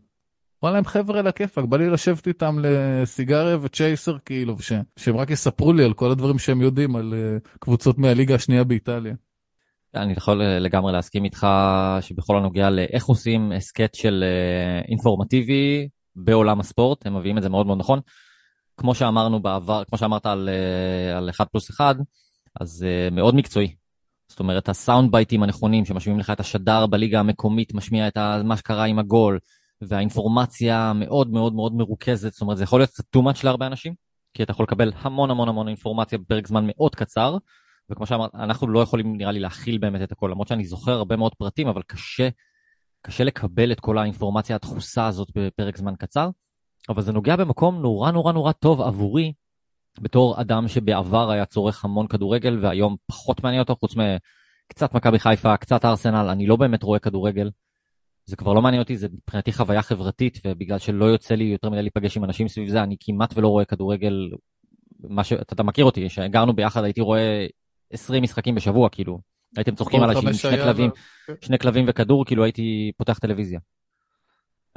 וואלה 0.63 0.79
הם 0.79 0.85
חבר'ה 0.85 1.19
על 1.19 1.27
הכיפאק, 1.27 1.65
בא 1.65 1.77
לי 1.77 1.91
לשבת 1.91 2.29
איתם 2.29 2.57
לסיגריה 2.63 3.57
וצ'ייסר 3.63 4.17
כאילו, 4.25 4.59
וש, 4.59 4.73
שהם 4.97 5.17
רק 5.17 5.31
יספרו 5.31 5.73
לי 5.73 5.85
על 5.85 5.93
כל 5.93 6.11
הדברים 6.11 6.39
שהם 6.39 6.63
יודעים 6.63 6.97
על 6.97 7.15
uh, 7.15 7.59
קבוצות 7.59 7.99
מהליגה 7.99 8.35
השנייה 8.35 8.65
באיטליה. 8.65 9.15
אני 9.95 10.13
יכול 10.13 10.43
לגמרי 10.43 10.93
להסכים 10.93 11.25
איתך 11.25 11.47
שבכל 12.01 12.37
הנוגע 12.37 12.71
לאיך 12.71 13.05
עושים 13.05 13.53
הסכת 13.53 13.95
של 13.95 14.25
אה, 14.27 14.89
אינפורמטיבי 14.89 15.89
בעולם 16.17 16.61
הספורט, 16.61 17.07
הם 17.07 17.17
מביאים 17.17 17.39
את 17.39 17.43
זה 17.43 17.49
מאוד 17.49 17.67
מאוד 17.67 17.79
נכון. 17.79 18.01
כמו 18.77 18.95
שאמרנו 18.95 19.43
בעבר, 19.43 19.85
כמו 19.85 19.99
שאמרת 19.99 20.27
על, 20.27 20.49
אה, 20.49 21.19
על 21.19 21.31
1 21.31 21.49
פלוס 21.51 21.71
1, 21.71 21.97
אז 22.61 22.87
אה, 22.89 23.11
מאוד 23.11 23.35
מקצועי. 23.35 23.75
זאת 24.29 24.41
אומרת, 24.41 24.69
הסאונד 24.69 25.13
בייטים 25.13 25.43
הנכונים 25.43 25.85
שמשמיעים 25.85 26.21
לך 26.21 26.31
את 26.31 26.41
השדר 26.41 26.87
בליגה 26.87 27.21
המקומית, 27.21 27.75
משמיע 27.75 28.09
את 28.09 28.19
מה 28.45 28.57
שקרה 28.57 28.85
עם 28.85 28.99
הגול, 28.99 29.39
והאינפורמציה 29.89 30.93
מאוד 30.93 31.31
מאוד 31.31 31.55
מאוד 31.55 31.75
מרוכזת, 31.75 32.33
זאת 32.33 32.41
אומרת, 32.41 32.57
זה 32.57 32.65
יכול 32.65 32.81
להיות 32.81 32.91
קצת 32.91 33.05
too 33.17 33.21
much 33.21 33.41
להרבה 33.45 33.67
אנשים, 33.67 33.95
כי 34.35 34.43
אתה 34.43 34.51
יכול 34.51 34.65
לקבל 34.65 34.93
המון 34.97 35.31
המון 35.31 35.49
המון 35.49 35.69
אינפורמציה 35.69 36.19
בפרק 36.19 36.47
זמן 36.47 36.65
מאוד 36.67 36.95
קצר, 36.95 37.37
וכמו 37.91 38.07
שאמרת, 38.07 38.35
אנחנו 38.35 38.69
לא 38.69 38.81
יכולים 38.81 39.17
נראה 39.17 39.33
לי 39.33 39.41
להכיל 39.41 39.79
באמת 39.79 40.03
את 40.03 40.13
הכל, 40.13 40.29
למרות 40.31 40.49
שאני 40.49 40.65
זוכר 40.65 40.93
הרבה 40.93 41.17
מאוד 41.17 41.35
פרטים, 41.35 41.69
אבל 41.69 41.83
קשה, 41.87 42.29
קשה 43.03 43.25
לקבל 43.25 43.73
את 43.73 43.81
כל 43.81 43.99
האינפורמציה 43.99 44.57
הדחוסה 44.57 45.07
הזאת 45.07 45.29
בפרק 45.35 45.77
זמן 45.77 45.95
קצר, 45.99 46.31
אבל 46.89 47.03
זה 47.03 47.13
נוגע 47.13 47.37
במקום 47.37 47.83
נורא 47.83 48.11
נורא 48.11 48.33
נורא 48.33 48.53
טוב 48.53 48.81
עבורי, 48.81 49.33
בתור 50.01 50.41
אדם 50.41 50.69
שבעבר 50.69 51.31
היה 51.31 51.45
צורך 51.45 51.85
המון 51.85 52.07
כדורגל, 52.07 52.59
והיום 52.63 52.97
פחות 53.07 53.43
מעניין 53.43 53.61
אותו, 53.63 53.77
חוץ 53.77 53.95
מקצת 53.97 54.95
מכבי 54.95 55.19
חיפה, 55.19 55.57
קצת 55.57 55.85
ארסנל, 55.85 56.29
אני 56.31 56.47
לא 56.47 56.57
באמת 56.57 56.83
רואה 56.83 56.99
כדורגל. 56.99 57.51
זה 58.25 58.37
כבר 58.37 58.53
לא 58.53 58.63
מעניין 58.63 58.83
אותי, 58.83 58.97
זה 58.97 59.09
מבחינתי 59.13 59.53
חוויה 59.53 59.83
חברתית, 59.83 60.39
ובגלל 60.45 60.79
שלא 60.79 61.05
יוצא 61.05 61.35
לי 61.35 61.45
יותר 61.45 61.71
מדי 61.71 61.83
להיפגש 61.83 62.17
עם 62.17 62.25
אנשים 62.25 62.49
סביב 62.49 62.69
זה, 62.69 62.83
אני 62.83 62.97
כמעט 63.01 63.37
ולא 63.37 63.49
רואה 63.49 63.65
כדורגל, 63.65 64.31
מה 65.01 65.25
ש... 65.25 65.33
אתה, 65.33 65.63
מכיר 65.63 65.85
אותי, 65.85 66.09
כשגרנו 66.09 66.53
ביחד 66.53 66.85
הייתי 66.85 67.01
רואה 67.01 67.47
20 67.91 68.23
משחקים 68.23 68.55
בשבוע, 68.55 68.89
כאילו. 68.89 69.21
הייתם 69.57 69.75
צוחקים 69.75 70.03
עליי 70.03 70.23
שעם 70.23 70.33
שני 70.33 70.57
כלבים, 70.57 70.91
ו... 71.31 71.33
שני 71.41 71.59
כלבים 71.59 71.85
וכדור, 71.89 72.25
כאילו 72.25 72.45
הייתי 72.45 72.93
פותח 72.97 73.19
טלוויזיה. 73.19 73.61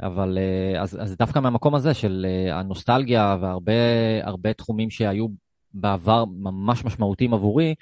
אבל 0.02 0.38
אה, 0.38 0.82
אז, 0.82 0.98
אז 1.02 1.16
דווקא 1.16 1.38
מהמקום 1.38 1.74
הזה 1.74 1.94
של 1.94 2.26
אה, 2.28 2.58
הנוסטלגיה 2.58 3.36
והרבה 3.40 4.52
תחומים 4.56 4.90
שהיו 4.90 5.26
בעבר 5.74 6.24
ממש 6.24 6.84
משמעותיים 6.84 7.34
עבורי, 7.34 7.74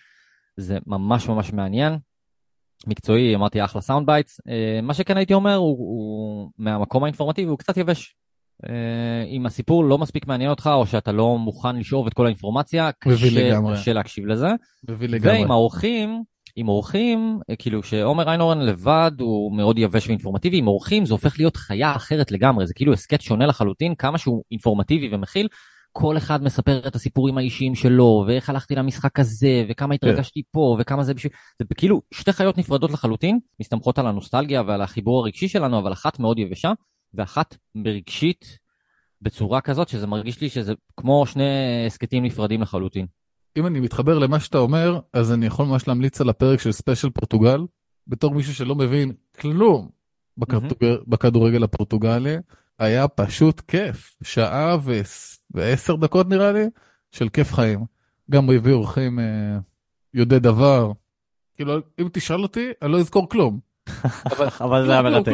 זה 0.57 0.79
ממש 0.87 1.29
ממש 1.29 1.53
מעניין. 1.53 1.98
מקצועי, 2.87 3.35
אמרתי 3.35 3.64
אחלה 3.64 3.81
sound 3.81 4.07
bites. 4.07 4.40
אה, 4.49 4.81
מה 4.83 4.94
שכן 4.94 5.16
הייתי 5.16 5.35
אומר 5.35 5.55
הוא, 5.55 5.79
הוא 5.79 6.51
מהמקום 6.59 7.05
האינפורמטיבי 7.05 7.49
הוא 7.49 7.59
קצת 7.59 7.77
יבש. 7.77 8.16
אם 9.31 9.47
הסיפור 9.47 9.85
לא 9.85 9.99
מספיק 9.99 10.27
מעניין 10.27 10.51
אותך 10.51 10.70
או 10.75 10.87
שאתה 10.87 11.12
לא 11.12 11.38
מוכן 11.38 11.77
לשאוב 11.77 12.07
את 12.07 12.14
כל 12.14 12.27
האינפורמציה, 12.27 12.90
קשה, 12.92 13.11
קשה 13.73 13.92
להקשיב 13.92 14.27
לזה. 14.27 14.49
ועם 15.38 15.51
האורחים, 15.51 16.23
עם 16.57 16.68
אורחים, 16.68 17.38
אה, 17.51 17.57
כאילו 17.57 17.83
שעומר 17.83 18.29
איינהורן 18.29 18.61
לבד 18.61 19.12
הוא 19.20 19.57
מאוד 19.57 19.79
יבש 19.79 20.07
ואינפורמטיבי, 20.07 20.59
עם 20.59 20.68
אורחים 20.68 21.07
זה 21.07 21.14
הופך 21.14 21.38
להיות 21.38 21.57
חיה 21.57 21.97
אחרת 21.97 22.33
לגמרי, 22.33 22.66
זה 22.66 22.75
כאילו 22.75 22.92
הסכת 22.92 23.20
שונה 23.20 23.47
לחלוטין, 23.47 23.94
כמה 23.94 24.18
שהוא 24.18 24.42
אינפורמטיבי 24.51 25.14
ומכיל, 25.14 25.49
כל 25.96 26.16
אחד 26.16 26.42
מספר 26.42 26.88
את 26.88 26.94
הסיפורים 26.94 27.38
האישיים 27.38 27.74
שלו, 27.74 28.24
ואיך 28.26 28.50
הלכתי 28.50 28.74
למשחק 28.74 29.18
הזה, 29.18 29.64
וכמה 29.68 29.98
כן. 29.98 30.09
התרגשתי. 30.09 30.42
פה, 30.52 30.76
וכמה 30.80 31.04
זה 31.04 31.14
בשביל... 31.14 31.33
זה 31.59 31.64
כאילו 31.74 32.02
שתי 32.14 32.33
חיות 32.33 32.59
נפרדות 32.59 32.90
לחלוטין, 32.90 33.38
מסתמכות 33.61 33.98
על 33.98 34.07
הנוסטלגיה 34.07 34.62
ועל 34.66 34.83
החיבור 34.83 35.20
הרגשי 35.20 35.48
שלנו, 35.48 35.78
אבל 35.78 35.92
אחת 35.92 36.18
מאוד 36.18 36.38
יבשה, 36.38 36.72
ואחת 37.14 37.57
ברגשית 37.74 38.59
בצורה 39.22 39.61
כזאת, 39.61 39.88
שזה 39.88 40.07
מרגיש 40.07 40.40
לי 40.40 40.48
שזה 40.48 40.72
כמו 40.96 41.26
שני 41.26 41.85
הסכתים 41.87 42.24
נפרדים 42.24 42.62
לחלוטין. 42.62 43.07
אם 43.57 43.66
אני 43.66 43.80
מתחבר 43.80 44.18
למה 44.18 44.40
שאתה 44.40 44.59
אומר, 44.59 45.00
אז 45.12 45.33
אני 45.33 45.46
יכול 45.46 45.66
ממש 45.66 45.88
להמליץ 45.88 46.20
על 46.20 46.28
הפרק 46.28 46.61
של 46.61 46.72
ספיישל 46.72 47.11
פורטוגל, 47.11 47.61
בתור 48.07 48.35
מישהו 48.35 48.54
שלא 48.54 48.74
מבין 48.74 49.12
כלום 49.40 49.88
בכדורגל, 50.38 50.94
mm-hmm. 50.94 51.04
בכדורגל 51.07 51.64
הפורטוגלי, 51.64 52.37
היה 52.78 53.09
פשוט 53.09 53.61
כיף, 53.61 54.16
שעה 54.22 54.76
ו... 54.85 55.00
ועשר 55.55 55.97
דקות 55.97 56.29
נראה 56.29 56.53
לי, 56.53 56.64
של 57.12 57.29
כיף 57.29 57.53
חיים. 57.53 57.85
גם 58.31 58.45
הוא 58.45 58.55
הביא 58.55 58.73
אורחים 58.73 59.19
אה, 59.19 59.59
יודעי 60.14 60.38
דבר. 60.38 60.93
כאילו, 61.55 61.79
אם 62.01 62.09
תשאל 62.12 62.43
אותי, 62.43 62.71
אני 62.83 62.93
לא 62.93 62.99
אזכור 62.99 63.29
כלום. 63.29 63.61
אבל, 64.33 64.49
אבל 64.61 64.87
זה 64.87 64.93
היה 64.93 65.03
מרתק. 65.03 65.33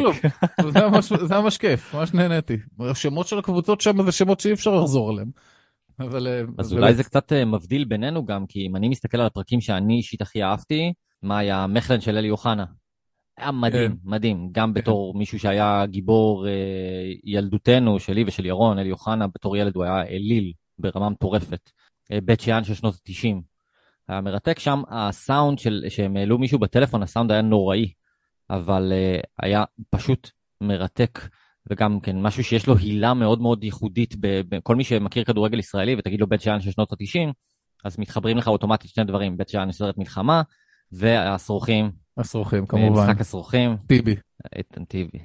זה 0.69 0.79
היה 1.29 1.41
ממש 1.41 1.57
כיף, 1.57 1.95
ממש 1.95 2.13
נהניתי. 2.13 2.57
השמות 2.79 3.27
של 3.27 3.39
הקבוצות 3.39 3.81
שם 3.81 4.03
זה 4.03 4.11
שמות 4.11 4.39
שאי 4.39 4.53
אפשר 4.53 4.75
לחזור 4.75 5.09
עליהם. 5.09 5.31
אבל... 5.99 6.27
אה, 6.27 6.41
אז 6.57 6.73
אולי 6.73 6.93
זה 6.93 7.03
קצת 7.03 7.33
אה, 7.33 7.45
מבדיל 7.45 7.85
בינינו 7.85 8.25
גם, 8.25 8.45
כי 8.45 8.67
אם 8.67 8.75
אני 8.75 8.89
מסתכל 8.89 9.17
על 9.19 9.27
הפרקים 9.27 9.61
שאני 9.61 9.97
אישית 9.97 10.21
הכי 10.21 10.43
אהבתי, 10.43 10.93
מה 11.23 11.37
היה 11.37 11.63
המכלן 11.63 12.01
של 12.01 12.17
אלי 12.17 12.29
אוחנה. 12.29 12.65
היה 13.41 13.51
מדהים, 13.51 13.91
כן. 13.91 13.97
מדהים. 14.03 14.49
גם 14.51 14.73
כן. 14.73 14.73
בתור 14.73 15.17
מישהו 15.17 15.39
שהיה 15.39 15.85
גיבור 15.85 16.47
אה, 16.47 16.51
ילדותנו, 17.23 17.99
שלי 17.99 18.23
ושל 18.27 18.45
ירון, 18.45 18.79
אלי 18.79 18.91
אוחנה, 18.91 19.27
בתור 19.27 19.57
ילד 19.57 19.75
הוא 19.75 19.83
היה 19.83 20.03
אליל 20.03 20.53
ברמה 20.79 21.09
מטורפת. 21.09 21.69
בית 22.25 22.39
שאן 22.39 22.63
של 22.63 22.73
שנות 22.73 22.93
ה-90. 22.93 23.41
היה 24.07 24.21
מרתק 24.21 24.59
שם, 24.59 24.81
הסאונד 24.89 25.59
של, 25.59 25.85
שהם 25.89 26.17
העלו 26.17 26.37
מישהו 26.37 26.59
בטלפון, 26.59 27.03
הסאונד 27.03 27.31
היה 27.31 27.41
נוראי, 27.41 27.91
אבל 28.49 28.93
היה 29.41 29.63
פשוט 29.89 30.29
מרתק. 30.61 31.19
וגם 31.69 31.99
כן 31.99 32.21
משהו 32.21 32.43
שיש 32.43 32.67
לו 32.67 32.77
הילה 32.77 33.13
מאוד 33.13 33.41
מאוד 33.41 33.63
ייחודית, 33.63 34.15
בכל 34.19 34.75
מי 34.75 34.83
שמכיר 34.83 35.23
כדורגל 35.23 35.59
ישראלי 35.59 35.95
ותגיד 35.97 36.19
לו 36.19 36.27
בית 36.27 36.41
שאן 36.41 36.61
של 36.61 36.71
שנות 36.71 36.91
ה-90, 36.91 37.33
אז 37.83 37.99
מתחברים 37.99 38.37
לך 38.37 38.47
אוטומטית 38.47 38.91
שני 38.91 39.03
דברים, 39.03 39.37
בית 39.37 39.49
שאן 39.49 39.71
סרט 39.71 39.97
מלחמה, 39.97 40.41
והשרוכים. 40.91 41.91
השרוכים 42.21 42.65
כמובן. 42.65 43.03
משחק 43.03 43.21
השרוכים. 43.21 43.77
טיבי. 43.87 44.15
איתן 44.55 44.85
טיבי. 44.85 45.19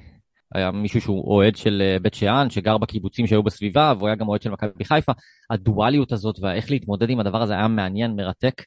היה 0.55 0.71
מישהו 0.71 1.01
שהוא 1.01 1.35
אוהד 1.35 1.55
של 1.55 1.81
אה, 1.85 1.99
בית 1.99 2.13
שאן, 2.13 2.49
שגר 2.49 2.77
בקיבוצים 2.77 3.27
שהיו 3.27 3.43
בסביבה, 3.43 3.93
והוא 3.97 4.07
היה 4.07 4.15
גם 4.15 4.27
אוהד 4.27 4.41
של 4.41 4.49
מכבי 4.49 4.85
חיפה. 4.85 5.11
הדואליות 5.49 6.11
הזאת 6.11 6.39
ואיך 6.41 6.71
להתמודד 6.71 7.09
עם 7.09 7.19
הדבר 7.19 7.41
הזה 7.41 7.53
היה 7.53 7.67
מעניין, 7.67 8.15
מרתק. 8.15 8.61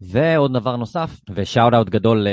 ועוד 0.00 0.52
דבר 0.52 0.76
נוסף, 0.76 1.20
ושאוט 1.34 1.74
אאוט 1.74 1.88
גדול 1.88 2.26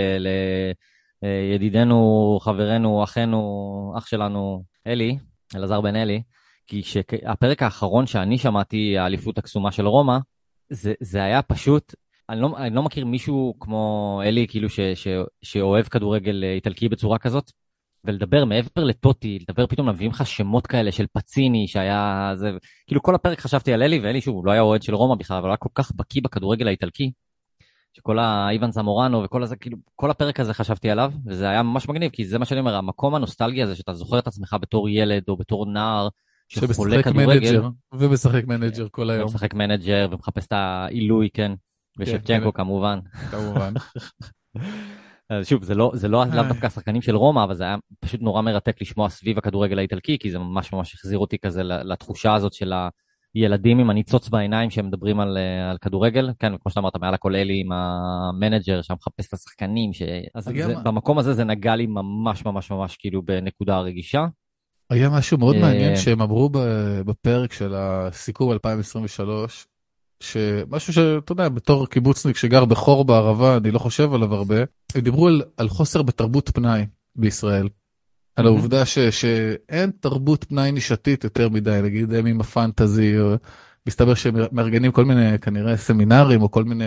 לידידנו, 1.22 2.38
אה, 2.40 2.46
חברנו, 2.46 3.04
אחינו, 3.04 3.94
אח 3.98 4.08
שלנו, 4.08 4.64
אלי, 4.88 5.18
אלעזר 5.56 5.82
בן 5.82 5.96
אלי, 5.96 6.22
כי 6.68 6.82
הפרק 7.26 7.64
האחרון 7.64 8.06
שאני 8.06 8.38
שמעתי, 8.38 8.98
האליפות 8.98 9.38
הקסומה 9.38 9.72
של 9.72 9.88
רומא, 9.88 10.18
זה, 10.70 10.94
זה 11.00 11.24
היה 11.24 11.42
פשוט, 11.42 11.96
אני 12.30 12.42
לא, 12.42 12.58
אני 12.58 12.76
לא 12.76 12.84
מכיר 12.84 13.06
מישהו 13.06 13.54
כמו 13.60 14.22
אלי, 14.26 14.48
כאילו, 14.48 14.70
ש, 14.70 14.80
ש, 14.80 15.08
שאוהב 15.42 15.86
כדורגל 15.86 16.44
איטלקי 16.44 16.90
בצורה 16.90 17.20
כזאת, 17.20 17.52
ולדבר 18.04 18.46
מעבר 18.46 18.84
לטוטי, 18.84 19.40
לדבר 19.42 19.68
פתאום 19.68 19.90
מביאים 19.90 20.12
לך 20.12 20.28
שמות 20.28 20.68
כאלה 20.68 20.92
של 20.92 21.06
פציני 21.14 21.68
שהיה 21.68 22.32
זה, 22.36 22.52
כאילו 22.88 23.02
כל 23.02 23.16
הפרק 23.16 23.40
חשבתי 23.40 23.74
על 23.74 23.84
אלי, 23.84 24.00
ואלי 24.00 24.22
שוב, 24.22 24.46
לא 24.46 24.52
היה 24.52 24.62
אוהד 24.62 24.84
של 24.84 24.96
רומא 24.96 25.16
בכלל, 25.16 25.38
אבל 25.38 25.46
הוא 25.46 25.52
היה 25.52 25.58
כל 25.58 25.70
כך 25.76 25.92
בקיא 25.96 26.22
בכדורגל 26.24 26.68
האיטלקי, 26.68 27.12
שכל 27.94 28.20
האיוון 28.20 28.72
זמורנו 28.72 29.24
וכל 29.24 29.44
הזה, 29.44 29.56
כאילו, 29.56 29.78
כל 29.96 30.12
הפרק 30.12 30.40
הזה 30.40 30.54
חשבתי 30.54 30.90
עליו, 30.90 31.12
וזה 31.26 31.50
היה 31.50 31.64
ממש 31.64 31.90
מגניב, 31.90 32.12
כי 32.12 32.26
זה 32.26 32.40
מה 32.40 32.46
שאני 32.46 32.60
אומר, 32.60 32.76
המקום 32.76 33.16
הנוסטלגי 33.16 33.64
הזה, 33.64 33.76
שאתה 33.76 33.94
זוכר 33.94 34.20
את 34.20 34.28
עצמך 34.28 34.56
בתור 34.62 34.90
ילד 34.90 35.24
או 35.28 35.38
בתור 35.38 35.66
נער, 35.66 36.08
שחולה 36.48 37.04
כדורגל. 37.04 37.62
ומשחק 37.94 38.44
מנג'ר 38.48 38.88
כל 38.92 39.10
היום. 39.10 39.24
ומשחק 39.24 39.54
מנג'ר 39.54 40.08
ומחפש 40.12 40.48
את 40.48 40.52
העילוי, 40.52 41.30
כן. 41.34 41.52
ושבצ'נקו 42.00 42.54
כן, 42.54 42.64
כמובן. 42.64 43.00
כמובן. 43.32 43.74
שוב, 45.50 45.64
זה 45.64 45.76
לא, 45.76 45.92
זה 45.94 46.08
לא 46.08 46.26
לאו 46.26 46.44
דווקא 46.44 46.66
השחקנים 46.66 47.02
של 47.02 47.16
רומא, 47.16 47.44
אבל 47.44 47.56
זה 47.56 47.64
היה 47.64 47.76
פשוט 48.00 48.22
נורא 48.22 48.42
מרתק 48.42 48.82
לשמוע 48.82 49.10
סביב 49.10 49.38
הכדורגל 49.38 49.80
האיטלקי, 49.80 50.18
כי 50.20 50.32
זה 50.32 50.40
ממש 50.40 50.74
ממש 50.74 50.94
החזיר 50.94 51.20
אותי 51.20 51.38
כזה 51.40 51.64
לתחושה 51.64 52.34
הזאת 52.34 52.54
של 52.54 52.74
ה... 52.74 52.90
ילדים 53.36 53.80
עם 53.80 53.90
הניצוץ 53.90 54.30
בעיניים 54.30 54.70
שמדברים 54.70 55.20
על, 55.20 55.38
אה, 55.38 55.72
על 55.72 55.78
כדורגל, 55.78 56.30
כן, 56.40 56.58
כמו 56.58 56.70
שאתה 56.70 56.80
אמרת, 56.80 56.96
מעל 56.96 57.14
הכל 57.14 57.36
אלי 57.36 57.62
עם 57.66 57.72
המנג'ר 57.72 58.82
שם 58.82 58.94
מחפש 58.94 59.28
את 59.28 59.34
השחקנים, 59.34 59.94
ש... 59.94 60.02
אז 60.36 60.44
זה, 60.44 60.76
במקום 60.84 61.20
הזה 61.20 61.34
זה 61.34 61.44
נגע 61.44 61.76
לי 61.76 61.88
ממש 61.88 62.46
ממש 62.46 62.72
ממש 62.72 62.98
כאילו 62.98 63.22
בנקודה 63.22 63.80
רגישה. 63.80 64.26
היה 64.90 65.10
משהו 65.10 65.38
מאוד 65.38 65.56
מעניין 65.56 65.92
אה, 65.92 65.98
שהם 65.98 66.22
אמרו 66.22 66.50
בפרק 67.06 67.54
של 67.54 67.74
הסיכום 67.76 68.52
2023, 68.52 69.68
שמשהו 70.24 70.94
שאתה 70.94 71.32
יודע, 71.32 71.50
בתור 71.50 71.88
קיבוצניק 71.88 72.38
שגר 72.38 72.66
בחור 72.66 73.06
בערבה, 73.06 73.58
אני 73.58 73.72
לא 73.72 73.80
חושב 73.80 74.14
עליו 74.14 74.36
הרבה, 74.36 74.56
הם 74.96 75.02
דיברו 75.02 75.28
על, 75.28 75.42
על 75.58 75.70
חוסר 75.70 76.02
בתרבות 76.02 76.50
פנאי 76.54 76.86
בישראל. 77.16 77.70
על 78.36 78.46
העובדה 78.46 78.86
ש, 78.86 79.00
שאין 79.00 79.92
תרבות 80.00 80.44
פנאי 80.44 80.72
נישתית 80.72 81.24
יותר 81.24 81.50
מדי, 81.50 81.80
נגיד 81.84 82.14
הם 82.14 82.26
עם 82.26 82.42
הפנטזי, 82.42 83.20
או 83.20 83.36
מסתבר 83.88 84.14
שהם 84.14 84.36
מארגנים 84.52 84.92
כל 84.92 85.06
מיני 85.06 85.40
כנראה 85.40 85.78
סמינרים 85.78 86.42
או 86.42 86.52
כל 86.52 86.64
מיני 86.64 86.86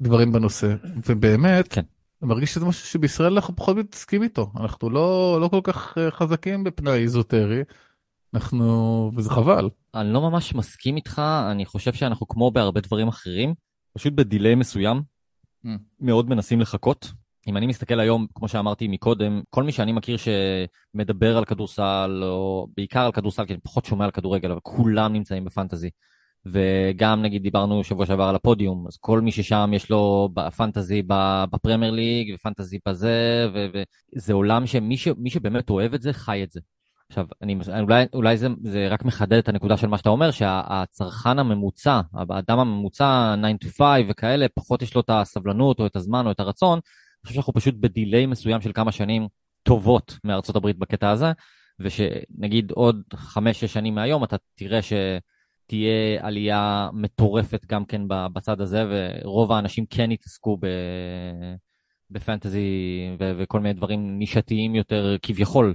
דברים 0.00 0.32
בנושא, 0.32 0.74
ובאמת, 1.06 1.68
כן. 1.68 1.82
אני 2.22 2.28
מרגיש 2.28 2.54
שזה 2.54 2.66
משהו 2.66 2.86
שבישראל 2.86 3.32
אנחנו 3.32 3.56
פחות 3.56 3.76
מתעסקים 3.76 4.22
איתו, 4.22 4.50
אנחנו 4.60 4.90
לא, 4.90 5.38
לא 5.40 5.48
כל 5.48 5.60
כך 5.62 5.98
אה, 5.98 6.10
חזקים 6.10 6.64
בפנאי 6.64 7.02
איזוטרי, 7.02 7.62
אנחנו, 8.34 9.12
וזה 9.16 9.30
חבל. 9.30 9.68
אני 10.00 10.12
לא 10.12 10.20
ממש 10.30 10.54
מסכים 10.54 10.96
איתך, 10.96 11.22
אני 11.50 11.64
חושב 11.64 11.92
שאנחנו 11.92 12.28
כמו 12.28 12.50
בהרבה 12.50 12.80
דברים 12.80 13.08
אחרים, 13.08 13.54
פשוט 13.96 14.12
בדיליי 14.12 14.54
מסוים, 14.54 15.02
mm. 15.66 15.68
מאוד 16.00 16.28
מנסים 16.28 16.60
לחכות. 16.60 17.12
אם 17.46 17.56
אני 17.56 17.66
מסתכל 17.66 18.00
היום, 18.00 18.26
כמו 18.34 18.48
שאמרתי 18.48 18.88
מקודם, 18.88 19.42
כל 19.50 19.62
מי 19.62 19.72
שאני 19.72 19.92
מכיר 19.92 20.16
שמדבר 20.16 21.36
על 21.36 21.44
כדורסל, 21.44 22.20
או 22.22 22.66
בעיקר 22.76 23.00
על 23.00 23.12
כדורסל, 23.12 23.44
כי 23.46 23.52
אני 23.52 23.60
פחות 23.60 23.84
שומע 23.84 24.04
על 24.04 24.10
כדורגל, 24.10 24.50
אבל 24.50 24.60
כולם 24.62 25.12
נמצאים 25.12 25.44
בפנטזי. 25.44 25.90
וגם 26.46 27.22
נגיד 27.22 27.42
דיברנו 27.42 27.84
שבוע 27.84 28.06
שעבר 28.06 28.24
על 28.24 28.34
הפודיום, 28.34 28.86
אז 28.88 28.96
כל 28.96 29.20
מי 29.20 29.32
ששם 29.32 29.70
יש 29.74 29.90
לו 29.90 30.28
פנטזי 30.56 31.02
בפרמייר 31.52 31.92
ליג 31.92 32.34
ופנטזי 32.34 32.78
בזה, 32.88 33.46
וזה 34.14 34.32
עולם 34.32 34.66
שמי 34.66 34.96
ש, 34.96 35.08
שבאמת 35.28 35.70
אוהב 35.70 35.94
את 35.94 36.02
זה, 36.02 36.12
חי 36.12 36.42
את 36.42 36.50
זה. 36.50 36.60
עכשיו, 37.08 37.26
אני, 37.42 37.58
אולי, 37.80 38.04
אולי 38.12 38.36
זה, 38.36 38.48
זה 38.62 38.88
רק 38.88 39.04
מחדד 39.04 39.38
את 39.38 39.48
הנקודה 39.48 39.76
של 39.76 39.86
מה 39.86 39.98
שאתה 39.98 40.08
אומר, 40.08 40.30
שהצרכן 40.30 41.38
הממוצע, 41.38 42.00
האדם 42.30 42.58
הממוצע, 42.58 43.34
9 43.60 43.68
to 43.68 43.72
5 43.78 44.04
וכאלה, 44.08 44.46
פחות 44.54 44.82
יש 44.82 44.94
לו 44.94 45.00
את 45.00 45.10
הסבלנות 45.10 45.80
או 45.80 45.86
את 45.86 45.96
הזמן 45.96 46.26
או 46.26 46.30
את 46.30 46.40
הרצון. 46.40 46.72
אני 46.78 47.22
חושב 47.22 47.34
שאנחנו 47.34 47.52
פשוט 47.52 47.74
בדיליי 47.80 48.26
מסוים 48.26 48.60
של 48.60 48.72
כמה 48.74 48.92
שנים 48.92 49.28
טובות 49.62 50.18
מארצות 50.24 50.56
הברית 50.56 50.78
בקטע 50.78 51.10
הזה, 51.10 51.32
ושנגיד 51.80 52.70
עוד 52.70 53.02
5-6 53.14 53.18
שנים 53.66 53.94
מהיום 53.94 54.24
אתה 54.24 54.36
תראה 54.54 54.80
שתהיה 54.82 56.18
עלייה 56.20 56.88
מטורפת 56.92 57.66
גם 57.66 57.84
כן 57.84 58.02
בצד 58.08 58.60
הזה, 58.60 58.84
ורוב 58.90 59.52
האנשים 59.52 59.86
כן 59.90 60.10
יתעסקו 60.10 60.56
ב... 60.56 60.66
בפנטזי 62.10 62.68
ו- 63.20 63.32
וכל 63.38 63.60
מיני 63.60 63.74
דברים 63.74 64.18
נישתיים 64.18 64.74
יותר 64.74 65.16
כביכול 65.22 65.74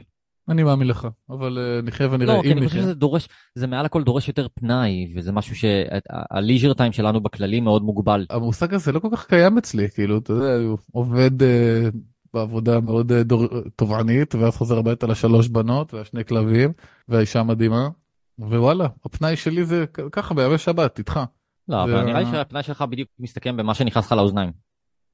אני 0.52 0.64
מאמין 0.64 0.88
לך, 0.88 1.08
אבל 1.30 1.58
uh, 1.58 1.86
נחיה 1.86 2.08
ונראה. 2.12 2.38
לא, 2.38 2.42
כי 2.42 2.52
אני 2.52 2.68
חושב 2.68 2.82
שזה 2.82 2.94
דורש, 2.94 3.28
זה 3.56 3.68
מעל 3.68 3.86
הכל 3.86 4.04
דורש 4.04 4.28
יותר 4.28 4.48
פנאי, 4.54 5.14
וזה 5.16 5.32
משהו 5.32 5.56
שהליז'ר 5.56 6.74
טיים 6.74 6.92
שלנו 6.92 7.22
בכללי 7.22 7.60
מאוד 7.60 7.84
מוגבל. 7.84 8.26
המושג 8.30 8.74
הזה 8.74 8.92
לא 8.92 9.00
כל 9.00 9.08
כך 9.12 9.26
קיים 9.26 9.58
אצלי, 9.58 9.90
כאילו, 9.90 10.18
אתה 10.18 10.34
יודע, 10.34 10.56
הוא 10.68 10.78
עובד 10.92 11.42
uh, 11.42 11.46
בעבודה 12.34 12.80
מאוד 12.80 13.14
דור, 13.14 13.48
תובענית, 13.76 14.36
ואז 14.36 14.56
חוזר 14.56 14.78
הביתה 14.78 15.08
לשלוש 15.08 15.48
בנות 15.48 15.94
והשני 15.94 16.26
כלבים, 16.26 16.74
והאישה 17.08 17.44
מדהימה, 17.44 17.90
ווואלה, 18.40 18.88
הפנאי 19.06 19.36
שלי 19.36 19.66
זה 19.66 19.86
ככה 20.12 20.34
בימי 20.34 20.58
שבת, 20.58 21.00
איתך. 21.00 21.20
לא, 21.68 21.84
אבל 21.84 22.04
נראה 22.04 22.20
לי 22.20 22.26
שהפנאי 22.32 22.64
שלך 22.64 22.82
בדיוק 22.82 23.10
מסתכם 23.20 23.58
במה 23.58 23.74
שנכנס 23.74 24.06
לך 24.06 24.12
לאוזניים. 24.12 24.52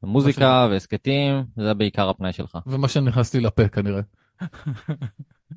מוזיקה 0.04 0.68
והסכתים, 0.72 1.44
זה 1.58 1.74
בעיקר 1.74 2.10
הפנאי 2.10 2.34
שלך. 2.34 2.58
ומה 2.68 2.88
שנכנס 2.88 3.34
לי 3.34 3.42
לפה 3.42 3.68
כנראה. 3.68 4.02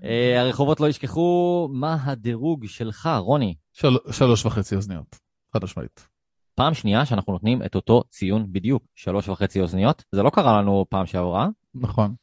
אה, 0.04 0.40
הרחובות 0.40 0.80
לא 0.80 0.88
ישכחו, 0.88 1.68
מה 1.72 1.96
הדירוג 2.04 2.66
שלך, 2.66 3.08
רוני? 3.18 3.54
של... 3.72 3.96
שלוש 4.10 4.46
וחצי 4.46 4.76
אוזניות, 4.76 5.18
חד 5.54 5.64
משמעית. 5.64 6.08
פעם 6.54 6.74
שנייה 6.74 7.06
שאנחנו 7.06 7.32
נותנים 7.32 7.62
את 7.62 7.74
אותו 7.74 8.02
ציון 8.08 8.52
בדיוק, 8.52 8.82
שלוש 8.94 9.28
וחצי 9.28 9.60
אוזניות. 9.60 10.04
זה 10.12 10.22
לא 10.22 10.30
קרה 10.30 10.60
לנו 10.60 10.86
פעם 10.88 11.06
שעברה. 11.06 11.48
נכון. 11.74 12.14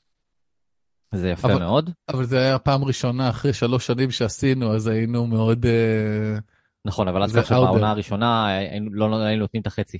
זה 1.13 1.29
יפה 1.29 1.47
אבל, 1.47 1.59
מאוד. 1.59 1.89
אבל 2.09 2.25
זה 2.25 2.39
היה 2.39 2.59
פעם 2.59 2.83
ראשונה 2.83 3.29
אחרי 3.29 3.53
שלוש 3.53 3.87
שנים 3.87 4.11
שעשינו, 4.11 4.75
אז 4.75 4.87
היינו 4.87 5.27
מאוד... 5.27 5.65
Uh... 5.65 6.41
נכון, 6.85 7.07
אבל 7.07 7.23
אז 7.23 7.35
ככה 7.35 7.55
בעונה 7.55 7.91
הראשונה 7.91 8.47
היינו, 8.47 8.93
לא, 8.93 9.09
לא 9.09 9.15
היינו 9.15 9.41
נותנים 9.41 9.61
את 9.61 9.67
החצי. 9.67 9.97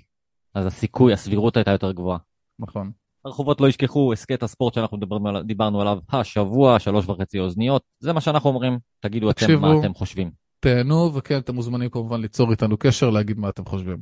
אז 0.54 0.66
הסיכוי, 0.66 1.14
הסבירות 1.14 1.58
הייתה 1.58 1.72
יותר 1.72 1.92
גבוהה. 1.92 2.18
נכון. 2.60 2.92
הרחובות 3.28 3.62
לא 3.62 3.68
ישכחו, 3.68 4.14
הסכת 4.14 4.44
הספורט 4.44 4.74
שאנחנו 4.74 4.98
דיברנו, 4.98 5.44
דיברנו 5.44 5.82
עליו 5.82 5.98
השבוע, 6.10 6.80
שלוש 6.80 7.10
וחצי 7.10 7.40
אוזניות, 7.40 7.82
זה 8.00 8.14
מה 8.14 8.22
שאנחנו 8.22 8.50
אומרים, 8.50 8.80
תגידו 9.00 9.30
אתם 9.30 9.62
מה 9.62 9.80
אתם 9.80 9.94
חושבים. 9.94 10.32
תהנו, 10.60 11.12
וכן, 11.14 11.38
אתם 11.38 11.56
מוזמנים 11.56 11.90
כמובן 11.90 12.22
ליצור 12.22 12.52
איתנו 12.52 12.78
קשר, 12.78 13.10
להגיד 13.10 13.40
מה 13.40 13.50
אתם 13.50 13.66
חושבים. 13.66 13.98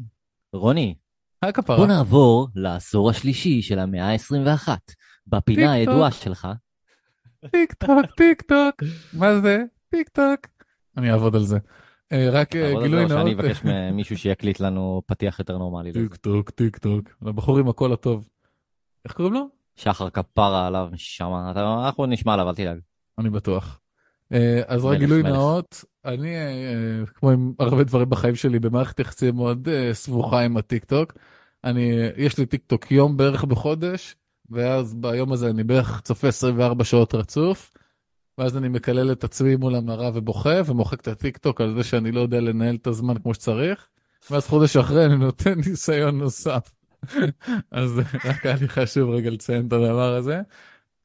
רוני, 0.53 0.95
בוא 1.67 1.87
נעבור 1.87 2.47
לעשור 2.55 3.09
השלישי 3.09 3.61
של 3.61 3.79
המאה 3.79 4.11
ה-21, 4.11 4.69
בפינה 5.27 5.71
הידועה 5.71 6.11
שלך. 6.11 6.47
טיק 7.51 7.73
טוק, 7.73 8.05
טיק 8.17 8.41
טוק, 8.41 8.75
מה 9.13 9.39
זה? 9.39 9.63
טיק 9.89 10.09
טוק. 10.09 10.47
אני 10.97 11.11
אעבוד 11.11 11.35
על 11.35 11.43
זה. 11.43 11.57
אה, 12.11 12.29
רק 12.31 12.55
אה, 12.55 12.73
גילוי 12.83 13.05
נאות. 13.05 13.09
שאני 13.09 13.33
אבקש 13.33 13.61
ממישהו 13.63 14.17
שיקליט 14.17 14.59
לנו 14.59 15.01
פתיח 15.05 15.39
יותר 15.39 15.57
נורמלי. 15.57 15.93
טיק 15.93 16.15
טוק, 16.15 16.49
טיק 16.49 16.77
טוק. 16.77 17.09
לבחור 17.21 17.59
עם 17.59 17.69
הקול 17.69 17.93
הטוב. 17.93 18.27
איך 19.05 19.13
קוראים 19.13 19.33
לו? 19.33 19.47
שחר 19.75 20.09
כפרה 20.09 20.67
עליו 20.67 20.89
שם, 20.95 21.29
אנחנו 21.85 22.05
נשמע 22.05 22.33
עליו, 22.33 22.49
אל 22.49 22.55
תדאג. 22.55 22.79
אני 23.17 23.29
בטוח. 23.29 23.79
אה, 24.33 24.61
אז 24.67 24.85
רק 24.85 24.99
גילוי 24.99 25.23
נאות, 25.23 25.83
אני, 26.05 26.35
כמו 27.13 27.31
עם 27.31 27.53
הרבה 27.59 27.83
דברים 27.83 28.09
בחיים 28.09 28.35
שלי, 28.35 28.59
במערכת 28.59 28.99
יחסים 28.99 29.35
מאוד 29.35 29.67
סבוכה 29.93 30.41
עם 30.41 30.57
הטיק 30.57 30.85
טוק. 30.85 31.13
אני, 31.63 31.91
יש 32.17 32.37
לי 32.37 32.45
טיק 32.45 32.61
טוק 32.67 32.91
יום 32.91 33.17
בערך 33.17 33.43
בחודש, 33.43 34.15
ואז 34.49 34.93
ביום 34.93 35.31
הזה 35.31 35.49
אני 35.49 35.63
בערך 35.63 36.01
צופה 36.01 36.27
24 36.27 36.83
שעות 36.83 37.15
רצוף. 37.15 37.71
ואז 38.37 38.57
אני 38.57 38.69
מקלל 38.69 39.11
את 39.11 39.23
עצמי 39.23 39.55
מול 39.55 39.75
המראה 39.75 40.09
ובוכה, 40.13 40.61
ומוחק 40.65 41.01
את 41.01 41.07
הטיקטוק 41.07 41.61
על 41.61 41.73
זה 41.75 41.83
שאני 41.83 42.11
לא 42.11 42.21
יודע 42.21 42.39
לנהל 42.39 42.75
את 42.75 42.87
הזמן 42.87 43.17
כמו 43.17 43.33
שצריך, 43.33 43.87
ואז 44.31 44.47
חודש 44.47 44.77
אחרי 44.77 45.05
אני 45.05 45.17
נותן 45.17 45.53
ניסיון 45.67 46.17
נוסף. 46.17 46.71
אז 47.71 48.01
רק 48.25 48.45
היה 48.45 48.55
לי 48.61 48.69
חשוב 48.69 49.09
רגע 49.09 49.29
לציין 49.29 49.67
את 49.67 49.73
הדבר 49.73 50.15
הזה. 50.15 50.41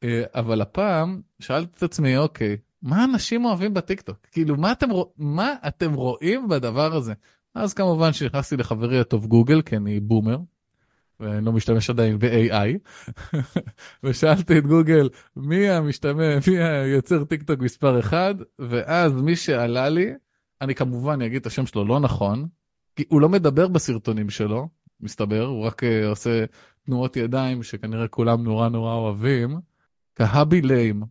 אה, 0.04 0.22
אבל 0.34 0.60
הפעם 0.60 1.20
שאלתי 1.40 1.70
את 1.76 1.82
עצמי, 1.82 2.16
אוקיי, 2.16 2.56
מה 2.82 3.04
אנשים 3.04 3.44
אוהבים 3.44 3.74
בטיקטוק? 3.74 4.18
כאילו, 4.32 4.56
מה 4.56 4.72
אתם, 4.72 4.88
מה 5.18 5.54
אתם 5.68 5.94
רואים 5.94 6.48
בדבר 6.48 6.94
הזה? 6.94 7.12
אז 7.54 7.74
כמובן 7.74 8.12
שנכנסתי 8.12 8.56
לחברי 8.56 9.00
הטוב 9.00 9.26
גוגל, 9.26 9.62
כי 9.62 9.76
אני 9.76 10.00
בומר, 10.00 10.38
ואני 11.20 11.44
לא 11.44 11.52
משתמש 11.52 11.90
עדיין 11.90 12.18
ב-AI, 12.18 12.78
ושאלתי 14.04 14.58
את 14.58 14.66
גוגל 14.66 15.08
מי 15.36 15.70
המשתמש, 15.70 16.48
מי 16.48 16.58
היוצר 16.58 17.24
טיק 17.24 17.42
טוק 17.42 17.60
מספר 17.60 18.00
אחד, 18.00 18.34
ואז 18.58 19.12
מי 19.12 19.36
שעלה 19.36 19.88
לי, 19.88 20.12
אני 20.60 20.74
כמובן 20.74 21.22
אגיד 21.22 21.40
את 21.40 21.46
השם 21.46 21.66
שלו 21.66 21.84
לא 21.84 22.00
נכון, 22.00 22.48
כי 22.96 23.04
הוא 23.08 23.20
לא 23.20 23.28
מדבר 23.28 23.68
בסרטונים 23.68 24.30
שלו, 24.30 24.68
מסתבר, 25.02 25.44
הוא 25.44 25.66
רק 25.66 25.82
uh, 25.82 25.86
עושה 26.06 26.44
תנועות 26.86 27.16
ידיים 27.16 27.62
שכנראה 27.62 28.08
כולם 28.08 28.44
נורא 28.44 28.68
נורא 28.68 28.94
אוהבים, 28.94 29.60
קהבי 30.14 30.60
ליים. 30.60 31.02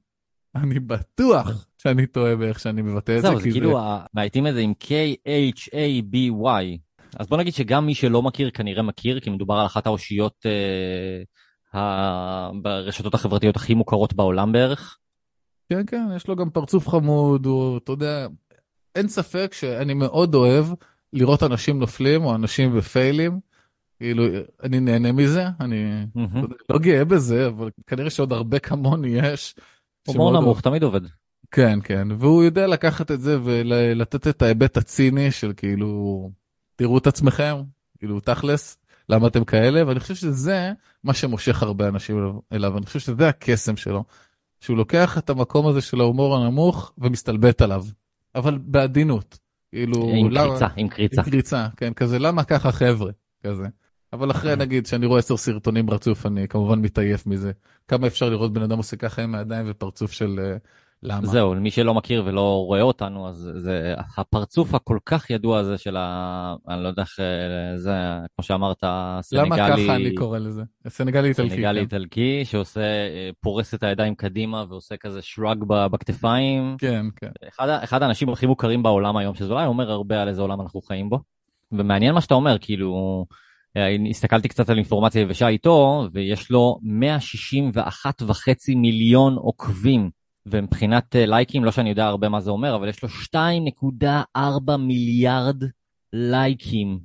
אני 0.56 0.80
בטוח 0.80 1.68
שאני 1.78 2.06
טועה 2.06 2.36
באיך 2.36 2.60
שאני 2.60 2.82
מבטא 2.82 3.12
את 3.18 3.22
זה. 3.22 3.28
זהו, 3.28 3.40
זה 3.40 3.52
כאילו, 3.52 3.80
מעייתים 4.14 4.48
את 4.48 4.54
זה 4.54 4.60
עם 4.60 4.74
K-H-A-B-Y. 4.84 6.78
אז 7.20 7.28
בוא 7.28 7.38
נגיד 7.38 7.54
שגם 7.54 7.86
מי 7.86 7.96
שלא 7.96 8.22
מכיר 8.22 8.50
כנראה 8.50 8.84
מכיר, 8.84 9.20
כי 9.20 9.30
מדובר 9.30 9.56
על 9.56 9.66
אחת 9.66 9.86
האושיות 9.86 10.46
אה, 10.46 11.80
ה... 11.80 12.52
ברשתות 12.62 13.14
החברתיות 13.14 13.56
הכי 13.56 13.74
מוכרות 13.74 14.14
בעולם 14.14 14.52
בערך. 14.52 14.98
כן, 15.70 15.86
כן, 15.88 16.08
יש 16.16 16.28
לו 16.28 16.36
גם 16.36 16.50
פרצוף 16.50 16.88
חמוד, 16.88 17.46
הוא, 17.46 17.78
אתה 17.78 17.92
יודע, 17.92 18.28
אין 18.96 19.08
ספק 19.08 19.54
שאני 19.54 19.94
מאוד 19.94 20.36
אוהב 20.36 20.66
לראות 21.14 21.44
אנשים 21.44 21.80
נופלים 21.80 22.26
או 22.26 22.36
אנשים 22.36 22.78
בפיילים. 22.78 23.40
כאילו, 24.00 24.24
אני 24.64 24.80
נהנה 24.80 25.12
מזה, 25.12 25.46
אני. 25.60 26.06
לא 26.70 26.80
גאה 26.80 27.06
בזה, 27.06 27.48
אבל 27.48 27.70
כנראה 27.88 28.10
שעוד 28.10 28.34
הרבה 28.34 28.60
כמוני 28.60 29.08
יש. 29.08 29.56
הומור 30.08 30.42
נמוך. 30.42 30.62
תמיד 30.62 30.84
עובד. 30.84 31.02
כן, 31.52 31.80
כן, 31.84 32.08
והוא 32.20 32.44
יודע 32.44 32.68
לקחת 32.68 33.12
את 33.12 33.22
זה 33.22 33.38
ולתת 33.44 34.28
את 34.28 34.42
ההיבט 34.42 34.78
הציני 34.78 35.32
של 35.32 35.54
כאילו, 35.58 36.32
תראו 36.76 36.98
את 36.98 37.08
עצמכם, 37.08 37.56
כאילו 37.98 38.20
תכלס, 38.20 38.78
למה 39.10 39.28
אתם 39.28 39.44
כאלה, 39.44 39.88
ואני 39.88 40.00
חושב 40.00 40.16
שזה 40.16 40.72
מה 41.04 41.14
שמושך 41.14 41.64
הרבה 41.64 41.88
אנשים 41.88 42.42
אליו, 42.54 42.78
אני 42.78 42.86
חושב 42.86 43.00
שזה 43.00 43.30
הקסם 43.30 43.78
שלו, 43.78 44.04
שהוא 44.60 44.78
לוקח 44.78 45.18
את 45.18 45.30
המקום 45.30 45.68
הזה 45.68 45.82
של 45.82 46.02
ההומור 46.02 46.38
הנמוך 46.38 46.94
ומסתלבט 46.98 47.62
עליו, 47.62 47.86
אבל 48.36 48.58
בעדינות. 48.58 49.40
כאילו, 49.70 50.10
עם 50.16 50.32
למה, 50.32 50.48
קריצה, 50.48 50.68
עם 50.76 50.88
קריצה. 50.88 51.22
עם 51.22 51.30
קריצה, 51.30 51.68
כן, 51.78 51.94
כזה 51.94 52.20
למה 52.20 52.44
ככה 52.44 52.72
חבר'ה, 52.72 53.12
כזה. 53.44 53.64
אבל 54.14 54.32
אחרי 54.32 54.56
נגיד 54.56 54.86
שאני 54.86 55.06
רואה 55.06 55.20
עשר 55.20 55.38
סרטונים 55.38 55.90
רצוף 55.90 56.26
אני 56.26 56.48
כמובן 56.48 56.80
מתעייף 56.80 57.28
מזה. 57.28 57.52
כמה 57.88 58.08
אפשר 58.08 58.30
לראות 58.30 58.54
בן 58.54 58.62
אדם 58.62 58.78
עושה 58.78 58.98
ככה 58.98 59.22
עם 59.22 59.36
הידיים 59.36 59.66
ופרצוף 59.70 60.12
של 60.12 60.40
אה, 60.40 60.58
למה? 61.04 61.28
זהו, 61.28 61.54
למי 61.54 61.72
שלא 61.72 61.94
מכיר 61.94 62.24
ולא 62.26 62.64
רואה 62.66 62.82
אותנו, 62.82 63.28
אז 63.28 63.52
זה 63.56 63.96
הפרצוף 64.18 64.74
הכל 64.74 64.98
כך 65.06 65.30
ידוע 65.30 65.60
הזה 65.60 65.78
של 65.78 65.98
ה... 65.98 66.56
אני 66.68 66.84
לא 66.84 66.88
יודע 66.88 67.02
איך 67.02 67.20
זה, 67.76 67.94
כמו 68.36 68.44
שאמרת, 68.44 68.84
סנגלי... 69.22 69.46
למה 69.46 69.58
ככה 69.58 69.96
אני 69.96 70.16
קורא 70.16 70.40
לזה? 70.40 70.64
סנגלי 70.88 71.30
איטלקי. 71.30 71.50
סנגלי 71.50 71.80
כן. 71.80 71.84
איטלקי, 71.84 72.46
שעושה, 72.46 72.82
פורס 73.42 73.74
את 73.74 73.84
הידיים 73.84 74.16
קדימה 74.16 74.66
ועושה 74.70 74.98
כזה 74.98 75.22
שרג 75.22 75.64
בכתפיים. 75.64 76.76
כן, 76.80 77.06
כן. 77.16 77.32
אחד, 77.48 77.70
אחד 77.84 78.04
האנשים 78.04 78.30
הכי 78.30 78.46
מוכרים 78.46 78.84
בעולם 78.84 79.18
היום, 79.18 79.36
שזה 79.36 79.54
אולי 79.54 79.66
אומר 79.66 79.92
הרבה 79.92 80.22
על 80.22 80.28
איזה 80.28 80.42
עולם 80.42 80.62
אנחנו 80.62 80.82
חיים 80.82 81.10
בו. 81.10 81.20
ומעניין 81.72 82.14
מה 82.14 82.22
שאתה 82.22 82.34
אומר, 82.34 82.58
כאילו... 82.62 83.26
הסתכלתי 84.10 84.48
קצת 84.48 84.70
על 84.70 84.78
אינפורמציה 84.78 85.22
יבשה 85.22 85.48
איתו, 85.48 86.08
ויש 86.14 86.52
לו 86.52 86.80
161 86.84 88.22
וחצי 88.22 88.76
מיליון 88.76 89.36
עוקבים. 89.36 90.10
ומבחינת 90.46 91.16
אה, 91.16 91.26
לייקים, 91.26 91.66
לא 91.66 91.72
שאני 91.72 91.90
יודע 91.90 92.06
הרבה 92.06 92.30
מה 92.30 92.40
זה 92.40 92.52
אומר, 92.52 92.76
אבל 92.76 92.90
יש 92.90 93.04
לו 93.04 93.10
2.4 93.10 94.78
מיליארד 94.78 95.64
לייקים. 96.14 97.00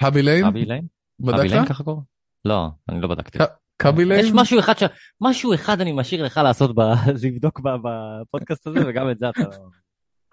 האבי 0.00 0.22
ליין? 0.22 0.44
האבי 0.44 0.64
ליין? 0.64 0.86
בדקת? 1.20 1.38
האבי 1.38 1.48
ליין 1.48 1.66
ככה 1.66 1.84
קוראים? 1.84 2.02
לא, 2.44 2.68
אני 2.88 3.00
לא 3.00 3.08
בדקתי. 3.08 3.38
קאבי 3.76 4.04
ליין? 4.04 4.26
יש 4.26 4.32
משהו 4.34 4.58
אחד, 4.58 4.78
ש... 4.78 4.82
משהו 5.20 5.54
אחד 5.54 5.80
אני 5.80 5.92
משאיר 5.92 6.24
לך 6.24 6.40
לעשות, 6.44 6.74
ב... 6.74 6.80
לבדוק 7.24 7.60
בפודקאסט 7.60 8.66
הזה, 8.66 8.80
וגם 8.86 9.10
את 9.10 9.18
זה 9.18 9.28
אתה... 9.28 9.42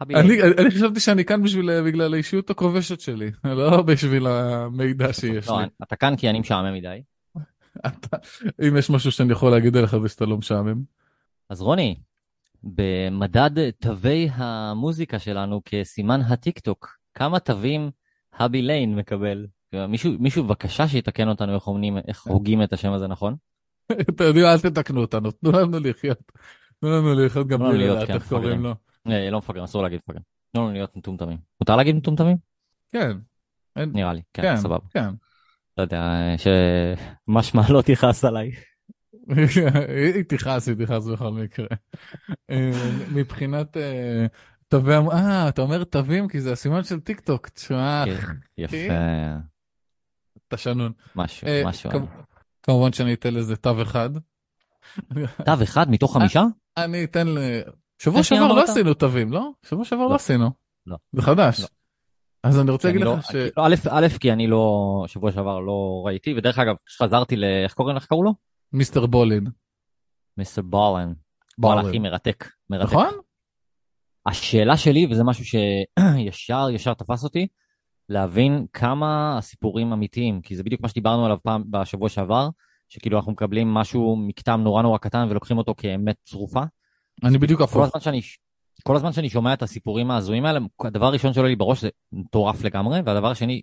אני, 0.09 0.43
אני 0.43 0.71
חשבתי 0.71 0.99
שאני 0.99 1.25
כאן 1.25 1.43
בשביל, 1.43 1.81
בגלל 1.81 2.13
האישיות 2.13 2.49
הכובשת 2.49 2.99
שלי, 2.99 3.31
לא 3.43 3.81
בשביל 3.81 4.27
המידע 4.27 5.13
שיש 5.13 5.47
לא, 5.47 5.61
לי. 5.61 5.67
אתה 5.83 5.95
כאן 5.95 6.15
כי 6.15 6.29
אני 6.29 6.39
משעמם 6.39 6.73
מדי. 6.73 7.01
אתה, 7.87 8.17
אם 8.67 8.77
יש 8.77 8.89
משהו 8.89 9.11
שאני 9.11 9.31
יכול 9.31 9.51
להגיד 9.51 9.77
עליך 9.77 9.97
זה 9.97 10.09
שאתה 10.09 10.25
לא 10.25 10.37
משעמם. 10.37 10.81
אז 11.49 11.61
רוני, 11.61 11.95
במדד 12.63 13.69
תווי 13.69 14.29
המוזיקה 14.33 15.19
שלנו 15.19 15.61
כסימן 15.65 16.21
הטיקטוק, 16.21 16.97
כמה 17.13 17.39
תווים 17.39 17.91
האבי 18.33 18.61
ליין 18.61 18.95
מקבל? 18.95 19.47
מישהו, 19.89 20.11
מישהו 20.19 20.43
בבקשה 20.43 20.87
שיתקן 20.87 21.27
אותנו 21.27 21.55
איך, 21.55 21.67
אומנים, 21.67 21.97
איך 21.97 22.23
הוגים 22.27 22.63
את 22.63 22.73
השם 22.73 22.91
הזה 22.91 23.07
נכון? 23.07 23.35
אתם 23.91 24.23
יודעים, 24.23 24.45
אל 24.45 24.59
תתקנו 24.59 25.01
אותנו, 25.01 25.31
תנו 25.31 25.51
לנו 25.51 25.79
לחיות. 25.79 26.31
תנו 26.79 26.89
לנו 26.89 27.13
לחיות 27.13 27.47
גם 27.47 27.59
בלי 27.59 27.87
לדעת 27.87 28.09
איך 28.09 28.29
קוראים 28.29 28.63
לו. 28.63 28.75
אה, 29.07 29.29
לא 29.29 29.37
מפגרים, 29.37 29.63
אסור 29.63 29.83
להגיד 29.83 29.99
מפגרים. 30.03 30.23
תנו 30.51 30.61
לנו 30.61 30.73
להיות 30.73 30.97
מטומטמים. 30.97 31.37
מותר 31.61 31.75
להגיד 31.75 31.95
מטומטמים? 31.95 32.37
כן. 32.91 33.17
נראה 33.75 34.13
לי, 34.13 34.21
כן, 34.33 34.57
סבבה. 34.57 34.87
כן. 34.89 35.09
לא 35.77 35.83
יודע, 35.83 36.11
שמשמע 36.37 37.61
לא 37.69 37.81
תכעס 37.81 38.25
עליי. 38.25 38.51
היא 40.15 40.23
תכעס, 40.27 40.67
היא 40.67 40.75
תכעס 40.85 41.07
בכל 41.07 41.29
מקרה. 41.29 41.67
אה, 42.49 42.71
מבחינת 43.11 43.77
אה, 43.77 44.25
תווי, 44.67 44.95
אה, 44.95 45.49
אתה 45.49 45.61
אומר 45.61 45.83
תווים 45.83 46.27
כי 46.27 46.41
זה 46.41 46.51
הסימן 46.51 46.83
של 46.83 46.99
טיק 46.99 47.19
טוק, 47.19 47.49
תשמע. 47.49 48.03
כן, 48.05 48.33
יפה. 48.57 48.93
אתה 50.47 50.57
שנון. 50.57 50.91
משהו, 51.15 51.47
משהו. 51.65 51.91
כמובן 52.63 52.93
שאני 52.93 53.13
אתן 53.13 53.33
לזה 53.33 53.55
תו 53.55 53.81
אחד. 53.81 54.09
תו 55.45 55.53
אחד 55.63 55.91
מתוך 55.91 56.13
חמישה? 56.13 56.43
אני 56.77 57.03
אתן 57.03 57.27
ל... 57.27 57.37
שבוע 58.03 58.23
שעבר 58.23 58.47
לא 58.47 58.63
עשינו 58.63 58.93
תווים, 58.93 59.31
לא? 59.31 59.49
שבוע 59.63 59.85
שעבר 59.85 60.03
לא, 60.03 60.09
לא 60.09 60.15
עשינו. 60.15 60.49
לא. 60.87 60.97
זה 61.11 61.21
חדש. 61.21 61.59
לא. 61.59 61.67
אז 62.43 62.59
אני 62.59 62.71
רוצה 62.71 62.87
להגיד 62.87 63.01
לא- 63.01 63.17
לך 63.17 63.25
ש... 63.25 63.35
א', 63.55 63.75
א', 63.89 64.07
כי 64.19 64.31
אני 64.31 64.47
לא, 64.47 65.03
שבוע 65.07 65.31
שעבר 65.31 65.59
לא 65.59 66.03
ראיתי, 66.05 66.33
ודרך 66.37 66.59
אגב, 66.59 66.75
כשחזרתי 66.85 67.35
ל... 67.35 67.43
איך 67.63 67.73
קוראים 67.73 67.95
לך 67.95 68.05
קראו 68.05 68.23
לו? 68.23 68.33
מיסטר 68.73 69.05
בולין. 69.05 69.43
מיסטר 70.37 70.61
בולין. 70.61 71.13
וואלה, 71.57 71.81
הכי 71.81 71.99
מרתק. 71.99 72.45
מרתק. 72.69 72.85
נכון? 72.85 73.13
השאלה 74.25 74.77
שלי, 74.77 75.07
וזה 75.11 75.23
משהו 75.23 75.45
שישר, 75.45 76.65
ישר 76.75 76.93
תפס 76.93 77.23
אותי, 77.23 77.47
להבין 78.09 78.65
כמה 78.73 79.37
הסיפורים 79.37 79.93
אמיתיים, 79.93 80.41
כי 80.41 80.55
זה 80.55 80.63
בדיוק 80.63 80.81
מה 80.81 80.89
שדיברנו 80.89 81.25
עליו 81.25 81.37
פעם 81.43 81.63
בשבוע 81.69 82.09
שעבר, 82.09 82.49
שכאילו 82.89 83.17
אנחנו 83.17 83.31
מקבלים 83.31 83.73
משהו 83.73 84.15
מקטם 84.27 84.61
נורא 84.63 84.81
נורא 84.81 84.97
קטן 84.97 85.27
ולוקחים 85.29 85.57
אותו 85.57 85.73
כאמת 85.77 86.15
צרופה. 86.23 86.61
אני 87.23 87.37
בדיוק 87.37 87.61
הפוך. 87.61 87.73
כל 87.73 87.83
הזמן 87.83 88.01
שאני, 88.01 88.21
כל 88.83 88.95
הזמן 88.95 89.13
שאני 89.13 89.29
שומע 89.29 89.53
את 89.53 89.61
הסיפורים 89.61 90.11
ההזויים 90.11 90.45
האלה, 90.45 90.59
הדבר 90.83 91.05
הראשון 91.05 91.33
שעולה 91.33 91.49
לי 91.49 91.55
בראש 91.55 91.81
זה 91.81 91.89
מטורף 92.11 92.63
לגמרי, 92.63 93.01
והדבר 93.05 93.31
השני, 93.31 93.61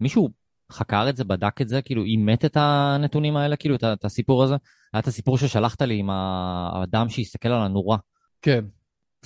מישהו 0.00 0.28
חקר 0.72 1.08
את 1.08 1.16
זה, 1.16 1.24
בדק 1.24 1.60
את 1.60 1.68
זה, 1.68 1.82
כאילו 1.82 2.04
אימת 2.04 2.44
את 2.44 2.56
הנתונים 2.56 3.36
האלה, 3.36 3.56
כאילו 3.56 3.74
את, 3.74 3.84
את 3.84 4.04
הסיפור 4.04 4.44
הזה. 4.44 4.56
היה 4.92 5.00
את 5.00 5.06
הסיפור 5.06 5.38
ששלחת 5.38 5.82
לי 5.82 5.98
עם 5.98 6.10
האדם 6.10 7.08
שהסתכל 7.08 7.48
על 7.48 7.62
הנורה. 7.62 7.96
כן. 8.42 8.64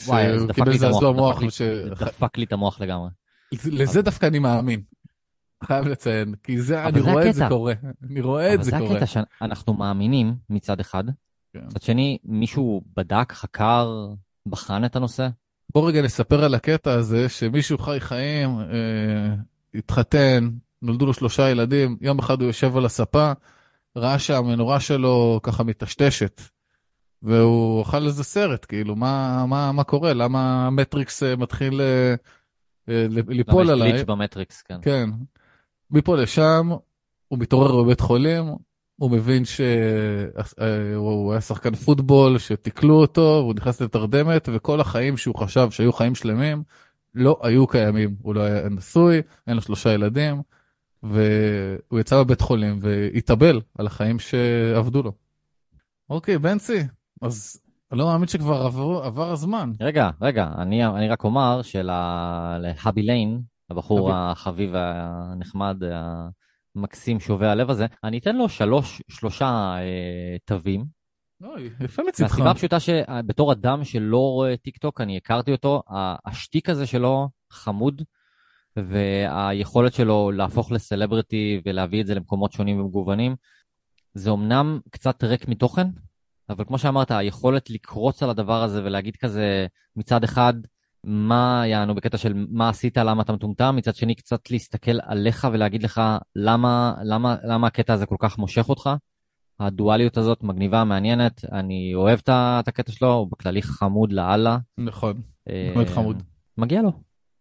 וואי, 0.06 0.38
זה 0.38 0.46
דפק 0.46 0.66
לי 0.66 0.76
את 0.76 0.82
המוח, 0.82 1.42
דפק, 1.42 1.48
ש... 1.48 1.62
דפק 2.00 2.38
לי 2.38 2.44
את 2.44 2.52
המוח 2.52 2.80
לגמרי. 2.80 3.10
לזה 3.64 4.02
דווקא 4.02 4.26
אני 4.26 4.38
מאמין. 4.38 4.82
חייב 5.64 5.86
לציין, 5.86 6.34
כי 6.42 6.60
זה, 6.60 6.84
אני 6.84 7.00
רואה 7.00 7.28
את 7.28 7.34
זה 7.34 7.44
קורה. 7.48 7.74
אני 8.10 8.20
רואה 8.20 8.54
את 8.54 8.64
זה 8.64 8.70
קורה. 8.70 8.82
אבל 8.82 8.88
זה 8.88 8.94
הקטע 8.96 9.06
שאנחנו 9.40 9.74
מאמינים 9.74 10.34
מצד 10.50 10.80
אחד. 10.80 11.04
מצד 11.54 11.82
שני, 11.82 12.18
מישהו 12.24 12.82
בדק, 12.96 13.32
חקר, 13.32 14.08
בחן 14.46 14.84
את 14.84 14.96
הנושא? 14.96 15.28
בוא 15.74 15.88
רגע 15.88 16.02
נספר 16.02 16.44
על 16.44 16.54
הקטע 16.54 16.92
הזה, 16.92 17.28
שמישהו 17.28 17.78
חי 17.78 18.00
חיים, 18.00 18.58
אה, 18.60 19.34
התחתן, 19.74 20.48
נולדו 20.82 21.06
לו 21.06 21.14
שלושה 21.14 21.50
ילדים, 21.50 21.96
יום 22.00 22.18
אחד 22.18 22.40
הוא 22.40 22.46
יושב 22.46 22.76
על 22.76 22.84
הספה, 22.84 23.32
ראה 23.96 24.18
שהמנורה 24.18 24.80
שלו 24.80 25.40
ככה 25.42 25.62
מטשטשת, 25.62 26.40
והוא 27.22 27.82
אכל 27.82 28.06
איזה 28.06 28.24
סרט, 28.24 28.66
כאילו, 28.68 28.96
מה, 28.96 29.44
מה, 29.46 29.72
מה 29.72 29.84
קורה? 29.84 30.12
למה 30.12 30.66
המטריקס 30.66 31.22
אה, 31.22 31.36
מתחיל 31.36 31.80
אה, 31.80 32.14
אה, 32.88 33.06
ליפול 33.08 33.70
עליי? 33.70 33.76
למה 33.76 33.86
יש 33.86 33.92
גליץ' 33.92 34.06
במטריקס, 34.06 34.62
כן. 34.62 34.78
כן. 34.82 35.10
מפה 35.90 36.16
לשם, 36.16 36.70
הוא 37.28 37.38
מתעורר 37.38 37.82
בבית 37.82 38.00
חולים, 38.00 38.44
הוא 39.02 39.10
מבין 39.10 39.44
שהוא 39.44 41.32
היה 41.32 41.40
שחקן 41.40 41.74
פוטבול, 41.74 42.38
שתיקלו 42.38 42.94
אותו, 42.94 43.20
והוא 43.20 43.54
נכנס 43.54 43.80
לתרדמת, 43.80 44.48
וכל 44.52 44.80
החיים 44.80 45.16
שהוא 45.16 45.34
חשב 45.34 45.70
שהיו 45.70 45.92
חיים 45.92 46.14
שלמים, 46.14 46.62
לא 47.14 47.40
היו 47.42 47.66
קיימים. 47.66 48.16
הוא 48.22 48.34
לא 48.34 48.40
היה 48.40 48.68
נשוי, 48.68 49.22
אין 49.46 49.56
לו 49.56 49.62
שלושה 49.62 49.92
ילדים, 49.92 50.42
והוא 51.02 52.00
יצא 52.00 52.22
בבית 52.22 52.40
חולים 52.40 52.78
והתאבל 52.82 53.60
על 53.78 53.86
החיים 53.86 54.18
שעבדו 54.18 55.02
לו. 55.02 55.12
אוקיי, 56.10 56.38
בנצי, 56.38 56.82
אז 57.22 57.60
אני 57.92 57.98
לא 57.98 58.06
מאמין 58.06 58.28
שכבר 58.28 58.62
עבר, 58.62 59.04
עבר 59.04 59.30
הזמן. 59.30 59.72
רגע, 59.80 60.10
רגע, 60.20 60.48
אני, 60.58 60.86
אני 60.86 61.08
רק 61.08 61.24
אומר 61.24 61.62
שלהאבי 61.62 63.02
ליין, 63.02 63.40
הבחור 63.70 64.12
החביב 64.12 64.70
והנחמד, 64.72 65.82
המקסים 66.76 67.20
שובה 67.20 67.52
הלב 67.52 67.70
הזה, 67.70 67.86
אני 68.04 68.18
אתן 68.18 68.36
לו 68.36 68.48
שלוש, 68.48 69.02
שלושה 69.08 69.46
אה, 69.78 70.36
תווים. 70.44 70.84
אוי, 71.44 71.70
יפה 71.80 72.02
מצדך. 72.08 72.30
מהסיבה 72.30 72.50
הפשוטה 72.50 72.80
שבתור 72.80 73.52
אדם 73.52 73.84
שלא 73.84 74.18
רואה 74.18 74.56
טיק 74.56 74.78
טוק, 74.78 75.00
אני 75.00 75.16
הכרתי 75.16 75.52
אותו, 75.52 75.82
השטיק 76.26 76.68
הזה 76.68 76.86
שלו 76.86 77.28
חמוד, 77.50 78.02
והיכולת 78.76 79.94
שלו 79.94 80.30
להפוך 80.30 80.72
לסלבריטי 80.72 81.60
ולהביא 81.64 82.00
את 82.00 82.06
זה 82.06 82.14
למקומות 82.14 82.52
שונים 82.52 82.80
ומגוונים, 82.80 83.36
זה 84.14 84.30
אמנם 84.30 84.80
קצת 84.90 85.24
ריק 85.24 85.48
מתוכן, 85.48 85.86
אבל 86.48 86.64
כמו 86.64 86.78
שאמרת, 86.78 87.10
היכולת 87.10 87.70
לקרוץ 87.70 88.22
על 88.22 88.30
הדבר 88.30 88.62
הזה 88.62 88.84
ולהגיד 88.84 89.16
כזה 89.16 89.66
מצד 89.96 90.24
אחד, 90.24 90.54
מה 91.04 91.62
יענו 91.66 91.94
בקטע 91.94 92.18
של 92.18 92.46
מה 92.50 92.68
עשית, 92.68 92.96
למה 92.96 93.22
אתה 93.22 93.32
מטומטם, 93.32 93.76
מצד 93.76 93.94
שני 93.94 94.14
קצת 94.14 94.50
להסתכל 94.50 94.98
עליך 95.02 95.48
ולהגיד 95.52 95.82
לך 95.82 96.00
למה, 96.36 96.94
למה, 97.04 97.36
למה 97.44 97.66
הקטע 97.66 97.92
הזה 97.92 98.06
כל 98.06 98.16
כך 98.18 98.38
מושך 98.38 98.68
אותך. 98.68 98.90
הדואליות 99.60 100.16
הזאת 100.16 100.42
מגניבה, 100.42 100.84
מעניינת, 100.84 101.44
אני 101.52 101.94
אוהב 101.94 102.18
את 102.28 102.68
הקטע 102.68 102.92
שלו, 102.92 103.12
הוא 103.12 103.30
בכללי 103.30 103.62
חמוד 103.62 104.12
לאללה. 104.12 104.58
נכון, 104.78 105.22
אה, 105.48 105.72
מאוד 105.74 105.88
חמוד. 105.88 106.22
מגיע 106.58 106.82
לו. 106.82 106.92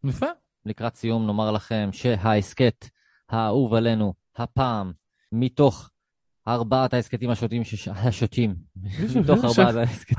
יפה. 0.03 0.26
לקראת 0.66 0.95
סיום 0.95 1.26
נאמר 1.26 1.51
לכם 1.51 1.89
שההסכת 1.91 2.86
האהוב 3.30 3.74
עלינו 3.74 4.14
הפעם 4.36 4.91
מתוך 5.32 5.89
ארבעת 6.48 6.94
ההסכתים 6.94 7.30
השוטים, 7.30 7.62
השוטים, 7.88 8.56
מתוך 9.20 9.46
ארבעת 9.46 9.76
ההסכתים 9.76 10.18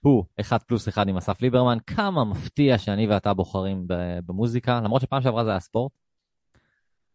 הוא 0.00 0.24
אחד 0.40 0.58
פלוס 0.62 0.88
אחד 0.88 1.08
עם 1.08 1.16
אסף 1.16 1.42
ליברמן, 1.42 1.78
כמה 1.86 2.24
מפתיע 2.24 2.78
שאני 2.78 3.06
ואתה 3.06 3.34
בוחרים 3.34 3.84
במוזיקה, 4.26 4.80
למרות 4.80 5.02
שפעם 5.02 5.22
שעברה 5.22 5.44
זה 5.44 5.50
היה 5.50 5.60
ספורט. 5.60 5.92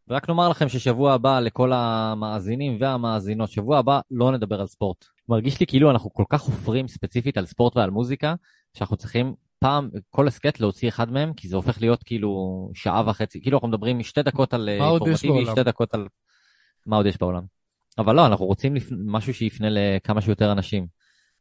ורק 0.07 0.30
נאמר 0.30 0.49
לכם 0.49 0.69
ששבוע 0.69 1.13
הבא 1.13 1.39
לכל 1.39 1.71
המאזינים 1.73 2.78
והמאזינות, 2.80 3.49
שבוע 3.49 3.78
הבא 3.78 3.99
לא 4.11 4.32
נדבר 4.32 4.61
על 4.61 4.67
ספורט. 4.67 5.05
מרגיש 5.30 5.59
לי 5.59 5.67
כאילו 5.67 5.91
אנחנו 5.91 6.13
כל 6.13 6.23
כך 6.30 6.41
חופרים 6.41 6.88
ספציפית 6.88 7.38
על 7.38 7.45
ספורט 7.45 7.78
ועל 7.78 7.89
מוזיקה, 7.89 8.36
שאנחנו 8.73 8.97
צריכים 8.97 9.34
פעם, 9.59 9.89
כל 10.09 10.28
הסכת 10.28 10.59
להוציא 10.59 10.89
אחד 10.89 11.11
מהם, 11.11 11.34
כי 11.34 11.47
זה 11.47 11.55
הופך 11.55 11.82
להיות 11.82 12.03
כאילו 12.03 12.69
שעה 12.73 13.03
וחצי, 13.09 13.41
כאילו 13.41 13.57
אנחנו 13.57 13.67
מדברים 13.67 14.03
שתי 14.03 14.23
דקות 14.23 14.53
על 14.53 14.69
אינפורמטיבי, 14.69 15.45
שתי 15.45 15.63
דקות 15.63 15.93
על... 15.93 16.07
מה 16.86 16.95
עוד 16.95 17.05
יש 17.05 17.17
בעולם? 17.17 17.43
אבל 17.97 18.15
לא, 18.15 18.25
אנחנו 18.25 18.45
רוצים 18.45 18.75
לפ... 18.75 18.88
משהו 18.91 19.33
שיפנה 19.33 19.67
לכמה 19.69 20.21
שיותר 20.21 20.51
אנשים. 20.51 20.88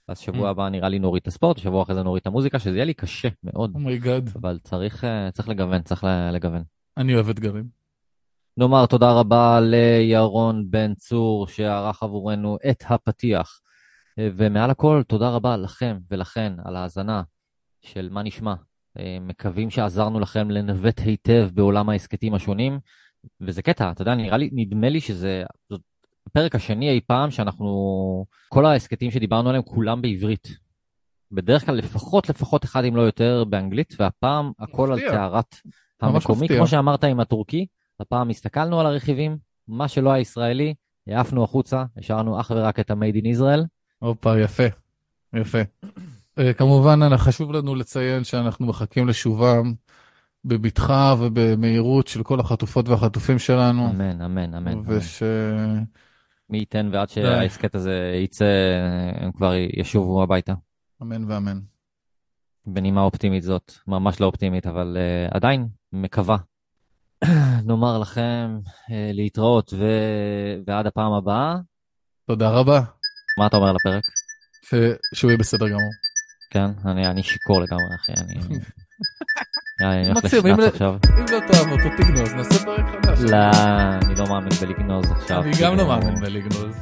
אז 0.09 0.19
שבוע 0.19 0.49
mm. 0.49 0.51
הבא 0.51 0.69
נראה 0.69 0.89
לי 0.89 0.99
נוריד 0.99 1.21
את 1.21 1.27
הספורט, 1.27 1.59
שבוע 1.59 1.83
אחרי 1.83 1.95
זה 1.95 2.03
נוריד 2.03 2.21
את 2.21 2.27
המוזיקה, 2.27 2.59
שזה 2.59 2.77
יהיה 2.77 2.85
לי 2.85 2.95
קשה 2.95 3.29
מאוד. 3.45 3.75
Oh 3.75 4.02
my 4.02 4.29
God. 4.29 4.39
אבל 4.39 4.59
צריך, 4.63 5.05
אה, 5.05 5.31
צריך 5.31 5.49
לגוון, 5.49 5.83
צריך 5.83 6.07
לגוון. 6.33 6.63
אני 6.97 7.15
אוהב 7.15 7.29
אתגרים. 7.29 7.65
נאמר 8.57 8.87
תודה 8.87 9.13
רבה 9.13 9.61
לירון 9.61 10.71
בן 10.71 10.95
צור 10.95 11.47
שערך 11.47 12.03
עבורנו 12.03 12.59
את 12.71 12.85
הפתיח. 12.89 13.61
אה, 14.19 14.29
ומעל 14.37 14.71
הכל, 14.71 15.03
תודה 15.09 15.31
רבה 15.31 15.57
לכם 15.57 15.99
ולכן 16.11 16.53
על 16.65 16.77
ההאזנה 16.77 17.23
של 17.83 18.09
מה 18.13 18.23
נשמע. 18.23 18.55
אה, 18.99 19.19
מקווים 19.21 19.71
שעזרנו 19.71 20.21
לכם 20.21 20.51
לנווט 20.51 21.01
היטב 21.01 21.49
בעולם 21.55 21.89
ההסכתים 21.89 22.35
השונים. 22.35 22.79
וזה 23.41 23.63
קטע, 23.63 23.91
אתה 23.91 24.03
יודע, 24.03 24.15
נראה 24.15 24.37
לי, 24.37 24.51
נדמה 24.53 24.89
לי 24.89 25.01
שזה, 25.01 25.45
זאת 25.71 25.81
הפרק 26.27 26.55
השני 26.55 26.91
אי 26.91 27.01
פעם 27.07 27.31
שאנחנו, 27.31 28.27
כל 28.49 28.67
ההסכתים 28.67 29.11
שדיברנו 29.11 29.49
עליהם 29.49 29.63
כולם 29.63 30.03
בעברית. 30.03 30.49
בדרך 31.33 31.67
כלל 31.67 31.75
לפחות 31.75 32.29
לפחות 32.29 32.65
אחד 32.65 32.85
אם 32.85 32.97
לא 32.97 33.03
יותר 33.03 33.45
באנגלית, 33.45 33.95
והפעם 33.99 34.53
הכל 34.59 34.89
מפתיע. 34.89 35.09
על 35.09 35.15
טהרת 35.15 35.57
המקומי, 36.01 36.49
כמו 36.49 36.67
שאמרת 36.67 37.05
עם 37.05 37.21
הטורקי, 37.21 37.67
הפעם 38.01 38.31
הסתכלנו 38.31 38.81
על 38.81 38.87
הרכיבים, 38.87 39.37
מה 39.69 39.89
שלא 39.89 40.11
היה 40.11 40.21
ישראלי, 40.21 40.75
העפנו 41.07 41.45
החוצה, 41.45 41.85
השארנו 41.97 42.41
אך 42.41 42.53
ורק 42.55 42.81
את 42.81 42.91
ה-Made 42.91 43.17
in 43.17 43.39
Israel. 43.39 43.65
הופה, 43.99 44.41
יפה, 44.41 44.65
יפה. 45.35 45.59
אה, 46.39 46.53
כמובן, 46.53 47.17
חשוב 47.17 47.53
לנו 47.53 47.75
לציין 47.75 48.25
שאנחנו 48.25 48.67
מחכים 48.67 49.09
לשובם 49.09 49.75
בבטחה 50.45 51.15
ובמהירות 51.21 52.07
של 52.07 52.23
כל 52.23 52.41
החטופות 52.41 52.89
והחטופים 52.89 53.39
שלנו. 53.39 53.91
אמן, 53.91 54.21
אמן, 54.21 54.55
אמן. 54.55 54.83
וש... 54.87 55.23
מי 56.51 56.59
ייתן 56.59 56.89
ועד 56.93 57.09
שההסכת 57.09 57.75
הזה 57.75 58.21
יצא, 58.25 58.45
הם 59.21 59.33
כבר 59.33 59.53
ישובו 59.77 60.23
הביתה. 60.23 60.55
אמן 61.03 61.25
ואמן. 61.31 61.61
בנימה 62.67 63.01
אופטימית 63.01 63.43
זאת, 63.43 63.73
ממש 63.87 64.21
לא 64.21 64.27
אופטימית, 64.27 64.67
אבל 64.67 64.97
uh, 64.97 65.37
עדיין 65.37 65.69
מקווה. 65.93 66.37
נאמר 67.67 67.99
לכם 67.99 68.59
uh, 68.65 68.91
להתראות 69.13 69.73
ו... 69.73 69.85
ועד 70.67 70.87
הפעם 70.87 71.13
הבאה. 71.13 71.57
תודה 72.27 72.51
רבה. 72.51 72.81
מה 73.39 73.47
אתה 73.47 73.57
אומר 73.57 73.73
לפרק? 73.73 74.03
ש... 74.63 74.75
שהוא 75.15 75.31
יהיה 75.31 75.39
בסדר 75.39 75.69
גמור. 75.69 75.91
כן, 76.51 76.71
אני, 76.85 77.07
אני 77.07 77.23
שיכור 77.23 77.61
לגמרי, 77.61 77.95
אחי, 77.95 78.13
אני... 78.13 78.41
אם- 79.81 80.15
עכשיו. 80.67 80.95
אם 81.19 81.25
לא 81.33 81.41
תאהב 81.53 81.73
אותו 81.73 81.89
תגנוז, 81.99 82.33
נעשה 82.35 82.65
פרק 82.65 82.85
חדש. 83.05 83.19
לא, 83.21 83.37
אני 84.07 84.15
לא 84.15 84.25
מאמין 84.29 84.49
בלגנוז 84.61 85.11
עכשיו. 85.11 85.43
אני 85.43 85.53
גם 85.61 85.77
לא 85.77 85.83
כאילו. 85.83 85.87
מאמין 86.01 86.15
בלגנוז. 86.21 86.77